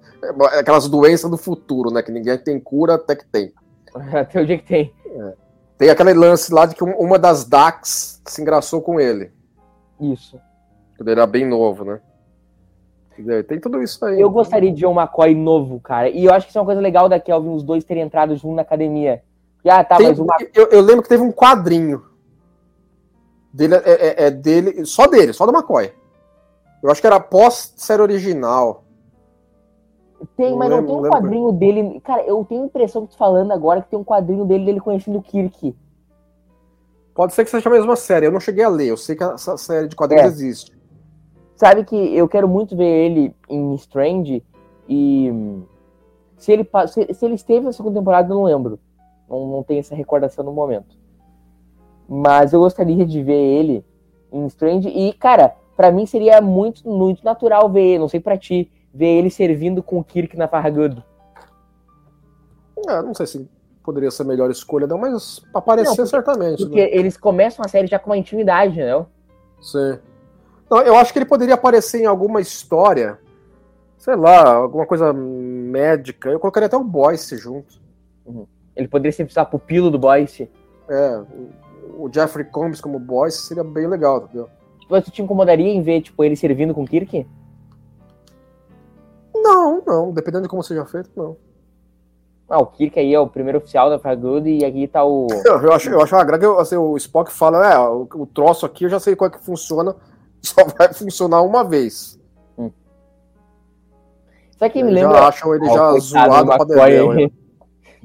É, 0.54 0.60
aquelas 0.60 0.88
doenças 0.88 1.30
do 1.30 1.38
futuro, 1.38 1.92
né, 1.92 2.02
que 2.02 2.12
ninguém 2.14 2.38
tem 2.38 2.58
cura 2.58 2.94
até 2.96 3.16
que 3.18 3.26
tem. 3.26 3.52
Até 4.14 4.42
o 4.42 4.46
dia 4.46 4.58
que 4.58 4.66
tem. 4.66 4.94
Tem 5.78 5.90
aquele 5.90 6.14
lance 6.14 6.54
lá 6.54 6.66
de 6.66 6.74
que 6.76 6.84
um- 6.86 6.96
uma 6.98 7.20
das 7.20 7.44
DAX 7.44 8.22
se 8.26 8.42
engraçou 8.42 8.82
com 8.82 8.98
ele. 9.00 9.32
Isso. 10.00 10.40
Ele 11.00 11.12
era 11.12 11.28
bem 11.28 11.46
novo, 11.46 11.84
né? 11.84 12.00
Tem 13.48 13.60
tudo 13.60 13.82
isso 13.82 14.04
aí. 14.06 14.20
Eu 14.20 14.30
gostaria 14.30 14.72
de 14.72 14.82
ver 14.82 14.88
um 14.88 15.00
McCoy 15.00 15.36
novo, 15.36 15.80
cara. 15.80 16.10
E 16.10 16.26
eu 16.26 16.34
acho 16.34 16.46
que 16.46 16.52
isso 16.52 16.58
é 16.58 16.62
uma 16.62 16.66
coisa 16.66 16.82
legal 16.82 17.08
da 17.08 17.20
Kelvin, 17.20 17.50
os 17.54 17.64
dois 17.64 17.84
terem 17.84 18.04
entrado 18.04 18.36
junto 18.36 18.56
na 18.56 18.62
academia. 18.64 19.22
E, 19.64 19.70
ah, 19.70 19.84
tá, 19.84 19.98
Tem- 19.98 20.08
mas 20.10 20.20
o 20.20 20.26
Ma- 20.26 20.36
eu, 20.54 20.68
eu 20.68 20.82
lembro 20.82 21.04
que 21.04 21.10
teve 21.10 21.24
um 21.24 21.32
quadrinho 21.32 22.04
dele, 23.54 23.76
é, 23.76 23.80
é- 24.24 24.24
é 24.28 24.32
dele, 24.32 24.86
só 24.86 25.08
dele, 25.08 25.32
só 25.34 25.46
do 25.46 25.52
McCoy. 25.54 25.92
Eu 26.82 26.90
acho 26.92 27.00
que 27.00 27.08
era 27.08 27.20
pós-série 27.20 28.02
original. 28.02 28.84
tem, 30.38 30.52
não 30.52 30.58
mas 30.58 30.70
não 30.70 30.78
lembro- 30.78 30.88
tem 30.88 30.96
um 30.96 31.02
não 31.02 31.04
lembro. 31.04 31.20
quadrinho 31.22 31.52
dele. 31.52 32.02
Cara, 32.02 32.24
eu 32.24 32.44
tenho 32.46 32.64
a 32.64 32.66
impressão 32.66 33.06
que 33.06 33.12
tu 33.14 33.18
falando 33.18 33.52
agora 33.52 33.82
que 33.82 33.90
tem 33.90 34.00
um 34.00 34.04
quadrinho 34.04 34.46
dele 34.46 34.66
dele 34.66 34.80
conhecendo 34.80 35.20
o 35.20 35.22
Kirk. 35.24 35.76
Pode 37.14 37.34
ser 37.34 37.44
que 37.46 37.52
seja 37.52 37.70
a 37.70 37.72
mesma 37.72 37.96
série, 37.96 38.26
eu 38.26 38.32
não 38.32 38.40
cheguei 38.40 38.64
a 38.64 38.70
ler, 38.70 38.88
eu 38.88 38.98
sei 38.98 39.16
que 39.16 39.24
essa 39.24 39.56
série 39.58 39.88
de 39.88 39.96
quadrinhos 39.96 40.24
É. 40.26 40.28
existe. 40.28 40.72
Sabe 41.56 41.84
que 41.84 41.96
eu 41.96 42.28
quero 42.28 42.48
muito 42.48 42.76
ver 42.76 42.86
ele 43.06 43.36
em 43.48 43.74
Strange 43.76 44.44
e 44.90 45.30
hum, 45.32 45.64
se 46.38 46.52
ele 46.52 46.68
se, 46.88 47.14
se 47.14 47.26
ele 47.26 47.36
esteve 47.36 47.66
na 47.66 47.72
segunda 47.72 48.00
temporada 48.00 48.32
eu 48.32 48.36
não 48.36 48.44
lembro. 48.44 48.80
Não, 49.30 49.48
não 49.48 49.64
tenho 49.64 49.80
essa 49.80 49.96
recordação 49.96 50.44
no 50.44 50.52
momento. 50.52 50.98
Mas 52.08 52.54
eu 52.54 52.60
gostaria 52.60 53.06
de 53.06 53.24
ver 53.24 53.34
ele 53.34 53.86
em 54.32 54.46
Strange 54.48 54.90
e 54.90 55.14
cara, 55.14 55.56
pra 55.78 55.92
mim 55.92 56.06
seria 56.06 56.42
muito 56.42 56.88
muito 56.90 57.24
natural 57.24 57.70
ver, 57.70 57.82
ele, 57.84 58.00
não 58.00 58.10
sei 58.10 58.20
pra 58.20 58.38
ti, 58.38 58.70
ver 58.94 59.18
ele 59.18 59.30
servindo 59.30 59.82
com 59.82 60.00
o 60.00 60.04
Kirk 60.04 60.36
na 60.36 60.48
Farragut. 60.48 61.02
É, 62.88 63.02
não 63.02 63.14
sei 63.14 63.26
se 63.28 63.50
poderia 63.84 64.12
ser 64.12 64.24
a 64.24 64.26
melhor 64.26 64.50
escolha, 64.50 64.88
não, 64.88 64.98
mas 64.98 65.42
aparecer 65.54 65.90
Não, 65.90 65.96
porque- 65.96 66.10
certamente. 66.10 66.64
Porque 66.64 66.82
né? 66.82 66.90
eles 66.92 67.16
começam 67.16 67.64
a 67.64 67.68
série 67.68 67.88
já 67.88 68.00
com 68.00 68.10
uma 68.10 68.18
intimidade, 68.18 68.80
né? 68.80 69.06
Sim. 69.62 70.00
Não, 70.70 70.82
eu 70.82 70.96
acho 70.96 71.12
que 71.12 71.20
ele 71.20 71.26
poderia 71.26 71.56
aparecer 71.56 72.02
em 72.02 72.06
alguma 72.06 72.42
história, 72.42 73.20
sei 73.98 74.16
lá, 74.16 74.54
alguma 74.54 74.86
coisa 74.86 75.14
médica. 75.14 76.30
Eu 76.30 76.40
colocaria 76.40 76.68
até 76.68 76.78
o 76.78 76.84
Boyce 76.84 77.38
junto. 77.38 77.82
Ele 78.76 78.88
poderia 78.88 79.12
ser 79.12 79.28
o 79.28 79.46
pupilo 79.46 79.92
do 79.92 80.00
Boyce. 80.00 80.50
É, 80.90 81.22
o 81.98 82.10
Jeffrey 82.12 82.46
Combs 82.46 82.82
como 82.82 83.00
Boyce 83.00 83.44
seria 83.44 83.64
bem 83.64 83.88
legal, 83.88 84.24
entendeu? 84.24 84.50
Você 84.90 85.12
te 85.12 85.22
incomodaria 85.22 85.70
em 85.70 85.82
ver, 85.82 86.02
tipo, 86.02 86.24
ele 86.24 86.36
servindo 86.36 86.74
com 86.74 86.84
o 86.84 86.88
Kirk? 86.88 87.26
Não, 89.34 89.82
não, 89.86 90.12
dependendo 90.12 90.44
de 90.44 90.50
como 90.50 90.64
seja 90.64 90.86
feito, 90.86 91.10
não. 91.16 91.36
Ah, 92.50 92.60
o 92.60 92.68
Kirk 92.68 93.00
aí 93.00 93.14
é 93.14 93.20
o 93.20 93.28
primeiro 93.28 93.58
oficial 93.58 93.90
da 93.90 93.98
Farragut 93.98 94.48
e 94.48 94.64
aqui 94.64 94.88
tá 94.88 95.04
o... 95.04 95.28
Eu, 95.46 95.60
eu 95.64 95.74
acho, 95.74 95.90
eu 95.90 96.02
acho 96.02 96.16
uma 96.16 96.24
graça 96.24 96.40
que 96.40 96.62
assim, 96.62 96.76
o 96.76 96.96
Spock 96.98 97.32
fala, 97.32 97.74
é, 97.74 97.80
o, 97.80 98.08
o 98.14 98.26
troço 98.28 98.66
aqui 98.66 98.84
eu 98.84 98.90
já 98.90 99.00
sei 99.00 99.16
qual 99.16 99.30
é 99.30 99.32
que 99.32 99.44
funciona, 99.44 99.96
só 100.46 100.64
vai 100.78 100.94
funcionar 100.94 101.42
uma 101.42 101.64
vez. 101.64 102.20
Sabe 104.58 104.74
quem 104.74 104.84
me 104.84 104.92
lembra? 104.92 105.18
Já 105.18 105.28
acham 105.28 105.56
ele 105.56 105.68
Ó, 105.68 105.76
já 105.76 106.00
zoado 106.00 106.52
do 106.52 106.58
pra 106.58 106.88
dedéu. 106.88 107.32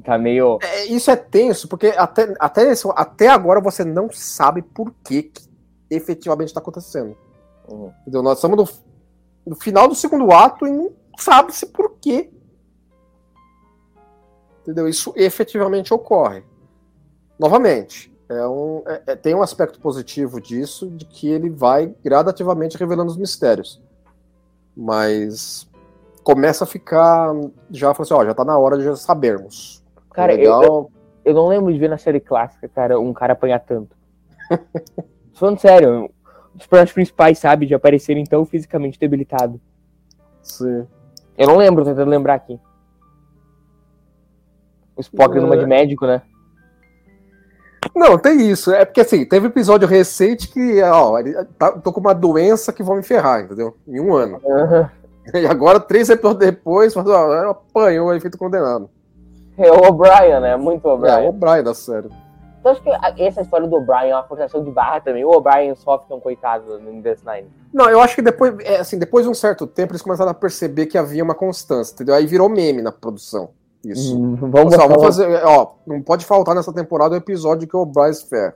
Tá 0.05 0.17
meio... 0.17 0.59
É, 0.63 0.85
Isso 0.87 1.11
é 1.11 1.17
tenso, 1.17 1.67
porque 1.67 1.89
até, 1.89 2.33
até, 2.39 2.71
esse- 2.71 2.89
até 2.95 3.29
agora 3.29 3.61
você 3.61 3.85
não 3.85 4.09
sabe 4.13 4.63
por 4.63 4.95
que, 5.05 5.25
que 5.25 5.43
efetivamente 5.91 6.49
está 6.49 6.61
acontecendo. 6.61 7.17
Uhum. 7.69 7.93
Entendeu? 8.03 8.23
Nós 8.23 8.39
estamos 8.39 8.57
no, 8.57 8.69
no 9.53 9.57
final 9.57 9.89
do 9.89 9.97
segundo 9.97 10.31
ato 10.33 10.67
e 10.69 10.71
não 10.71 10.93
sabe-se 11.19 11.67
por 11.67 11.97
quê. 12.01 12.31
Entendeu? 14.63 14.89
Isso 14.89 15.13
efetivamente 15.17 15.93
ocorre. 15.93 16.45
Novamente, 17.39 18.13
é 18.29 18.47
um, 18.47 18.83
é- 18.87 19.03
é- 19.07 19.17
tem 19.17 19.35
um 19.35 19.43
aspecto 19.43 19.81
positivo 19.81 20.41
disso, 20.41 20.89
de 20.91 21.05
que 21.05 21.29
ele 21.29 21.49
vai 21.49 21.95
gradativamente 22.05 22.77
revelando 22.77 23.11
os 23.11 23.17
mistérios. 23.17 23.81
Mas 24.77 25.69
começa 26.23 26.65
a 26.65 26.67
ficar. 26.67 27.33
Já 27.71 27.93
falou 27.95 28.05
assim, 28.05 28.15
ó, 28.15 28.25
já 28.27 28.35
tá 28.35 28.45
na 28.45 28.59
hora 28.59 28.77
de 28.79 28.85
já 28.85 28.95
sabermos. 28.97 29.83
Cara, 30.13 30.33
eu, 30.33 30.39
legal. 30.39 30.63
eu, 30.63 30.91
eu 31.25 31.35
não 31.35 31.49
lembro 31.49 31.73
de 31.73 31.79
ver 31.79 31.89
na 31.89 31.99
série 31.99 32.21
clássica, 32.21 32.69
cara, 32.69 32.99
um 33.01 33.13
cara 33.13 33.33
apanhar 33.33 33.61
tanto. 33.61 33.97
Falando 35.35 35.59
sério, 35.61 36.11
os 36.55 36.67
personagens 36.67 36.93
principais, 36.93 37.39
sabe, 37.39 37.67
de 37.67 37.75
aparecerem 37.75 38.25
tão 38.25 38.45
fisicamente 38.45 38.99
debilitado. 38.99 39.61
Sim. 40.43 40.87
Eu 41.37 41.47
não 41.47 41.57
lembro, 41.57 41.85
tô 41.85 41.91
tentando 41.91 42.11
lembrar 42.11 42.35
aqui. 42.35 42.59
O 44.97 45.01
Spock 45.01 45.37
É. 45.37 45.41
numa 45.41 45.57
de 45.57 45.65
médico, 45.67 46.07
né? 46.07 46.23
Não, 47.95 48.19
tem 48.19 48.51
isso. 48.51 48.73
É 48.73 48.85
porque 48.85 49.01
assim, 49.01 49.25
teve 49.25 49.47
episódio 49.47 49.89
recente 49.89 50.49
que, 50.49 50.83
ó, 50.83 51.15
tá, 51.59 51.73
tô 51.73 51.93
com 51.93 52.01
uma 52.01 52.15
doença 52.15 52.73
que 52.73 52.83
vão 52.83 52.97
me 52.97 53.03
ferrar, 53.03 53.43
entendeu? 53.43 53.77
Em 53.87 54.01
um 54.01 54.15
ano. 54.15 54.41
E 55.35 55.47
agora, 55.47 55.79
três 55.79 56.09
episódios 56.09 56.41
depois, 56.41 56.95
fala, 56.95 57.49
ó, 57.49 57.51
apanhou 57.51 58.11
aí, 58.11 58.21
feito 58.21 58.39
condenado. 58.39 58.89
É 59.59 59.71
o 59.71 59.89
O'Brien, 59.89 60.41
né? 60.41 60.57
Muito 60.57 60.89
É, 60.89 60.93
O'Brien. 60.93 61.29
o 61.29 61.33
Brian 61.33 61.65
da 61.65 61.75
série. 61.75 62.09
Então 62.61 62.73
acho 62.73 62.83
que 62.83 62.91
essa 63.23 63.41
história 63.43 63.67
do 63.67 63.77
O'Brien 63.77 64.11
é 64.11 64.15
uma 64.15 64.25
forçação 64.25 64.63
de 64.65 64.71
barra 64.71 65.01
também. 65.01 65.25
O 65.25 65.31
O'Brien 65.31 65.75
sofre 65.75 66.15
um 66.15 66.21
coitado 66.21 66.79
no 66.79 67.03
DS9. 67.03 67.45
Não, 67.73 67.89
eu 67.89 68.01
acho 68.01 68.15
que 68.15 68.23
depois, 68.23 68.55
é, 68.61 68.79
assim, 68.79 68.99
depois 68.99 69.25
de 69.25 69.31
um 69.31 69.35
certo 69.35 69.67
tempo, 69.67 69.93
eles 69.93 70.03
começaram 70.03 70.31
a 70.31 70.35
perceber 70.35 70.87
que 70.87 70.97
havia 70.97 71.23
uma 71.23 71.35
constância, 71.35 71.95
entendeu? 71.95 72.15
Aí 72.15 72.27
virou 72.27 72.49
meme 72.49 72.83
na 72.83 72.93
produção. 72.93 73.51
Isso. 73.93 74.17
Hum, 74.19 74.37
Vamos, 74.37 74.71
Pessoal, 74.71 74.89
botar 74.89 75.01
vamos 75.01 75.05
fazer, 75.17 75.45
ó, 75.45 75.73
não 75.87 76.03
pode 76.03 76.25
faltar 76.25 76.55
nessa 76.55 76.73
temporada 76.73 77.15
o 77.15 77.19
episódio 77.19 77.67
que 77.69 77.77
o 77.77 77.85
Brian 77.87 78.13
se 78.13 78.29
ferra. 78.29 78.55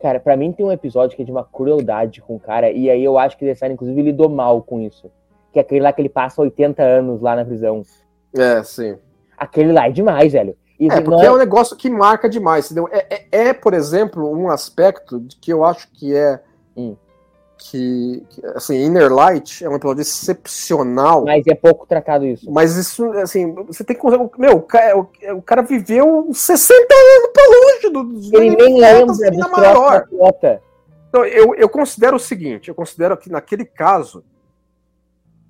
Cara, 0.00 0.18
pra 0.18 0.36
mim 0.36 0.52
tem 0.52 0.64
um 0.64 0.72
episódio 0.72 1.14
que 1.16 1.22
é 1.22 1.24
de 1.24 1.30
uma 1.32 1.44
crueldade 1.44 2.20
com 2.22 2.36
o 2.36 2.40
cara, 2.40 2.70
e 2.70 2.88
aí 2.88 3.04
eu 3.04 3.18
acho 3.18 3.36
que 3.36 3.44
o 3.44 3.48
DS9, 3.48 3.72
inclusive, 3.72 4.02
lidou 4.02 4.28
mal 4.28 4.62
com 4.62 4.80
isso. 4.80 5.10
Que 5.52 5.58
é 5.58 5.62
aquele 5.62 5.80
lá 5.82 5.92
que 5.92 6.00
ele 6.00 6.08
passa 6.08 6.40
80 6.40 6.82
anos 6.82 7.20
lá 7.20 7.36
na 7.36 7.44
prisão. 7.44 7.82
É, 8.36 8.62
sim. 8.62 8.96
Aquele 9.36 9.72
lá 9.72 9.88
é 9.88 9.90
demais, 9.90 10.32
velho. 10.32 10.56
E, 10.78 10.86
É, 10.88 10.92
assim, 10.94 11.02
porque 11.04 11.20
não 11.22 11.24
é 11.24 11.30
um 11.32 11.36
negócio 11.38 11.76
que 11.76 11.90
marca 11.90 12.28
demais, 12.30 12.66
entendeu? 12.66 12.88
É, 12.90 13.06
é- 13.14 13.48
é, 13.48 13.52
por 13.52 13.74
exemplo, 13.74 14.30
um 14.30 14.48
aspecto 14.48 15.20
de 15.20 15.36
que 15.36 15.52
eu 15.52 15.64
acho 15.64 15.90
que 15.92 16.14
é. 16.16 16.40
Hum. 16.76 16.96
Que, 17.62 18.24
que, 18.30 18.46
assim, 18.56 18.74
Inner 18.84 19.12
Light 19.12 19.62
é 19.62 19.68
um 19.68 19.76
episódio 19.76 20.00
excepcional, 20.00 21.24
Mas 21.26 21.46
é 21.46 21.54
pouco 21.54 21.86
tratado 21.86 22.24
isso. 22.26 22.50
mas 22.50 22.74
isso, 22.76 23.12
assim, 23.18 23.52
você 23.52 23.84
tem 23.84 23.94
que. 23.94 24.02
Meu, 24.38 24.56
o 24.56 24.62
cara, 24.62 24.98
o, 24.98 25.42
cara 25.42 25.60
viveu 25.62 26.30
60 26.32 26.74
anos 26.94 27.30
pra 27.34 27.42
longe 27.44 27.90
do- 27.90 28.14
dos 28.14 28.32
Ele 28.32 28.56
nem 28.56 28.80
lembra 28.80 29.14
troços 29.14 29.50
maior. 29.50 30.08
Então, 31.08 31.24
eu, 31.26 31.54
eu 31.54 31.68
considero 31.68 32.16
o 32.16 32.20
seguinte: 32.20 32.68
eu 32.70 32.74
considero 32.74 33.14
que 33.16 33.30
naquele 33.30 33.66
caso, 33.66 34.24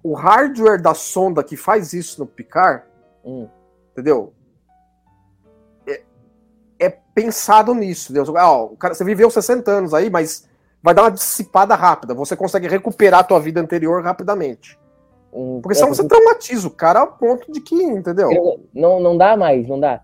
o 0.02 0.12
hardware 0.14 0.82
da 0.82 0.94
sonda 0.94 1.44
que 1.44 1.56
faz 1.56 1.92
isso 1.92 2.18
no 2.20 2.26
Picard, 2.26 2.82
Hum. 3.24 3.46
entendeu? 3.92 4.32
É, 5.86 6.02
é 6.80 6.88
pensado 7.14 7.72
nisso. 7.72 8.10
Entendeu? 8.12 8.36
Ah, 8.36 8.50
ó, 8.52 8.64
o 8.64 8.76
cara, 8.76 8.94
você 8.94 9.04
viveu 9.04 9.30
60 9.30 9.70
anos 9.70 9.94
aí, 9.94 10.10
mas 10.10 10.49
vai 10.82 10.94
dar 10.94 11.02
uma 11.02 11.10
dissipada 11.10 11.74
rápida. 11.74 12.14
Você 12.14 12.34
consegue 12.36 12.68
recuperar 12.68 13.20
a 13.20 13.24
tua 13.24 13.40
vida 13.40 13.60
anterior 13.60 14.02
rapidamente. 14.02 14.78
Porque 15.62 15.72
é, 15.72 15.74
senão 15.74 15.94
você 15.94 16.06
traumatiza 16.06 16.66
o 16.66 16.70
cara 16.70 17.00
ao 17.00 17.06
ponto 17.12 17.50
de 17.52 17.60
que, 17.60 17.74
entendeu? 17.74 18.30
ele 18.32 18.58
não, 18.74 18.98
não 18.98 19.16
dá 19.16 19.36
mais, 19.36 19.68
não 19.68 19.78
dá. 19.78 20.00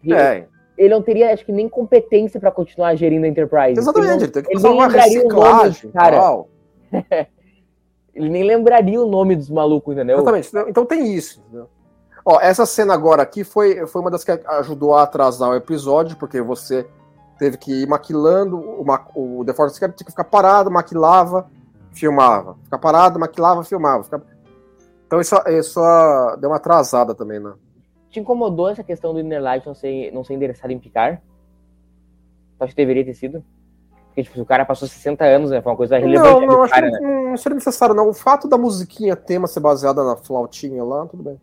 Porque 0.00 0.12
É, 0.14 0.46
Ele 0.76 0.90
não 0.94 1.00
teria, 1.02 1.32
acho 1.32 1.46
que, 1.46 1.52
nem 1.52 1.66
competência 1.68 2.38
pra 2.38 2.50
continuar 2.50 2.94
gerindo 2.94 3.24
a 3.24 3.28
Enterprise. 3.28 3.78
exatamente. 3.80 4.12
Ele, 4.12 4.24
Ele 4.24 4.32
tem 4.32 4.42
que 4.42 4.48
ele 4.50 4.60
fazer 4.60 4.68
uma 4.68 4.84
o 4.84 4.88
nome, 4.88 4.98
reciclagem. 5.00 5.90
cara. 5.92 6.18
não- 6.18 6.46
ele 8.14 8.28
nem 8.28 8.44
lembraria 8.44 9.00
o 9.00 9.06
nome 9.08 9.36
dos 9.36 9.50
malucos, 9.50 9.94
entendeu? 9.94 10.16
Exatamente. 10.16 10.48
Então- 10.48 10.68
Então 10.68 10.86
tem 10.86 11.12
isso. 11.14 11.40
entendeu? 11.46 11.68
Ó, 12.24 12.40
essa 12.40 12.66
cena 12.66 12.92
agora 12.92 13.22
aqui 13.22 13.44
foi, 13.44 13.86
foi 13.86 14.00
uma 14.00 14.10
das 14.10 14.24
que 14.24 14.30
ajudou 14.32 14.94
a 14.94 15.02
atrasar 15.04 15.50
o 15.50 15.54
episódio, 15.54 16.16
porque 16.18 16.40
você 16.42 16.86
teve 17.38 17.56
que 17.58 17.82
ir 17.82 17.86
maquilando, 17.88 18.58
o, 18.58 18.84
o 19.40 19.44
The 19.44 19.52
Force 19.52 19.76
Scape 19.76 19.94
tinha 19.96 20.04
que 20.06 20.10
ficar 20.12 20.24
parado, 20.24 20.70
maquilava, 20.70 21.48
filmava. 21.92 22.56
Ficar 22.64 22.78
parado, 22.78 23.18
maquilava, 23.18 23.62
filmava. 23.64 24.04
Fica- 24.04 24.22
Então 25.06 25.20
isso, 25.20 25.34
isso 25.48 25.80
ah, 25.80 26.36
deu 26.40 26.50
uma 26.50 26.56
atrasada 26.56 27.14
também, 27.14 27.38
né? 27.40 27.52
Te 28.10 28.20
incomodou 28.20 28.68
essa 28.68 28.82
questão 28.82 29.12
do 29.12 29.20
Inner 29.20 29.42
Light 29.42 29.66
não 29.66 29.74
ser, 29.74 30.10
não 30.12 30.24
ser 30.24 30.34
endereçado 30.34 30.72
em 30.72 30.78
Picard? 30.78 31.20
Tu 32.58 32.64
acha 32.64 32.70
que 32.72 32.76
deveria 32.76 33.04
ter 33.04 33.14
sido? 33.14 33.44
Porque, 34.06 34.22
tipo, 34.22 34.40
o 34.40 34.46
cara 34.46 34.64
passou 34.64 34.88
60 34.88 35.24
anos, 35.26 35.50
né? 35.50 35.60
Foi 35.60 35.72
uma 35.72 35.76
coisa 35.76 35.98
relevante 35.98 36.30
Não, 36.30 36.46
não, 36.46 36.62
acho 36.62 36.72
cara, 36.72 36.90
que 36.90 36.98
né? 37.00 37.22
não, 37.30 37.36
seria 37.36 37.56
necessário, 37.56 37.94
não. 37.94 38.08
O 38.08 38.14
fato 38.14 38.48
da 38.48 38.56
musiquinha 38.56 39.14
tema 39.14 39.46
ser 39.46 39.60
baseada 39.60 40.02
na 40.02 40.16
flautinha 40.16 40.82
lá, 40.82 41.04
tudo 41.06 41.22
bem. 41.22 41.40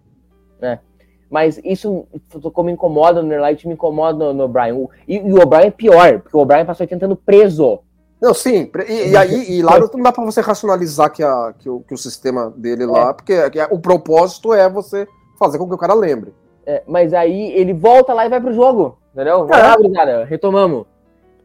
Mas 1.33 1.59
isso, 1.63 2.05
como 2.53 2.67
me 2.67 2.73
incomoda 2.73 3.19
no 3.19 3.25
Inner 3.27 3.41
Light, 3.41 3.67
me 3.67 3.73
incomoda 3.73 4.19
no, 4.19 4.33
no 4.33 4.43
O'Brien. 4.43 4.87
E, 5.07 5.15
e 5.15 5.33
o 5.33 5.41
O'Brien 5.41 5.65
é 5.65 5.71
pior, 5.71 6.19
porque 6.19 6.37
o 6.37 6.39
O'Brien 6.39 6.63
passou 6.63 6.83
80 6.83 7.05
anos 7.05 7.17
preso. 7.25 7.79
Não, 8.21 8.35
sim. 8.35 8.69
E, 8.87 9.09
e 9.09 9.17
aí, 9.17 9.51
e 9.51 9.63
lá 9.63 9.79
não 9.79 10.03
dá 10.03 10.11
pra 10.11 10.23
você 10.23 10.41
racionalizar 10.41 11.11
que, 11.11 11.23
a, 11.23 11.51
que, 11.57 11.67
o, 11.67 11.79
que 11.79 11.91
o 11.95 11.97
sistema 11.97 12.53
dele 12.55 12.85
lá, 12.85 13.09
É. 13.09 13.13
porque 13.13 13.49
que 13.49 13.59
o 13.71 13.79
propósito 13.79 14.53
é 14.53 14.69
você 14.69 15.07
fazer 15.39 15.57
com 15.57 15.67
que 15.67 15.73
o 15.73 15.77
cara 15.77 15.95
lembre. 15.95 16.35
É, 16.67 16.83
mas 16.85 17.15
aí 17.15 17.51
ele 17.53 17.73
volta 17.73 18.13
lá 18.13 18.27
e 18.27 18.29
vai 18.29 18.39
pro 18.39 18.53
jogo, 18.53 18.99
entendeu? 19.11 19.47
Vai 19.47 19.59
É. 19.59 19.63
lá, 19.63 19.75
gurizada, 19.75 20.25
retomamos. 20.25 20.85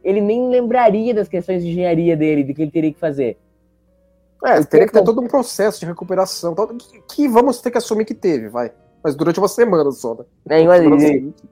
Ele 0.03 0.21
nem 0.21 0.51
lembraria 0.51 1.15
das 1.15 1.27
questões 1.27 1.63
de 1.63 1.71
engenharia 1.71 2.15
dele, 2.15 2.43
do 2.43 2.53
que 2.53 2.61
ele 2.61 2.69
teria 2.71 2.93
que 2.93 2.99
fazer. 2.99 3.39
É, 4.45 4.61
teria 4.61 4.85
que 4.85 4.93
ter 4.93 5.03
todo 5.03 5.19
um 5.19 5.27
processo 5.27 5.79
de 5.79 5.87
recuperação, 5.87 6.53
que, 6.53 7.01
que 7.15 7.27
vamos 7.27 7.59
ter 7.59 7.71
que 7.71 7.79
assumir 7.79 8.05
que 8.05 8.13
teve, 8.13 8.49
vai. 8.49 8.71
Mas 9.03 9.15
durante 9.15 9.39
uma 9.39 9.47
semana 9.47 9.91
só, 9.91 10.13
né? 10.15 10.25
É, 10.49 10.63
mas 10.65 10.83
Semana 10.83 11.01
e, 11.03 11.07
seguinte, 11.07 11.43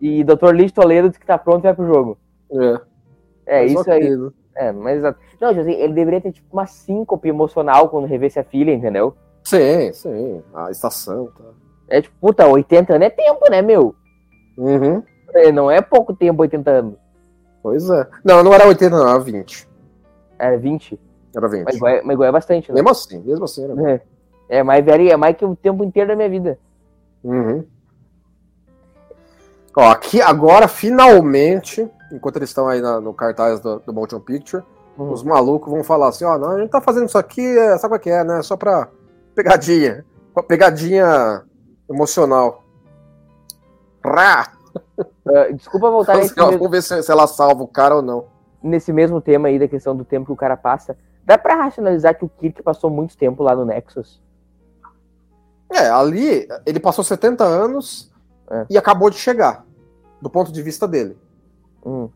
e 0.00 0.24
Dr. 0.24 0.50
Liz 0.52 0.72
Toledo 0.72 1.08
diz 1.10 1.18
que 1.18 1.26
tá 1.26 1.36
pronto 1.36 1.60
e 1.60 1.62
vai 1.64 1.74
pro 1.74 1.86
jogo. 1.86 2.18
É, 2.50 2.80
É, 3.46 3.62
mas 3.62 3.72
isso 3.72 3.90
aí. 3.90 4.16
né? 4.16 4.30
É, 4.54 4.72
mas 4.72 4.98
exato. 4.98 5.18
Não, 5.40 5.48
tipo 5.50 5.60
assim, 5.60 5.72
ele 5.72 5.92
deveria 5.92 6.20
ter 6.20 6.32
tipo 6.32 6.46
uma 6.50 6.66
síncope 6.66 7.28
emocional 7.28 7.90
quando 7.90 8.06
revesse 8.06 8.38
a 8.38 8.44
filha, 8.44 8.72
entendeu? 8.72 9.14
Sim, 9.44 9.92
sim. 9.92 10.42
A 10.54 10.70
estação, 10.70 11.26
tá. 11.36 11.44
É 11.88 12.00
tipo, 12.00 12.16
puta, 12.20 12.48
80 12.48 12.94
anos 12.94 13.06
é 13.06 13.10
tempo, 13.10 13.50
né, 13.50 13.60
meu? 13.60 13.94
Uhum. 14.56 15.02
É, 15.34 15.52
Não 15.52 15.70
é 15.70 15.82
pouco 15.82 16.14
tempo, 16.14 16.40
80 16.42 16.70
anos. 16.70 16.94
Pois 17.62 17.88
é. 17.90 18.06
Não, 18.24 18.42
não 18.42 18.54
era 18.54 18.66
80, 18.66 18.96
não, 18.96 19.08
era 19.08 19.18
20. 19.18 19.68
Era 20.38 20.56
20. 20.56 20.98
Era 21.36 21.48
20. 21.48 21.64
Mas 21.64 21.76
igual, 21.76 21.92
é- 21.92 22.02
mas 22.02 22.20
é 22.20 22.32
bastante, 22.32 22.70
né? 22.70 22.74
Mesmo 22.76 22.90
assim, 22.90 23.18
mesmo 23.22 23.44
assim 23.44 23.64
era. 23.64 23.92
É, 23.92 24.00
é 24.48 24.62
mais 24.62 24.84
velho, 24.84 25.10
é 25.10 25.16
mais 25.16 25.36
que 25.36 25.44
o 25.44 25.54
tempo 25.54 25.84
inteiro 25.84 26.08
da 26.08 26.16
minha 26.16 26.28
vida. 26.30 26.58
Uhum. 27.26 27.64
Ó, 29.76 29.90
aqui 29.90 30.22
agora, 30.22 30.68
finalmente, 30.68 31.86
enquanto 32.12 32.36
eles 32.36 32.48
estão 32.48 32.66
aí 32.68 32.80
na- 32.80 33.00
no 33.00 33.12
cartaz 33.12 33.60
do, 33.60 33.78
do 33.80 33.92
Motion 33.92 34.20
Picture, 34.20 34.62
Uhum. 34.96 35.12
os 35.12 35.22
malucos 35.22 35.70
vão 35.70 35.84
falar 35.84 36.08
assim, 36.08 36.24
ó, 36.24 36.38
não, 36.38 36.52
a 36.52 36.58
gente 36.60 36.70
tá 36.70 36.80
fazendo 36.80 37.06
isso 37.06 37.18
aqui, 37.18 37.42
é, 37.58 37.76
sabe 37.76 37.96
o 37.96 37.98
que 37.98 38.08
é, 38.08 38.24
né? 38.24 38.42
Só 38.42 38.56
pra 38.56 38.88
pegadinha. 39.34 40.04
Pra 40.32 40.42
pegadinha 40.42 41.42
emocional. 41.90 42.62
Rá! 44.04 44.52
Ah, 45.28 45.48
desculpa 45.52 45.90
voltar 45.90 46.12
Assim, 46.12 46.22
nesse, 46.22 46.36
mesmo, 46.36 46.52
vamos 46.52 46.70
ver 46.70 46.82
se, 46.82 47.02
se 47.02 47.10
ela 47.12 47.26
salva 47.26 47.62
o 47.62 47.68
cara 47.68 47.96
ou 47.96 48.02
não. 48.02 48.24
nesse 48.62 48.92
mesmo 48.92 49.20
tema 49.20 49.48
aí 49.48 49.58
da 49.58 49.68
questão 49.68 49.94
do 49.94 50.04
tempo 50.04 50.26
que 50.26 50.32
o 50.32 50.36
cara 50.36 50.56
passa. 50.56 50.96
Dá 51.24 51.36
pra 51.36 51.56
racionalizar 51.56 52.16
que 52.16 52.24
o 52.24 52.28
Kirk 52.28 52.62
passou 52.62 52.88
muito 52.88 53.16
tempo 53.16 53.42
lá 53.42 53.54
no 53.54 53.64
Nexus? 53.64 54.22
É, 55.76 55.90
ali 55.90 56.48
ele 56.64 56.80
passou 56.80 57.04
70 57.04 57.44
anos 57.44 58.10
É. 58.50 58.66
e 58.70 58.78
acabou 58.78 59.10
de 59.10 59.16
chegar, 59.18 59.64
do 60.20 60.30
ponto 60.30 60.50
de 60.52 60.62
vista 60.62 60.86
dele. 60.88 61.16
Hum. 61.84 62.08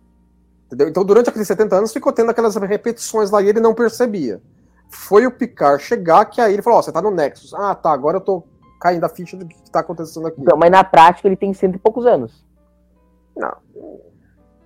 Entendeu? 0.67 0.89
Então, 0.89 1.05
durante 1.05 1.29
aqueles 1.29 1.49
70 1.49 1.77
anos, 1.77 1.93
ficou 1.93 2.13
tendo 2.13 2.31
aquelas 2.31 2.55
repetições 2.57 3.31
lá 3.31 3.43
e 3.43 3.49
ele 3.49 3.61
não 3.61 3.75
percebia. 3.75 4.41
Foi 4.89 5.27
o 5.27 5.31
Picard 5.33 5.83
chegar 5.83 6.25
que 6.27 6.41
aí 6.41 6.53
ele 6.53 6.63
falou: 6.63 6.79
Ó, 6.79 6.83
você 6.83 6.93
tá 6.93 7.03
no 7.03 7.11
Nexus. 7.11 7.53
Ah, 7.55 7.75
tá, 7.75 7.91
agora 7.93 8.17
eu 8.17 8.21
tô 8.21 8.43
caindo 8.81 9.05
a 9.05 9.09
ficha 9.09 9.37
do 9.37 9.47
que 9.47 9.71
tá 9.71 9.81
acontecendo 9.81 10.27
aqui. 10.27 10.41
Então, 10.41 10.57
mas 10.57 10.71
na 10.71 10.83
prática 10.83 11.29
ele 11.29 11.37
tem 11.37 11.53
cento 11.53 11.75
e 11.77 11.79
poucos 11.79 12.07
anos. 12.07 12.45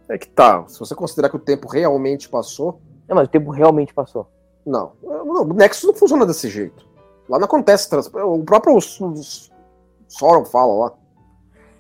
É 0.09 0.19
que 0.19 0.29
tá, 0.29 0.65
se 0.69 0.79
você 0.79 0.95
considerar 0.95 1.29
que 1.31 1.37
o 1.37 1.41
tempo 1.41 1.67
realmente 1.69 2.29
passou, 2.29 2.81
Não, 3.09 3.17
mas 3.17 3.27
o 3.27 3.31
tempo 3.31 3.51
realmente 3.51 3.95
passou. 3.95 4.29
não. 4.67 4.93
não 5.03 5.43
o 5.43 5.53
Nexus 5.55 5.85
não 5.85 5.95
funciona 5.95 6.27
desse 6.27 6.49
jeito. 6.49 6.87
Lá 7.29 7.39
não 7.39 7.47
acontece. 7.47 7.89
O 8.15 8.45
próprio 8.45 8.79
Sauron 10.09 10.45
fala 10.45 10.75
lá. 10.75 10.93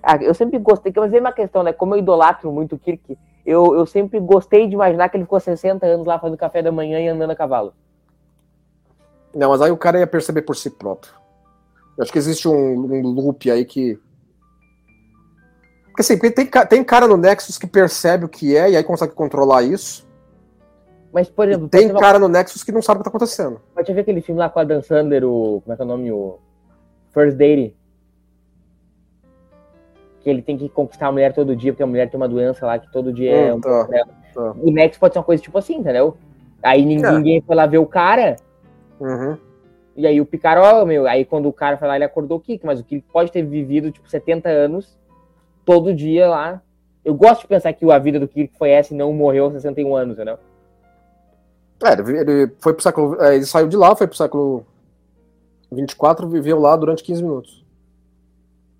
Ah, 0.02 0.16
eu 0.16 0.34
sempre 0.34 0.58
gostei, 0.58 0.92
mas 0.94 1.12
é 1.12 1.20
uma 1.20 1.32
questão, 1.32 1.62
né? 1.62 1.72
Como 1.72 1.94
eu 1.94 1.98
idolatro 1.98 2.52
muito 2.52 2.76
o 2.76 2.78
Kirk, 2.78 3.16
eu, 3.44 3.74
eu 3.74 3.86
sempre 3.86 4.20
gostei 4.20 4.66
de 4.66 4.74
imaginar 4.74 5.08
que 5.08 5.16
ele 5.16 5.24
ficou 5.24 5.40
60 5.40 5.84
anos 5.86 6.06
lá 6.06 6.18
fazendo 6.18 6.36
café 6.36 6.62
da 6.62 6.72
manhã 6.72 7.00
e 7.00 7.08
andando 7.08 7.30
a 7.30 7.36
cavalo. 7.36 7.72
Não, 9.34 9.50
mas 9.50 9.60
aí 9.60 9.70
o 9.70 9.76
cara 9.76 9.98
ia 9.98 10.06
perceber 10.06 10.42
por 10.42 10.56
si 10.56 10.70
próprio. 10.70 11.12
Eu 11.96 12.02
acho 12.02 12.12
que 12.12 12.18
existe 12.18 12.48
um, 12.48 12.52
um 12.52 13.02
loop 13.02 13.50
aí 13.50 13.64
que. 13.64 13.98
Porque 15.86 16.00
assim, 16.00 16.18
tem, 16.18 16.46
tem 16.68 16.84
cara 16.84 17.06
no 17.06 17.16
Nexus 17.16 17.56
que 17.56 17.66
percebe 17.66 18.24
o 18.24 18.28
que 18.28 18.56
é 18.56 18.70
e 18.70 18.76
aí 18.76 18.82
consegue 18.82 19.14
controlar 19.14 19.62
isso. 19.62 20.06
Mas, 21.14 21.28
por 21.30 21.46
exemplo, 21.48 21.66
E 21.68 21.70
tem 21.70 21.88
uma- 21.90 22.00
cara 22.00 22.18
no 22.18 22.26
Nexus 22.26 22.64
que 22.64 22.72
não 22.72 22.82
sabe 22.82 22.96
o 22.96 23.00
que 23.00 23.04
tá 23.04 23.10
acontecendo. 23.10 23.60
pode 23.72 23.92
ver 23.92 24.00
aquele 24.00 24.20
filme 24.20 24.38
lá 24.40 24.48
com 24.50 24.58
a 24.58 24.64
Dan 24.64 24.82
Sandler, 24.82 25.24
o. 25.24 25.60
Como 25.62 25.72
é 25.72 25.76
que 25.76 25.82
é 25.82 25.84
o 25.84 25.88
nome? 25.88 26.10
O. 26.10 26.38
First 27.12 27.36
Date. 27.36 27.76
Que 30.20 30.30
ele 30.30 30.42
tem 30.42 30.56
que 30.56 30.68
conquistar 30.68 31.08
a 31.08 31.12
mulher 31.12 31.32
todo 31.34 31.54
dia, 31.54 31.72
porque 31.72 31.82
a 31.82 31.86
mulher 31.86 32.10
tem 32.10 32.18
uma 32.18 32.28
doença 32.28 32.66
lá 32.66 32.78
que 32.78 32.90
todo 32.90 33.12
dia 33.12 33.30
é 33.30 33.52
Hum, 33.52 33.56
um 33.56 33.60
tá, 33.60 33.86
tá. 34.34 34.52
O 34.60 34.70
Nexus 34.72 34.98
pode 34.98 35.12
ser 35.12 35.18
uma 35.20 35.24
coisa 35.24 35.42
tipo 35.42 35.56
assim, 35.58 35.76
entendeu? 35.76 36.16
Aí 36.62 36.84
ninguém, 36.84 37.04
É. 37.06 37.12
ninguém 37.12 37.40
foi 37.42 37.54
lá 37.54 37.66
ver 37.66 37.78
o 37.78 37.86
cara, 37.86 38.36
Uhum. 38.98 39.36
e 39.94 40.06
aí 40.06 40.20
o 40.20 40.24
Picard, 40.26 40.60
ó, 40.66 40.84
meu, 40.86 41.06
aí 41.06 41.24
quando 41.26 41.46
o 41.46 41.52
cara 41.52 41.76
foi 41.76 41.86
lá, 41.86 41.94
ele 41.96 42.04
acordou 42.04 42.38
o 42.38 42.40
Kik, 42.40 42.64
mas 42.64 42.80
o 42.80 42.84
Kik 42.84 43.04
pode 43.12 43.30
ter 43.30 43.42
vivido, 43.42 43.90
tipo, 43.92 44.08
70 44.08 44.48
anos, 44.48 44.98
todo 45.64 45.94
dia 45.94 46.26
lá. 46.28 46.62
Eu 47.04 47.14
gosto 47.14 47.42
de 47.42 47.48
pensar 47.48 47.72
que 47.74 47.88
a 47.92 47.98
vida 47.98 48.18
do 48.18 48.26
Kirk 48.26 48.56
foi 48.56 48.70
essa 48.70 48.94
e 48.94 48.96
não 48.96 49.12
morreu 49.12 49.44
aos 49.44 49.52
61 49.52 49.94
anos, 49.94 50.14
entendeu? 50.16 50.38
É, 51.84 51.92
ele, 51.92 52.52
foi 52.58 52.72
pro 52.72 52.82
século. 52.82 53.22
é, 53.22 53.36
ele 53.36 53.44
saiu 53.44 53.68
de 53.68 53.76
lá, 53.76 53.94
foi 53.94 54.06
pro 54.06 54.16
século 54.16 54.64
24, 55.70 56.28
viveu 56.28 56.58
lá 56.58 56.74
durante 56.76 57.02
15 57.02 57.22
minutos. 57.22 57.64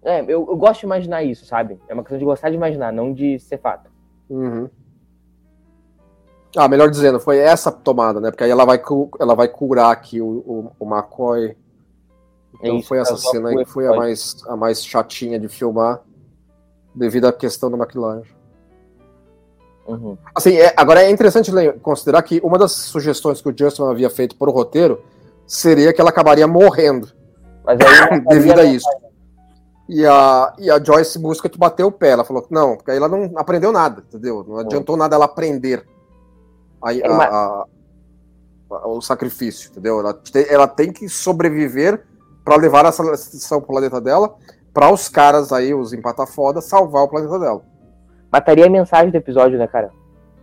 É, 0.03 0.21
eu, 0.23 0.47
eu 0.49 0.57
gosto 0.57 0.81
de 0.81 0.87
imaginar 0.87 1.23
isso, 1.23 1.47
sabe? 1.47 1.81
É 1.89 1.95
uma 1.95 2.03
questão 2.03 2.19
de 2.19 2.25
gostar 2.25 2.51
de 2.51 2.57
imaginar, 2.57 2.93
não 2.93 3.13
de 3.13 3.39
ser 3.39 3.59
fato. 3.59 3.91
Uhum. 4.29 4.69
Ah, 6.57 6.69
melhor 6.69 6.89
dizendo, 6.89 7.19
foi 7.19 7.39
essa 7.39 7.73
tomada, 7.73 8.21
né? 8.21 8.31
Porque 8.31 8.45
aí 8.45 8.51
ela 8.51 8.65
vai, 8.65 8.81
ela 9.19 9.35
vai 9.35 9.49
curar 9.49 9.91
aqui 9.91 10.21
o, 10.21 10.27
o, 10.27 10.73
o 10.79 10.85
McCoy. 10.87 11.57
Então 12.55 12.77
É 12.77 12.79
isso, 12.79 12.89
foi 12.89 12.99
essa 12.99 13.17
cena 13.17 13.49
aí 13.49 13.57
que 13.57 13.65
foi 13.65 13.87
a 13.87 13.97
mais, 13.97 14.37
a 14.47 14.57
mais 14.57 14.85
chatinha 14.85 15.39
de 15.39 15.49
filmar, 15.49 16.01
devido 16.95 17.27
à 17.27 17.33
questão 17.33 17.71
da 17.71 17.77
maquilagem. 17.77 18.33
Uhum. 19.87 20.17
Assim, 20.35 20.55
é- 20.57 20.73
agora 20.77 21.03
é 21.03 21.11
interessante 21.11 21.51
considerar 21.83 22.23
que 22.23 22.41
uma 22.43 22.59
das 22.59 22.73
sugestões 22.73 23.41
que 23.43 23.49
o 23.49 23.55
Justin 23.57 23.83
havia 23.85 24.09
feito 24.09 24.37
para 24.37 24.49
o 24.49 24.53
roteiro 24.53 25.03
seria 25.47 25.93
que 25.93 26.01
ela 26.01 26.11
acabaria 26.11 26.47
morrendo 26.47 27.09
Mas 27.65 27.79
aí, 27.81 28.21
devido 28.29 28.59
a 28.61 28.65
isso. 28.65 28.89
E 29.87 30.07
a, 30.07 30.55
e 30.59 30.71
a 30.71 30.83
Joyce 30.83 31.19
busca 31.19 31.49
te 31.49 31.59
bater 31.59 31.85
o 31.85 31.93
pé. 31.93 32.11
Ela 32.11 32.25
falou 32.25 32.43
que 32.43 32.53
não, 32.53 32.77
porque 32.77 32.91
aí 32.91 32.97
ela 32.97 33.09
não 33.09 33.31
aprendeu 33.37 33.71
nada, 33.71 34.03
entendeu? 34.09 34.43
Não 34.49 34.57
adiantou 34.59 34.97
nada 34.97 35.15
ela 35.17 35.27
aprender 35.27 35.85
a- 36.83 36.89
a- 36.91 37.25
a- 37.29 37.65
a- 38.71 38.89
o 38.89 39.03
sacrifício, 39.03 39.71
entendeu? 39.71 40.01
Ela, 40.01 40.15
te- 40.15 40.47
ela 40.51 40.67
tem 40.67 40.91
que 40.91 41.07
sobreviver 41.11 42.03
para 42.43 42.57
levar 42.57 42.87
essa 42.87 43.03
lição 43.03 43.59
pro 43.61 43.69
planeta 43.73 44.01
dela, 44.01 44.35
para 44.73 44.91
os 44.91 45.09
caras 45.11 45.53
aí, 45.53 45.75
os 45.75 45.93
empatafoda, 45.93 46.63
salvar 46.63 47.03
o 47.05 47.09
planeta 47.09 47.39
dela. 47.39 47.63
Mataria 48.35 48.67
a 48.67 48.69
mensagem 48.69 49.13
do 49.13 49.17
episódio, 49.17 49.57
né, 49.57 49.69
cara? 49.69 49.93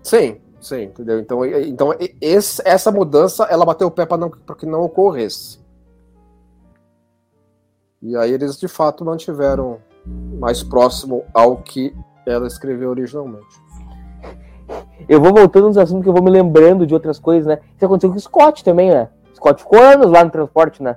Sim, 0.01 0.39
sim, 0.61 0.83
entendeu? 0.83 1.19
Então, 1.19 1.43
então 1.45 1.93
esse- 2.21 2.61
essa 2.63 2.89
mudança, 2.89 3.43
ela 3.49 3.65
bateu 3.65 3.87
o 3.87 3.91
pé 3.91 4.05
para 4.05 4.55
que 4.57 4.65
não 4.65 4.81
ocorresse. 4.83 5.59
E 8.01 8.15
aí 8.15 8.31
eles 8.31 8.57
de 8.57 8.69
fato 8.69 9.03
mantiveram 9.03 9.79
mais 10.39 10.63
próximo 10.63 11.25
ao 11.33 11.57
que 11.57 11.93
ela 12.25 12.47
escreveu 12.47 12.91
originalmente. 12.91 13.45
Eu 15.09 15.19
vou 15.19 15.33
voltando 15.33 15.67
nos 15.67 15.77
assuntos 15.77 16.03
que 16.03 16.09
eu 16.09 16.13
vou 16.13 16.23
me 16.23 16.31
lembrando 16.31 16.87
de 16.87 16.93
outras 16.93 17.19
coisas, 17.19 17.45
né? 17.45 17.59
Isso 17.75 17.85
aconteceu 17.85 18.09
com 18.09 18.15
o 18.15 18.21
Scott 18.21 18.63
também, 18.63 18.89
né? 18.89 19.09
Scott 19.35 19.61
ficou 19.61 19.81
anos 19.81 20.09
lá 20.09 20.23
no 20.23 20.31
transporte, 20.31 20.81
né? 20.81 20.95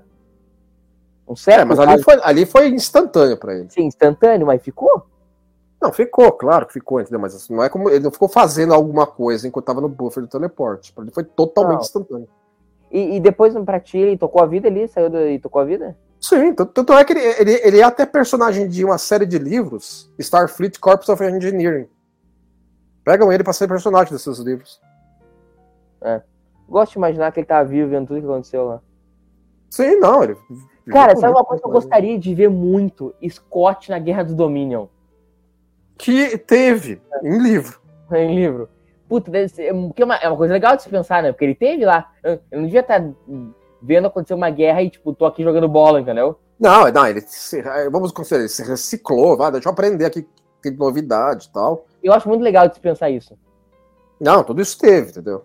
Um 1.27 1.33
É, 1.33 1.37
século. 1.37 1.67
mas 1.71 1.79
ali 1.81 2.03
foi, 2.05 2.21
ali 2.23 2.47
foi 2.47 2.69
instantâneo 2.69 3.37
para 3.37 3.55
ele. 3.57 3.69
Sim, 3.69 3.83
instantâneo, 3.87 4.47
mas 4.47 4.63
ficou? 4.63 5.07
Não, 5.81 5.93
ficou, 5.93 6.33
claro 6.33 6.67
que 6.67 6.73
ficou, 6.73 7.01
entendeu? 7.01 7.21
Mas 7.21 7.35
assim, 7.35 7.55
não 7.55 7.63
é 7.63 7.69
como 7.69 7.91
ele 7.91 8.05
não 8.05 8.11
ficou 8.11 8.29
fazendo 8.29 8.73
alguma 8.73 9.07
coisa 9.07 9.47
enquanto 9.47 9.65
estava 9.65 9.81
no 9.81 9.89
buffer 9.89 10.23
do 10.23 10.29
teleporte. 10.29 10.95
Ele 10.97 11.11
foi 11.11 11.25
totalmente 11.25 11.77
Não. 11.77 11.83
instantâneo. 11.83 12.29
E, 12.91 13.17
e 13.17 13.21
depois, 13.21 13.55
pra 13.65 13.81
ti, 13.81 13.99
ele 13.99 14.17
tocou 14.17 14.43
a 14.43 14.47
vida 14.47 14.69
ali? 14.69 14.87
Saiu 14.89 15.11
do, 15.11 15.19
e 15.19 15.39
tocou 15.39 15.61
a 15.61 15.65
vida? 15.65 15.97
Sim, 16.21 16.55
tanto, 16.55 16.93
é 16.95 17.05
que 17.05 17.13
ele, 17.13 17.21
ele, 17.21 17.53
ele 17.63 17.81
é 17.81 17.83
até 17.83 18.07
personagem 18.07 18.67
de 18.67 18.85
uma 18.85 18.97
série 18.97 19.27
de 19.27 19.39
livros, 19.39 20.11
Starfleet 20.19 20.79
Corps 20.79 21.07
of 21.09 21.23
Engineering. 21.23 21.89
Pegam 23.05 23.31
ele 23.31 23.45
pra 23.45 23.53
ser 23.53 23.69
personagem 23.69 24.13
desses 24.13 24.39
livros. 24.39 24.81
Gosto 26.69 26.93
de 26.93 26.99
imaginar 26.99 27.33
que 27.33 27.41
ele 27.41 27.47
tava 27.47 27.69
vivo 27.69 27.91
vendo 27.91 28.07
tudo 28.07 28.21
que 28.21 28.27
aconteceu 28.27 28.65
lá. 28.65 28.81
Sim, 29.71 29.97
não, 29.97 30.23
ele. 30.23 30.37
Cara, 30.89 31.17
sabe 31.17 31.35
uma 31.35 31.45
coisa 31.45 31.63
que 31.63 31.69
eu 31.69 31.73
gostaria 31.73 32.19
de 32.19 32.35
ver 32.35 32.49
muito? 32.49 33.15
Scott 33.29 33.91
na 33.91 33.99
Guerra 33.99 34.23
do 34.23 34.35
Dominion. 34.35 34.87
Que 35.97 36.37
teve 36.39 37.01
em 37.23 37.39
livro. 37.39 37.81
Em 38.13 38.35
livro. 38.35 38.69
Puta, 39.09 39.31
deve 39.31 39.49
ser. 39.49 39.73
porque 39.73 40.03
É 40.03 40.05
uma, 40.05 40.17
é 40.17 40.29
uma 40.29 40.37
coisa 40.37 40.53
legal 40.53 40.77
de 40.77 40.83
se 40.83 40.89
pensar, 40.89 41.23
né? 41.23 41.33
Porque 41.33 41.45
ele 41.45 41.55
teve 41.55 41.85
lá. 41.85 42.11
Eu 42.23 42.41
não 42.53 42.65
devia 42.65 42.81
estar 42.81 43.03
vendo 43.83 44.07
acontecer 44.07 44.35
uma 44.35 44.51
guerra 44.51 44.83
e, 44.83 44.91
tipo, 44.91 45.13
tô 45.15 45.27
aqui 45.27 45.43
jogando 45.45 45.69
bola, 45.69 46.01
entendeu? 46.01 46.39
Não, 46.59 46.91
não, 46.91 47.07
ele 47.07 47.21
se, 47.21 47.63
vamos 47.91 48.13
considerar, 48.13 48.43
ele 48.43 48.49
se 48.49 48.63
reciclou, 48.63 49.37
vai, 49.37 49.51
deixa 49.51 49.69
eu 49.69 49.73
aprender 49.73 50.05
aqui, 50.05 50.27
tem 50.63 50.73
novidade 50.73 51.49
e 51.49 51.53
tal. 51.53 51.85
Eu 52.03 52.13
acho 52.13 52.29
muito 52.29 52.43
legal 52.43 52.69
de 52.69 52.75
se 52.75 52.81
pensar 52.81 53.11
isso. 53.11 53.37
Não, 54.21 54.43
tudo 54.43 54.63
isso 54.63 54.79
teve, 54.79 55.11
entendeu? 55.11 55.45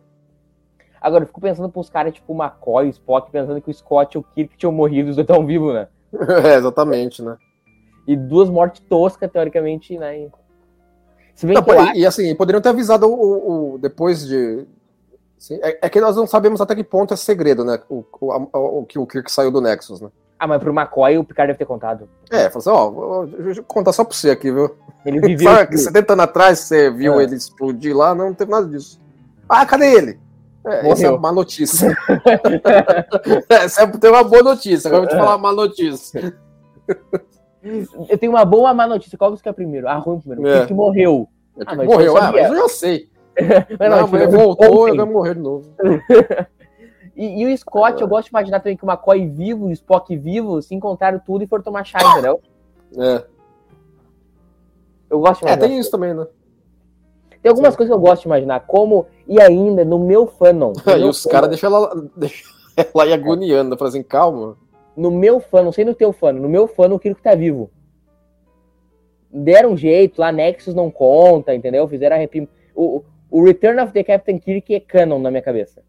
Agora, 1.01 1.23
eu 1.23 1.27
fico 1.27 1.41
pensando 1.41 1.69
pros 1.69 1.89
caras 1.89 2.13
tipo 2.13 2.33
o 2.33 2.41
McCoy, 2.41 2.87
o 2.87 2.89
Spock, 2.89 3.31
pensando 3.31 3.61
que 3.61 3.69
o 3.69 3.73
Scott 3.73 4.15
e 4.15 4.19
o 4.19 4.23
Kirk 4.23 4.57
tinham 4.57 4.71
morrido, 4.71 5.09
os 5.09 5.15
dois 5.15 5.27
estão 5.27 5.45
vivos, 5.45 5.73
né? 5.73 5.87
É, 6.43 6.55
exatamente, 6.55 7.21
né? 7.21 7.37
E 8.07 8.15
duas 8.15 8.49
mortes 8.49 8.81
toscas, 8.89 9.31
teoricamente, 9.31 9.97
né? 9.97 10.29
E- 11.39 11.41
Se 11.41 11.45
bem 11.45 11.55
Não, 11.55 11.63
que 11.63 11.71
eu 11.71 11.93
e, 11.95 12.05
assim, 12.05 12.35
poderiam 12.35 12.61
ter 12.61 12.69
avisado 12.69 13.07
o, 13.07 13.13
o- 13.13 13.73
o- 13.75 13.77
depois 13.77 14.27
de. 14.27 14.65
assim, 15.37 15.57
é, 15.63 15.79
é 15.83 15.89
que 15.89 16.01
nós 16.01 16.15
não 16.17 16.27
sabemos 16.27 16.59
até 16.59 16.75
que 16.75 16.83
ponto 16.83 17.13
é 17.13 17.17
segredo, 17.17 17.63
né? 17.63 17.79
O, 17.89 18.03
o, 18.19 18.79
o 18.81 18.85
que 18.85 18.99
o 18.99 19.07
Kirk 19.07 19.31
saiu 19.31 19.49
do 19.49 19.61
Nexus, 19.61 20.01
né? 20.01 20.09
Ah, 20.37 20.47
mas 20.47 20.61
pro 20.61 20.73
McCoy 20.73 21.17
o 21.17 21.23
Picard 21.23 21.47
deve 21.47 21.59
ter 21.59 21.65
contado. 21.65 22.09
É, 22.29 22.49
falou 22.49 22.57
assim, 22.59 22.69
ó, 22.69 22.89
vou- 22.91 23.27
eu 23.55 23.63
contar 23.63 23.91
só 23.93 24.03
pra 24.03 24.13
você 24.15 24.29
aqui, 24.31 24.51
viu? 24.51 24.73
Ele 25.05 25.19
viveu. 25.21 25.49
Sabe 25.51 25.67
que 25.69 25.77
70 25.77 26.13
anos 26.13 26.23
atrás 26.25 26.59
você 26.59 26.89
viu 26.91 27.19
É. 27.19 27.23
ele 27.23 27.35
explodir 27.35 27.95
lá? 27.95 28.13
Não, 28.13 28.27
não 28.27 28.33
teve 28.33 28.51
nada 28.51 28.67
disso. 28.67 28.99
Ah, 29.47 29.65
cadê 29.65 29.93
ele? 29.93 30.19
É, 30.65 30.89
essa 30.89 31.07
é 31.07 31.09
uma 31.11 31.31
notícia. 31.31 31.95
essa 33.49 33.81
é, 33.83 33.87
tem 33.87 34.09
uma 34.09 34.23
boa 34.23 34.43
notícia, 34.43 34.87
agora 34.89 35.03
eu 35.03 35.07
vou 35.07 35.15
te 35.15 35.19
falar 35.19 35.35
uma 35.37 35.49
má 35.49 35.53
notícia. 35.53 36.33
Eu 38.09 38.17
tenho 38.17 38.31
uma 38.31 38.45
boa 38.45 38.63
uma 38.69 38.73
má 38.73 38.87
notícia. 38.87 39.17
Qual 39.17 39.31
você 39.31 39.43
quer 39.43 39.53
primeiro? 39.53 39.87
Ah, 39.87 39.95
ruim 39.97 40.19
primeiro. 40.19 40.43
O 40.43 40.47
É. 40.47 40.59
Kirk 40.59 40.73
morreu. 40.73 41.27
É 41.57 41.63
Ah, 41.63 41.65
que 41.65 41.75
mas 41.75 41.87
morreu, 41.87 42.13
eu 42.13 42.17
ah, 42.17 42.31
mas 42.31 42.49
eu 42.49 42.55
já 42.55 42.69
sei. 42.69 43.09
Mas 43.79 43.89
Não, 43.89 44.01
não, 44.01 44.07
mas 44.09 44.21
ele 44.21 44.31
voltou 44.37 44.89
e 44.89 44.97
vai 44.97 45.05
morrer 45.05 45.35
de 45.35 45.41
novo. 45.41 45.69
E, 47.15 47.41
e 47.41 47.53
o 47.53 47.57
Scott, 47.57 48.01
eu 48.01 48.07
gosto 48.07 48.25
de 48.25 48.29
imaginar 48.29 48.59
também 48.61 48.77
que 48.77 48.85
o 48.85 48.87
McCoy 48.89 49.27
vivo 49.27 49.67
e 49.67 49.71
o 49.71 49.73
Spock 49.73 50.15
vivo 50.15 50.61
se 50.61 50.73
encontraram 50.73 51.19
tudo 51.19 51.43
e 51.43 51.47
foram 51.47 51.61
tomar 51.61 51.83
chá, 51.83 51.97
entendeu? 52.01 52.39
É, 52.97 53.23
Eu 55.09 55.19
gosto 55.19 55.41
de 55.41 55.47
é 55.47 55.49
imaginar. 55.53 55.67
tem 55.67 55.79
isso 55.79 55.91
também, 55.91 56.13
né? 56.13 56.25
Tem 57.41 57.49
algumas 57.49 57.75
coisas 57.75 57.93
que 57.93 57.97
eu 57.97 57.99
gosto 58.01 58.21
de 58.21 58.27
imaginar, 58.29 58.61
como, 58.61 59.05
e 59.27 59.39
ainda, 59.41 59.83
no 59.83 59.99
meu 59.99 60.27
fanon. 60.27 60.71
no 60.85 60.91
E 60.93 60.99
meu 60.99 61.09
os 61.09 61.25
caras 61.25 61.49
deixam 61.49 61.73
ela, 61.75 62.07
deixam 62.15 62.49
ela 62.77 63.03
aí 63.03 63.11
agoniando, 63.11 63.77
falando 63.77 63.93
assim, 63.95 64.03
calma. 64.03 64.55
No 64.99 65.09
meu 65.09 65.39
fã, 65.39 65.63
não 65.63 65.71
sei 65.71 65.85
no 65.85 65.95
teu 65.95 66.11
fã, 66.11 66.33
no 66.33 66.49
meu 66.49 66.67
fã 66.67 66.89
o 66.89 66.99
Kirk 66.99 67.21
tá 67.21 67.33
vivo. 67.33 67.71
Deram 69.31 69.71
um 69.71 69.77
jeito, 69.77 70.19
lá 70.19 70.29
Nexus 70.29 70.75
não 70.75 70.91
conta, 70.91 71.55
entendeu? 71.55 71.87
Fizeram 71.87 72.17
a 72.17 72.19
reprim... 72.19 72.49
o, 72.75 73.01
o 73.31 73.41
Return 73.45 73.79
of 73.79 73.93
the 73.93 74.03
Captain 74.03 74.37
Kirk 74.37 74.75
é 74.75 74.79
canon 74.81 75.19
na 75.19 75.31
minha 75.31 75.41
cabeça. 75.41 75.81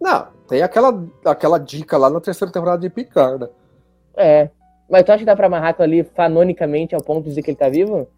Não, 0.00 0.28
tem 0.48 0.62
aquela, 0.62 1.06
aquela 1.26 1.58
dica 1.58 1.98
lá 1.98 2.08
na 2.08 2.22
terceira 2.22 2.50
temporada 2.50 2.80
de 2.80 2.88
Picard, 2.88 3.44
né? 3.44 3.50
É. 4.16 4.50
Mas 4.88 5.04
tu 5.04 5.10
acha 5.10 5.18
que 5.18 5.26
dá 5.26 5.36
pra 5.36 5.46
amarrar 5.46 5.76
ali 5.80 6.02
fanonicamente 6.02 6.94
ao 6.94 7.02
ponto 7.02 7.24
de 7.24 7.28
dizer 7.28 7.42
que 7.42 7.50
ele 7.50 7.58
tá 7.58 7.68
vivo? 7.68 8.08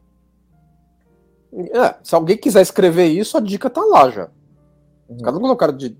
É, 1.52 1.96
se 2.04 2.14
alguém 2.14 2.36
quiser 2.36 2.60
escrever 2.60 3.06
isso, 3.06 3.36
a 3.36 3.40
dica 3.40 3.68
tá 3.68 3.84
lá 3.84 4.10
já. 4.10 4.28
Uhum. 5.08 5.16
Os 5.16 5.22
caras 5.22 5.34
não 5.34 5.40
colocaram 5.40 5.76
de. 5.76 5.96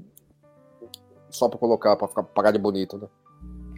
Só 1.31 1.49
pra 1.49 1.59
colocar, 1.59 1.97
pra 1.97 2.07
ficar 2.07 2.23
pagar 2.23 2.53
de 2.53 2.59
bonito, 2.61 2.97
né? 2.97 3.09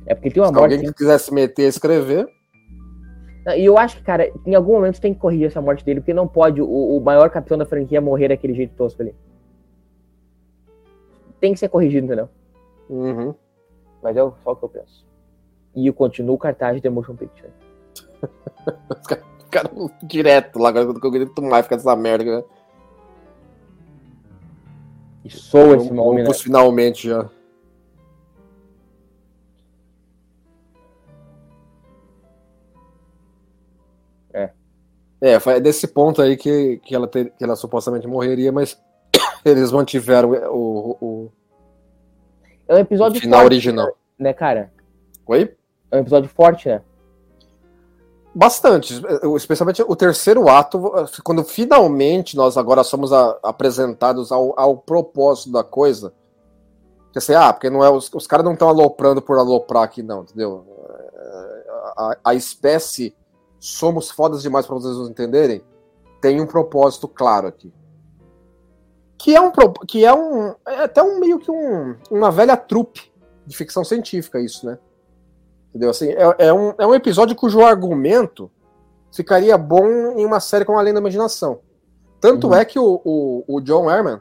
É 0.09 0.15
porque 0.15 0.31
tem 0.31 0.43
uma 0.43 0.49
Se 0.49 0.55
morte. 0.55 0.75
alguém 0.75 0.93
quiser 0.93 1.19
se 1.19 1.33
meter 1.33 1.67
a 1.67 1.69
escrever, 1.69 2.27
E 3.57 3.65
eu 3.65 3.77
acho 3.79 3.97
que, 3.99 4.03
cara, 4.03 4.33
em 4.47 4.55
algum 4.55 4.73
momento 4.73 5.01
tem 5.01 5.13
que 5.13 5.21
corrigir 5.21 5.47
essa 5.47 5.61
morte 5.61 5.85
dele, 5.85 6.01
porque 6.01 6.15
não 6.15 6.27
pode 6.27 6.61
o, 6.63 6.67
o 6.67 7.01
maior 7.01 7.29
capitão 7.31 7.59
da 7.59 7.67
franquia 7.67 8.01
morrer 8.01 8.29
daquele 8.29 8.55
jeito 8.55 8.75
tosco 8.75 9.03
ali. 9.03 9.15
Tem 11.39 11.53
que 11.53 11.59
ser 11.59 11.69
corrigido, 11.69 12.07
entendeu? 12.07 12.29
uhum. 12.89 13.35
Mas 14.03 14.17
é 14.17 14.21
só 14.21 14.53
o 14.53 14.57
que 14.57 14.65
eu 14.65 14.69
penso. 14.69 15.07
E 15.75 15.87
eu 15.87 15.93
continuo 15.93 16.35
o 16.35 16.39
cartaz 16.39 16.81
de 16.81 16.89
Motion 16.89 17.15
Picture. 17.15 17.51
os 18.91 19.07
caras 19.07 19.25
ficaram 19.45 19.91
direto 20.03 20.59
lá, 20.59 20.71
agora 20.71 20.99
que 20.99 21.07
eu 21.07 21.11
grito 21.11 21.43
mais, 21.43 21.65
fica 21.67 21.77
essa 21.77 21.95
merda. 21.95 22.39
Né? 22.39 22.45
E 25.25 25.31
sou 25.31 25.75
esse 25.75 25.93
nome, 25.93 26.23
né? 26.23 26.33
finalmente 26.35 27.09
já. 27.09 27.29
É, 35.21 35.41
foi 35.41 35.61
desse 35.61 35.89
ponto 35.89 36.23
aí 36.23 36.37
que, 36.37 36.79
que, 36.85 36.95
ela, 36.95 37.09
ter- 37.09 37.33
que 37.37 37.43
ela 37.45 37.57
supostamente 37.57 38.07
morreria, 38.07 38.53
mas 38.53 38.81
eles 39.45 39.73
mantiveram 39.73 40.31
o, 40.53 40.97
o, 41.01 41.33
É 42.69 42.75
um 42.75 42.77
o 42.77 42.81
episódio 42.81 43.21
final 43.21 43.41
forte, 43.41 43.53
original. 43.55 43.97
né, 44.19 44.33
cara? 44.33 44.73
Oi? 45.27 45.55
É 45.91 45.97
um 45.97 46.01
episódio 46.01 46.29
forte, 46.31 46.69
né? 46.69 46.83
Bastante, 48.35 49.03
especialmente 49.37 49.83
o 49.83 49.97
terceiro 49.97 50.49
ato, 50.49 50.93
quando 51.25 51.43
finalmente 51.43 52.37
nós 52.37 52.57
agora 52.57 52.85
somos 52.85 53.13
a- 53.13 53.37
apresentados 53.43 54.31
ao, 54.31 54.59
ao 54.59 54.77
propósito 54.77 55.51
da 55.51 55.65
coisa. 55.65 56.13
Que 57.13 57.19
assim, 57.19 57.35
ah, 57.35 57.53
porque 57.53 57.69
não 57.71 57.83
é, 57.83 57.91
os, 57.91 58.09
os 58.15 58.27
caras 58.29 58.45
não 58.45 58.53
estão 58.53 58.69
aloprando 58.69 59.21
por 59.21 59.39
aloprar 59.39 59.83
aqui, 59.83 60.03
não, 60.03 60.23
entendeu? 60.23 60.65
É, 61.19 61.71
A, 61.97 62.17
a 62.27 62.35
espécie 62.35 63.17
somos 63.59 64.11
fodas 64.11 64.43
demais 64.43 64.67
para 64.67 64.77
vocês 64.77 64.97
nos 64.97 65.09
entenderem, 65.11 65.63
tem 66.21 66.41
um 66.41 66.47
propósito 66.47 67.07
claro 67.09 67.47
aqui. 67.49 67.73
Que 69.17 69.35
é 69.35 69.41
um 69.41 69.51
que 69.87 70.05
é 70.05 70.15
um 70.15 70.55
é 70.67 70.85
até 70.85 71.03
um 71.03 71.19
meio 71.19 71.39
que 71.39 71.51
um, 71.51 71.97
uma 72.11 72.31
velha 72.31 72.57
trupe 72.57 73.13
de 73.47 73.57
ficção 73.57 73.83
científica 73.85 74.41
isso, 74.41 74.65
né? 74.67 74.79
Entendeu? 75.71 75.91
Assim, 75.91 76.09
é, 76.11 76.47
é 76.47 76.53
um, 76.53 76.73
é 76.79 76.87
um 76.87 76.95
episódio 76.95 77.35
cujo 77.37 77.61
argumento 77.61 78.51
ficaria 79.13 79.57
bom 79.59 79.87
em 80.19 80.25
uma 80.25 80.39
série 80.41 80.65
como 80.65 80.79
Além 80.79 80.95
da 80.95 81.01
Imaginação. 81.01 81.61
Tanto 82.21 82.49
Uhum. 82.49 82.55
é 82.55 82.65
que 82.65 82.79
o, 82.79 83.01
o, 83.05 83.45
o 83.47 83.61
John 83.61 83.91
Herman 83.91 84.21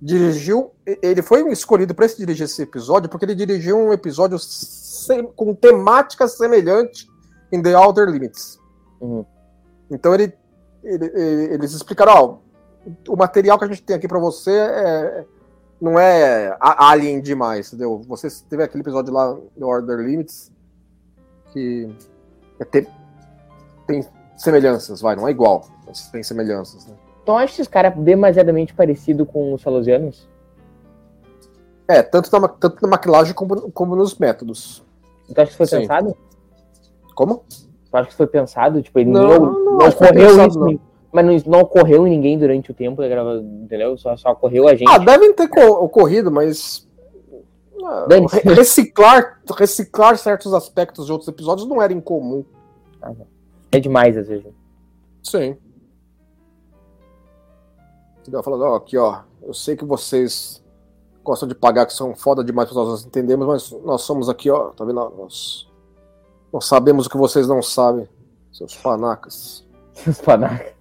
dirigiu. 0.00 0.72
Ele 0.86 1.22
foi 1.22 1.50
escolhido 1.50 1.94
para 1.94 2.06
dirigir 2.06 2.44
esse 2.44 2.62
episódio 2.62 3.08
porque 3.08 3.24
ele 3.24 3.34
dirigiu 3.34 3.76
um 3.78 3.92
episódio 3.92 4.38
sem- 4.38 5.26
com 5.26 5.54
temática 5.54 6.28
semelhante 6.28 7.08
em 7.52 7.62
The 7.62 7.76
Outer 7.76 8.08
Limits. 8.08 8.58
Uhum. 9.00 9.24
Então 9.90 10.14
ele, 10.14 10.32
ele- 10.82 11.06
ele- 11.14 11.54
eles 11.54 11.72
explicaram: 11.72 12.12
ó, 12.14 12.38
o 13.12 13.16
material 13.16 13.58
que 13.58 13.64
a 13.64 13.68
gente 13.68 13.82
tem 13.82 13.96
aqui 13.96 14.06
para 14.08 14.18
você 14.18 14.50
é, 14.52 15.24
não 15.80 15.98
é 15.98 16.56
alien 16.60 17.20
demais, 17.20 17.68
entendeu? 17.68 18.02
Você 18.08 18.28
teve 18.48 18.62
aquele 18.62 18.82
episódio 18.82 19.12
lá 19.12 19.36
no 19.56 19.66
Outer 19.68 19.98
Limits 19.98 20.52
que 21.52 21.88
é 22.60 22.64
ter- 22.64 22.88
tem 23.86 24.06
semelhanças, 24.36 25.00
vai, 25.00 25.16
não 25.16 25.26
é 25.26 25.30
igual, 25.30 25.66
mas 25.86 26.08
tem 26.10 26.22
semelhanças, 26.22 26.86
né? 26.86 26.94
Então 27.22 27.36
acho 27.36 27.54
esses 27.54 27.68
caras 27.68 27.94
demasiadamente 27.96 28.72
parecidos 28.74 29.26
com 29.30 29.52
os 29.54 29.62
salosianos. 29.62 30.28
É, 31.86 32.02
tanto 32.02 32.30
na, 32.38 32.48
tanto 32.48 32.82
na 32.82 32.88
maquilagem 32.88 33.32
como, 33.34 33.70
como 33.72 33.96
nos 33.96 34.18
métodos. 34.18 34.84
Então 35.28 35.42
acho 35.42 35.52
que 35.52 35.56
foi 35.58 35.66
Sim. 35.66 35.80
pensado? 35.80 36.14
Como? 37.18 37.42
Tu 37.90 37.96
acha 37.96 38.08
que 38.10 38.14
foi 38.14 38.28
pensado? 38.28 38.80
Tipo, 38.80 39.00
ele 39.00 39.10
Não, 39.10 39.26
não, 39.26 39.38
não 39.40 39.52
não, 39.78 39.88
ocorreu 39.88 40.12
pensado, 40.14 40.48
isso. 40.50 40.58
não. 40.60 40.80
Mas 41.10 41.24
não, 41.26 41.52
não 41.52 41.60
ocorreu 41.62 42.06
em 42.06 42.10
ninguém 42.10 42.38
durante 42.38 42.70
o 42.70 42.74
tempo 42.74 43.00
da 43.02 43.08
gravação, 43.08 43.42
entendeu? 43.64 43.98
Só, 43.98 44.16
só 44.16 44.30
ocorreu 44.30 44.68
a 44.68 44.74
gente. 44.76 44.88
Ah, 44.88 44.98
devem 44.98 45.32
ter 45.32 45.48
co- 45.48 45.82
ocorrido, 45.84 46.30
mas. 46.30 46.86
ah, 47.84 48.06
reciclar, 48.54 49.40
reciclar 49.56 50.16
certos 50.16 50.54
aspectos 50.54 51.06
de 51.06 51.12
outros 51.12 51.26
episódios 51.28 51.66
não 51.66 51.82
era 51.82 51.92
incomum. 51.92 52.44
É 53.72 53.80
demais, 53.80 54.16
às 54.16 54.28
vezes. 54.28 54.46
Sim. 55.22 55.56
Entendeu? 58.20 58.42
Falando, 58.42 58.62
ó, 58.62 58.76
aqui, 58.76 58.96
ó, 58.96 59.20
eu 59.42 59.54
sei 59.54 59.76
que 59.76 59.84
vocês 59.84 60.62
gostam 61.24 61.48
de 61.48 61.54
pagar 61.54 61.86
que 61.86 61.92
são 61.94 62.14
foda 62.14 62.44
demais 62.44 62.68
para 62.70 62.84
nós 62.84 63.04
entendermos, 63.04 63.46
mas 63.46 63.82
nós 63.82 64.02
somos 64.02 64.28
aqui, 64.28 64.50
ó, 64.50 64.68
tá 64.70 64.84
vendo? 64.84 64.94
Nós, 65.18 65.67
nós 66.52 66.66
sabemos 66.66 67.06
o 67.06 67.10
que 67.10 67.16
vocês 67.16 67.46
não 67.46 67.62
sabem, 67.62 68.08
seus 68.52 68.74
panacas. 68.76 69.66
Os 70.06 70.20
panacas. 70.22 70.72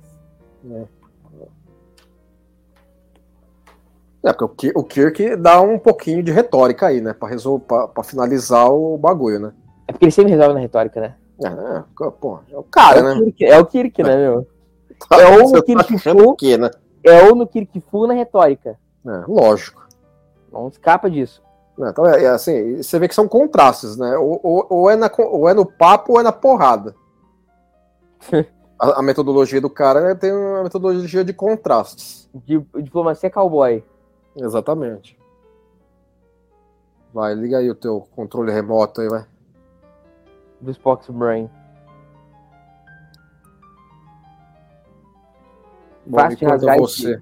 É, 4.24 4.34
porque 4.34 4.72
o 4.76 4.80
o 4.80 4.84
Kirk 4.84 5.36
dá 5.38 5.62
um 5.62 5.80
pouquinho 5.80 6.22
de 6.22 6.32
retórica 6.32 6.88
aí, 6.88 7.00
né, 7.00 7.14
pra, 7.14 7.30
resol... 7.30 7.60
pra, 7.60 7.88
pra 7.88 8.04
finalizar 8.04 8.70
o 8.70 8.98
bagulho, 8.98 9.40
né? 9.40 9.54
É 9.88 9.92
porque 9.92 10.06
ele 10.06 10.12
sempre 10.12 10.32
resolve 10.32 10.54
na 10.54 10.60
retórica, 10.60 11.00
né? 11.00 11.16
É, 11.44 11.48
é, 11.48 12.12
pô, 12.20 12.40
é 12.52 12.58
o 12.58 12.64
cara, 12.64 13.00
é, 13.00 13.04
né? 13.04 13.14
o 13.14 13.26
Kirk, 13.26 13.46
é 13.46 13.60
o 13.60 13.66
Kirk, 13.66 14.04
né, 14.04 14.18
meu? 14.18 14.48
É 15.12 15.28
ou 15.28 15.52
no 15.52 15.52
tá 15.52 15.62
Kirk 15.64 15.94
achando 15.94 16.24
Fu, 16.24 16.36
né? 16.58 16.72
é 17.04 17.24
ou 17.24 17.36
no 17.36 17.46
Kirk 17.46 17.84
Fu 17.92 18.08
na 18.08 18.16
retórica. 18.16 18.80
É, 19.06 19.24
lógico. 19.28 19.88
Não 20.52 20.68
escapa 20.68 21.08
disso. 21.08 21.44
Né? 21.78 21.90
Então, 21.90 22.06
é, 22.06 22.24
é 22.24 22.28
assim, 22.30 22.78
você 22.78 22.98
vê 22.98 23.08
que 23.08 23.16
são 23.16 23.28
contrastes, 23.28 23.98
né? 23.98 24.18
Ou, 24.18 24.40
ou, 24.42 24.68
ou 24.70 24.90
é, 24.90 24.96
na, 24.96 25.12
ou 25.18 25.48
é 25.48 25.54
no 25.54 25.66
papo 25.66 26.14
ou 26.14 26.20
é 26.20 26.24
na 26.24 26.32
porrada. 26.32 26.96
a, 28.80 29.00
a 29.00 29.02
metodologia 29.02 29.62
do 29.62 29.70
cara 29.70 30.16
tem 30.16 30.32
uma 30.34 30.64
metodologia 30.64 31.24
de 31.24 31.34
contrastes. 31.34 32.30
Di- 32.34 32.66
diplomacia 32.82 33.30
cowboy. 33.30 33.84
Exatamente. 34.36 35.18
Vai, 37.14 37.34
liga 37.34 37.58
aí 37.58 37.70
o 37.70 37.76
teu 37.76 38.08
controle 38.16 38.52
remoto 38.52 39.02
aí, 39.02 39.08
vai. 39.08 39.26
Do 40.62 40.72
Spock's 40.72 41.10
Brain. 41.10 41.50
Bom, 46.06 46.20
Fácil 46.20 46.38
de 46.38 46.46
rasgar 46.46 46.78
você, 46.78 47.22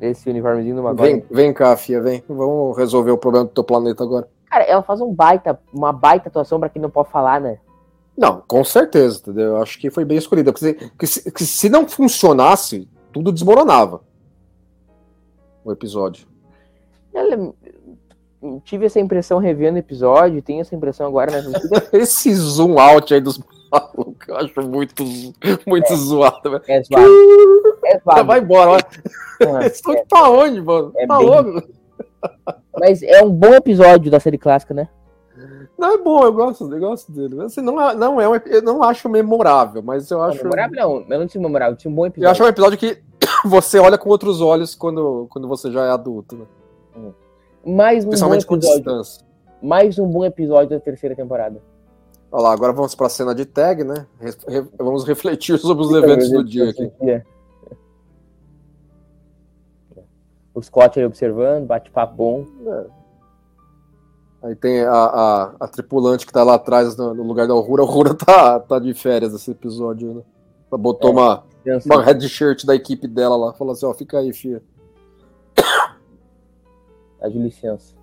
Esse 0.00 0.28
uniformezinho 0.28 0.76
do 0.76 0.94
Vem, 0.94 1.24
vem 1.30 1.52
cá, 1.52 1.76
Fia, 1.76 2.00
vem. 2.00 2.22
Vamos 2.28 2.76
resolver 2.76 3.10
o 3.12 3.18
problema 3.18 3.46
do 3.46 3.52
teu 3.52 3.64
planeta 3.64 4.02
agora. 4.02 4.28
Cara, 4.50 4.64
ela 4.64 4.82
faz 4.82 5.00
um 5.00 5.12
baita, 5.12 5.58
uma 5.72 5.92
baita 5.92 6.28
atuação 6.28 6.60
pra 6.60 6.68
quem 6.68 6.80
não 6.82 6.90
pode 6.90 7.10
falar, 7.10 7.40
né? 7.40 7.58
Não, 8.16 8.42
com 8.46 8.62
certeza, 8.64 9.18
entendeu? 9.18 9.46
Eu 9.48 9.56
acho 9.62 9.78
que 9.78 9.90
foi 9.90 10.04
bem 10.04 10.18
escolhida. 10.18 10.52
Porque, 10.52 11.06
se- 11.06 11.30
que 11.32 11.44
se, 11.44 11.68
não 11.68 11.88
funcionasse, 11.88 12.88
tudo 13.12 13.32
desmoronava. 13.32 14.02
O 15.64 15.72
episódio. 15.72 16.26
Ela, 17.12 17.52
tive 18.64 18.86
essa 18.86 19.00
impressão 19.00 19.38
revendo 19.38 19.76
o 19.76 19.78
episódio, 19.80 20.42
tenho 20.42 20.60
essa 20.60 20.74
impressão 20.74 21.06
agora 21.06 21.30
na. 21.42 21.50
Esse 21.98 22.32
zoom 22.34 22.78
out 22.78 23.14
aí 23.14 23.20
dos 23.20 23.40
malucos, 23.72 24.28
eu 24.28 24.36
acho 24.36 24.62
muito, 24.68 25.02
muito 25.66 25.96
zoado, 25.96 26.50
velho. 26.50 26.62
É 26.68 26.82
zoado. 26.82 27.08
É 27.96 28.00
zoado. 28.00 28.24
Vai 28.26 28.40
embora. 28.40 28.84
Ah, 29.42 29.60
Eles 29.62 29.74
estão 29.74 29.94
pra 30.08 30.30
onde, 30.30 30.60
mano? 30.60 30.92
É 30.96 31.06
tá 31.06 31.18
bem- 31.18 31.26
louco? 31.26 31.62
Mas 32.78 33.02
é 33.02 33.22
um 33.22 33.30
bom 33.30 33.54
episódio 33.54 34.10
da 34.10 34.18
série 34.20 34.38
clássica, 34.38 34.72
né? 34.74 34.88
Não, 35.76 35.94
é 35.94 35.98
bom, 35.98 36.22
eu 36.24 36.32
gosto, 36.32 36.72
eu 36.72 36.80
gosto 36.80 37.10
dele. 37.12 37.42
Assim, 37.42 37.60
não, 37.60 37.80
é, 37.80 37.94
não 37.94 38.20
é 38.20 38.28
um, 38.28 38.34
eu 38.36 38.62
não 38.62 38.82
acho 38.82 39.08
memorável, 39.08 39.82
mas 39.82 40.10
eu 40.10 40.22
acho. 40.22 40.42
Memorável 40.42 40.76
não, 40.76 41.04
eu 41.14 41.18
não 41.20 41.26
tinha 41.26 41.42
memorável, 41.42 41.76
tinha 41.76 41.90
um 41.90 41.94
bom 41.94 42.04
Eu 42.04 42.08
episódio. 42.08 42.30
acho 42.30 42.44
um 42.44 42.46
episódio 42.48 42.78
que 42.78 43.02
você 43.44 43.78
olha 43.78 43.98
com 43.98 44.08
outros 44.08 44.40
olhos 44.40 44.74
quando, 44.74 45.26
quando 45.30 45.48
você 45.48 45.70
já 45.70 45.84
é 45.86 45.90
adulto, 45.90 46.36
né? 46.36 46.44
Mais 47.66 48.04
um 48.04 48.08
Principalmente 48.08 48.46
com 48.46 48.56
distância. 48.58 49.24
Mais 49.62 49.98
um 49.98 50.06
bom 50.06 50.24
episódio 50.24 50.70
da 50.70 50.80
terceira 50.80 51.14
temporada. 51.16 51.60
Olha 52.30 52.42
lá, 52.44 52.52
agora 52.52 52.72
vamos 52.72 52.94
pra 52.94 53.08
cena 53.08 53.34
de 53.34 53.44
tag, 53.44 53.82
né? 53.84 54.06
Re- 54.20 54.66
vamos 54.78 55.04
refletir 55.04 55.58
sobre 55.58 55.84
os 55.84 55.92
eventos 55.92 56.30
do 56.30 56.44
dia 56.44 56.70
aqui. 56.70 56.90
O 60.54 60.62
Scott 60.62 60.98
aí 60.98 61.04
observando, 61.04 61.66
bate-papo 61.66 62.14
bom. 62.14 62.46
Aí 64.42 64.54
tem 64.54 64.82
a, 64.82 64.92
a, 64.92 65.54
a 65.60 65.68
tripulante 65.68 66.26
que 66.26 66.32
tá 66.32 66.44
lá 66.44 66.54
atrás 66.54 66.96
no, 66.96 67.12
no 67.14 67.22
lugar 67.24 67.48
da 67.48 67.54
Aurora. 67.54 67.82
A 67.82 67.86
Aurora 67.86 68.14
tá, 68.14 68.60
tá 68.60 68.78
de 68.78 68.94
férias 68.94 69.32
nesse 69.32 69.50
episódio, 69.50 70.14
né? 70.14 70.22
Ela 70.70 70.78
botou 70.78 71.10
É. 71.10 71.12
uma, 71.12 71.44
uma 71.86 72.02
red 72.02 72.20
shirt 72.28 72.64
da 72.64 72.74
equipe 72.74 73.08
dela 73.08 73.36
lá. 73.36 73.52
Falou 73.54 73.72
assim, 73.72 73.86
ó, 73.86 73.94
fica 73.94 74.18
aí, 74.18 74.32
filha. 74.32 74.62
Tá 75.54 77.28
de 77.28 77.38
licença. 77.38 77.94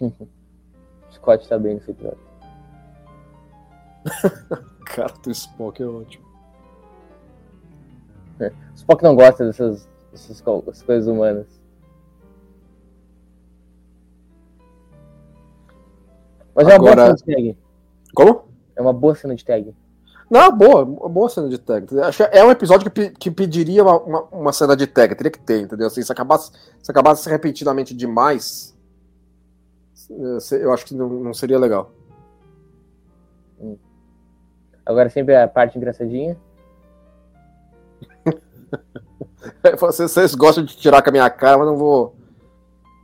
o 0.00 0.12
Scott 1.14 1.48
tá 1.48 1.58
bem 1.58 1.74
nesse 1.74 1.90
episódio. 1.92 2.18
Cara, 4.84 5.12
do 5.22 5.30
Spock 5.30 5.80
é 5.82 5.86
ótimo. 5.86 6.26
O 8.40 8.74
Spock 8.74 9.02
não 9.02 9.14
gosta 9.14 9.44
dessas, 9.46 9.88
dessas 10.10 10.40
coisas 10.40 11.06
humanas. 11.06 11.46
Mas 16.54 16.66
é 16.68 16.76
uma 16.76 16.78
boa 16.78 16.94
cena 16.96 17.14
de 17.14 17.24
tag. 17.24 17.58
Como? 18.14 18.48
É 18.74 18.82
uma 18.82 18.92
boa 18.92 19.14
cena 19.14 19.34
de 19.36 19.44
tag. 19.44 19.74
Não, 20.30 20.52
boa, 20.56 20.84
boa 20.84 21.28
cena 21.28 21.48
de 21.48 21.58
tag. 21.58 21.86
Acho 22.00 22.18
que 22.18 22.36
é 22.36 22.44
um 22.44 22.50
episódio 22.50 22.90
que, 22.90 23.10
que 23.10 23.30
pediria 23.30 23.82
uma, 23.82 23.98
uma, 23.98 24.22
uma 24.24 24.52
cena 24.52 24.76
de 24.76 24.86
tag, 24.86 25.14
teria 25.14 25.30
que 25.30 25.40
ter, 25.40 25.62
entendeu? 25.62 25.86
Assim, 25.86 26.02
se 26.02 26.12
acabasse, 26.12 26.50
se 26.82 26.90
acabasse 26.90 27.28
repetidamente 27.30 27.94
demais, 27.94 28.76
eh, 30.10 30.62
eu 30.62 30.72
acho 30.72 30.84
que 30.84 30.94
não, 30.94 31.08
não 31.08 31.32
seria 31.32 31.58
legal. 31.58 31.92
Agora 34.84 35.08
sempre 35.10 35.36
a 35.36 35.46
parte 35.46 35.76
engraçadinha. 35.76 36.36
Vocês, 39.78 40.10
vocês 40.10 40.34
gostam 40.34 40.64
de 40.64 40.76
tirar 40.76 41.02
com 41.02 41.08
a 41.08 41.12
minha 41.12 41.30
cara, 41.30 41.58
mas 41.58 41.66
não 41.66 41.76
vou. 41.76 42.14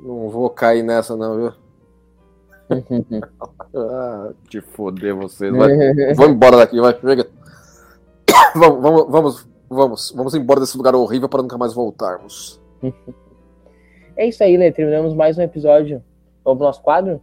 Não 0.00 0.28
vou 0.28 0.50
cair 0.50 0.82
nessa, 0.82 1.16
não, 1.16 1.36
viu? 1.36 1.52
Ah, 3.76 4.30
te 4.48 4.60
foder 4.60 5.16
vocês. 5.16 5.52
Vai. 5.52 5.76
Vamos 6.14 6.36
embora 6.36 6.56
daqui, 6.58 6.80
vai. 6.80 6.96
Chega. 6.98 7.28
Vamos, 8.54 8.80
vamos, 8.80 9.10
vamos, 9.10 9.48
vamos, 9.68 10.12
vamos 10.12 10.34
embora 10.36 10.60
desse 10.60 10.76
lugar 10.76 10.94
horrível 10.94 11.28
para 11.28 11.42
nunca 11.42 11.58
mais 11.58 11.74
voltarmos. 11.74 12.60
é 14.16 14.28
isso 14.28 14.44
aí, 14.44 14.56
Lê. 14.56 14.70
Terminamos 14.70 15.12
mais 15.12 15.36
um 15.36 15.42
episódio. 15.42 16.00
Vamos 16.44 16.58
pro 16.58 16.66
nosso 16.68 16.80
quadro? 16.80 17.20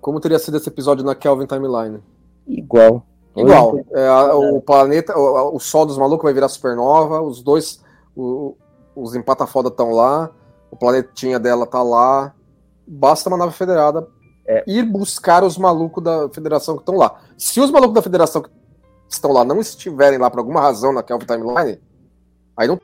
Como 0.00 0.18
teria 0.18 0.40
sido 0.40 0.56
esse 0.56 0.68
episódio 0.68 1.04
na 1.04 1.14
Kelvin 1.14 1.46
Timeline? 1.46 2.00
Igual. 2.48 3.06
Igual. 3.36 3.78
É, 3.92 4.10
o 4.32 4.60
planeta, 4.60 5.16
o, 5.16 5.56
o 5.56 5.60
sol 5.60 5.86
dos 5.86 5.98
malucos 5.98 6.24
vai 6.24 6.32
virar 6.32 6.48
supernova, 6.48 7.20
os 7.20 7.42
dois, 7.42 7.80
o- 8.16 8.56
os 8.94 9.14
empata-foda 9.14 9.68
estão 9.68 9.90
lá, 9.92 10.30
o 10.70 10.76
planetinha 10.76 11.38
dela 11.38 11.66
tá 11.66 11.82
lá. 11.82 12.34
Basta 12.86 13.28
uma 13.28 13.38
nave 13.38 13.52
federada 13.52 14.06
É. 14.46 14.64
ir 14.66 14.82
buscar 14.84 15.44
os 15.44 15.56
malucos 15.56 16.02
da 16.02 16.28
federação 16.30 16.74
que 16.76 16.82
estão 16.82 16.96
lá. 16.96 17.20
Se 17.38 17.60
os 17.60 17.70
malucos 17.70 17.94
da 17.94 18.02
federação 18.02 18.42
que 18.42 18.50
estão 19.08 19.32
lá 19.32 19.44
não 19.44 19.60
estiverem 19.60 20.18
lá 20.18 20.30
por 20.30 20.38
alguma 20.40 20.60
razão 20.60 20.92
na 20.92 21.02
Kelvin 21.02 21.26
Timeline, 21.26 21.80
aí 22.56 22.66
não 22.68 22.80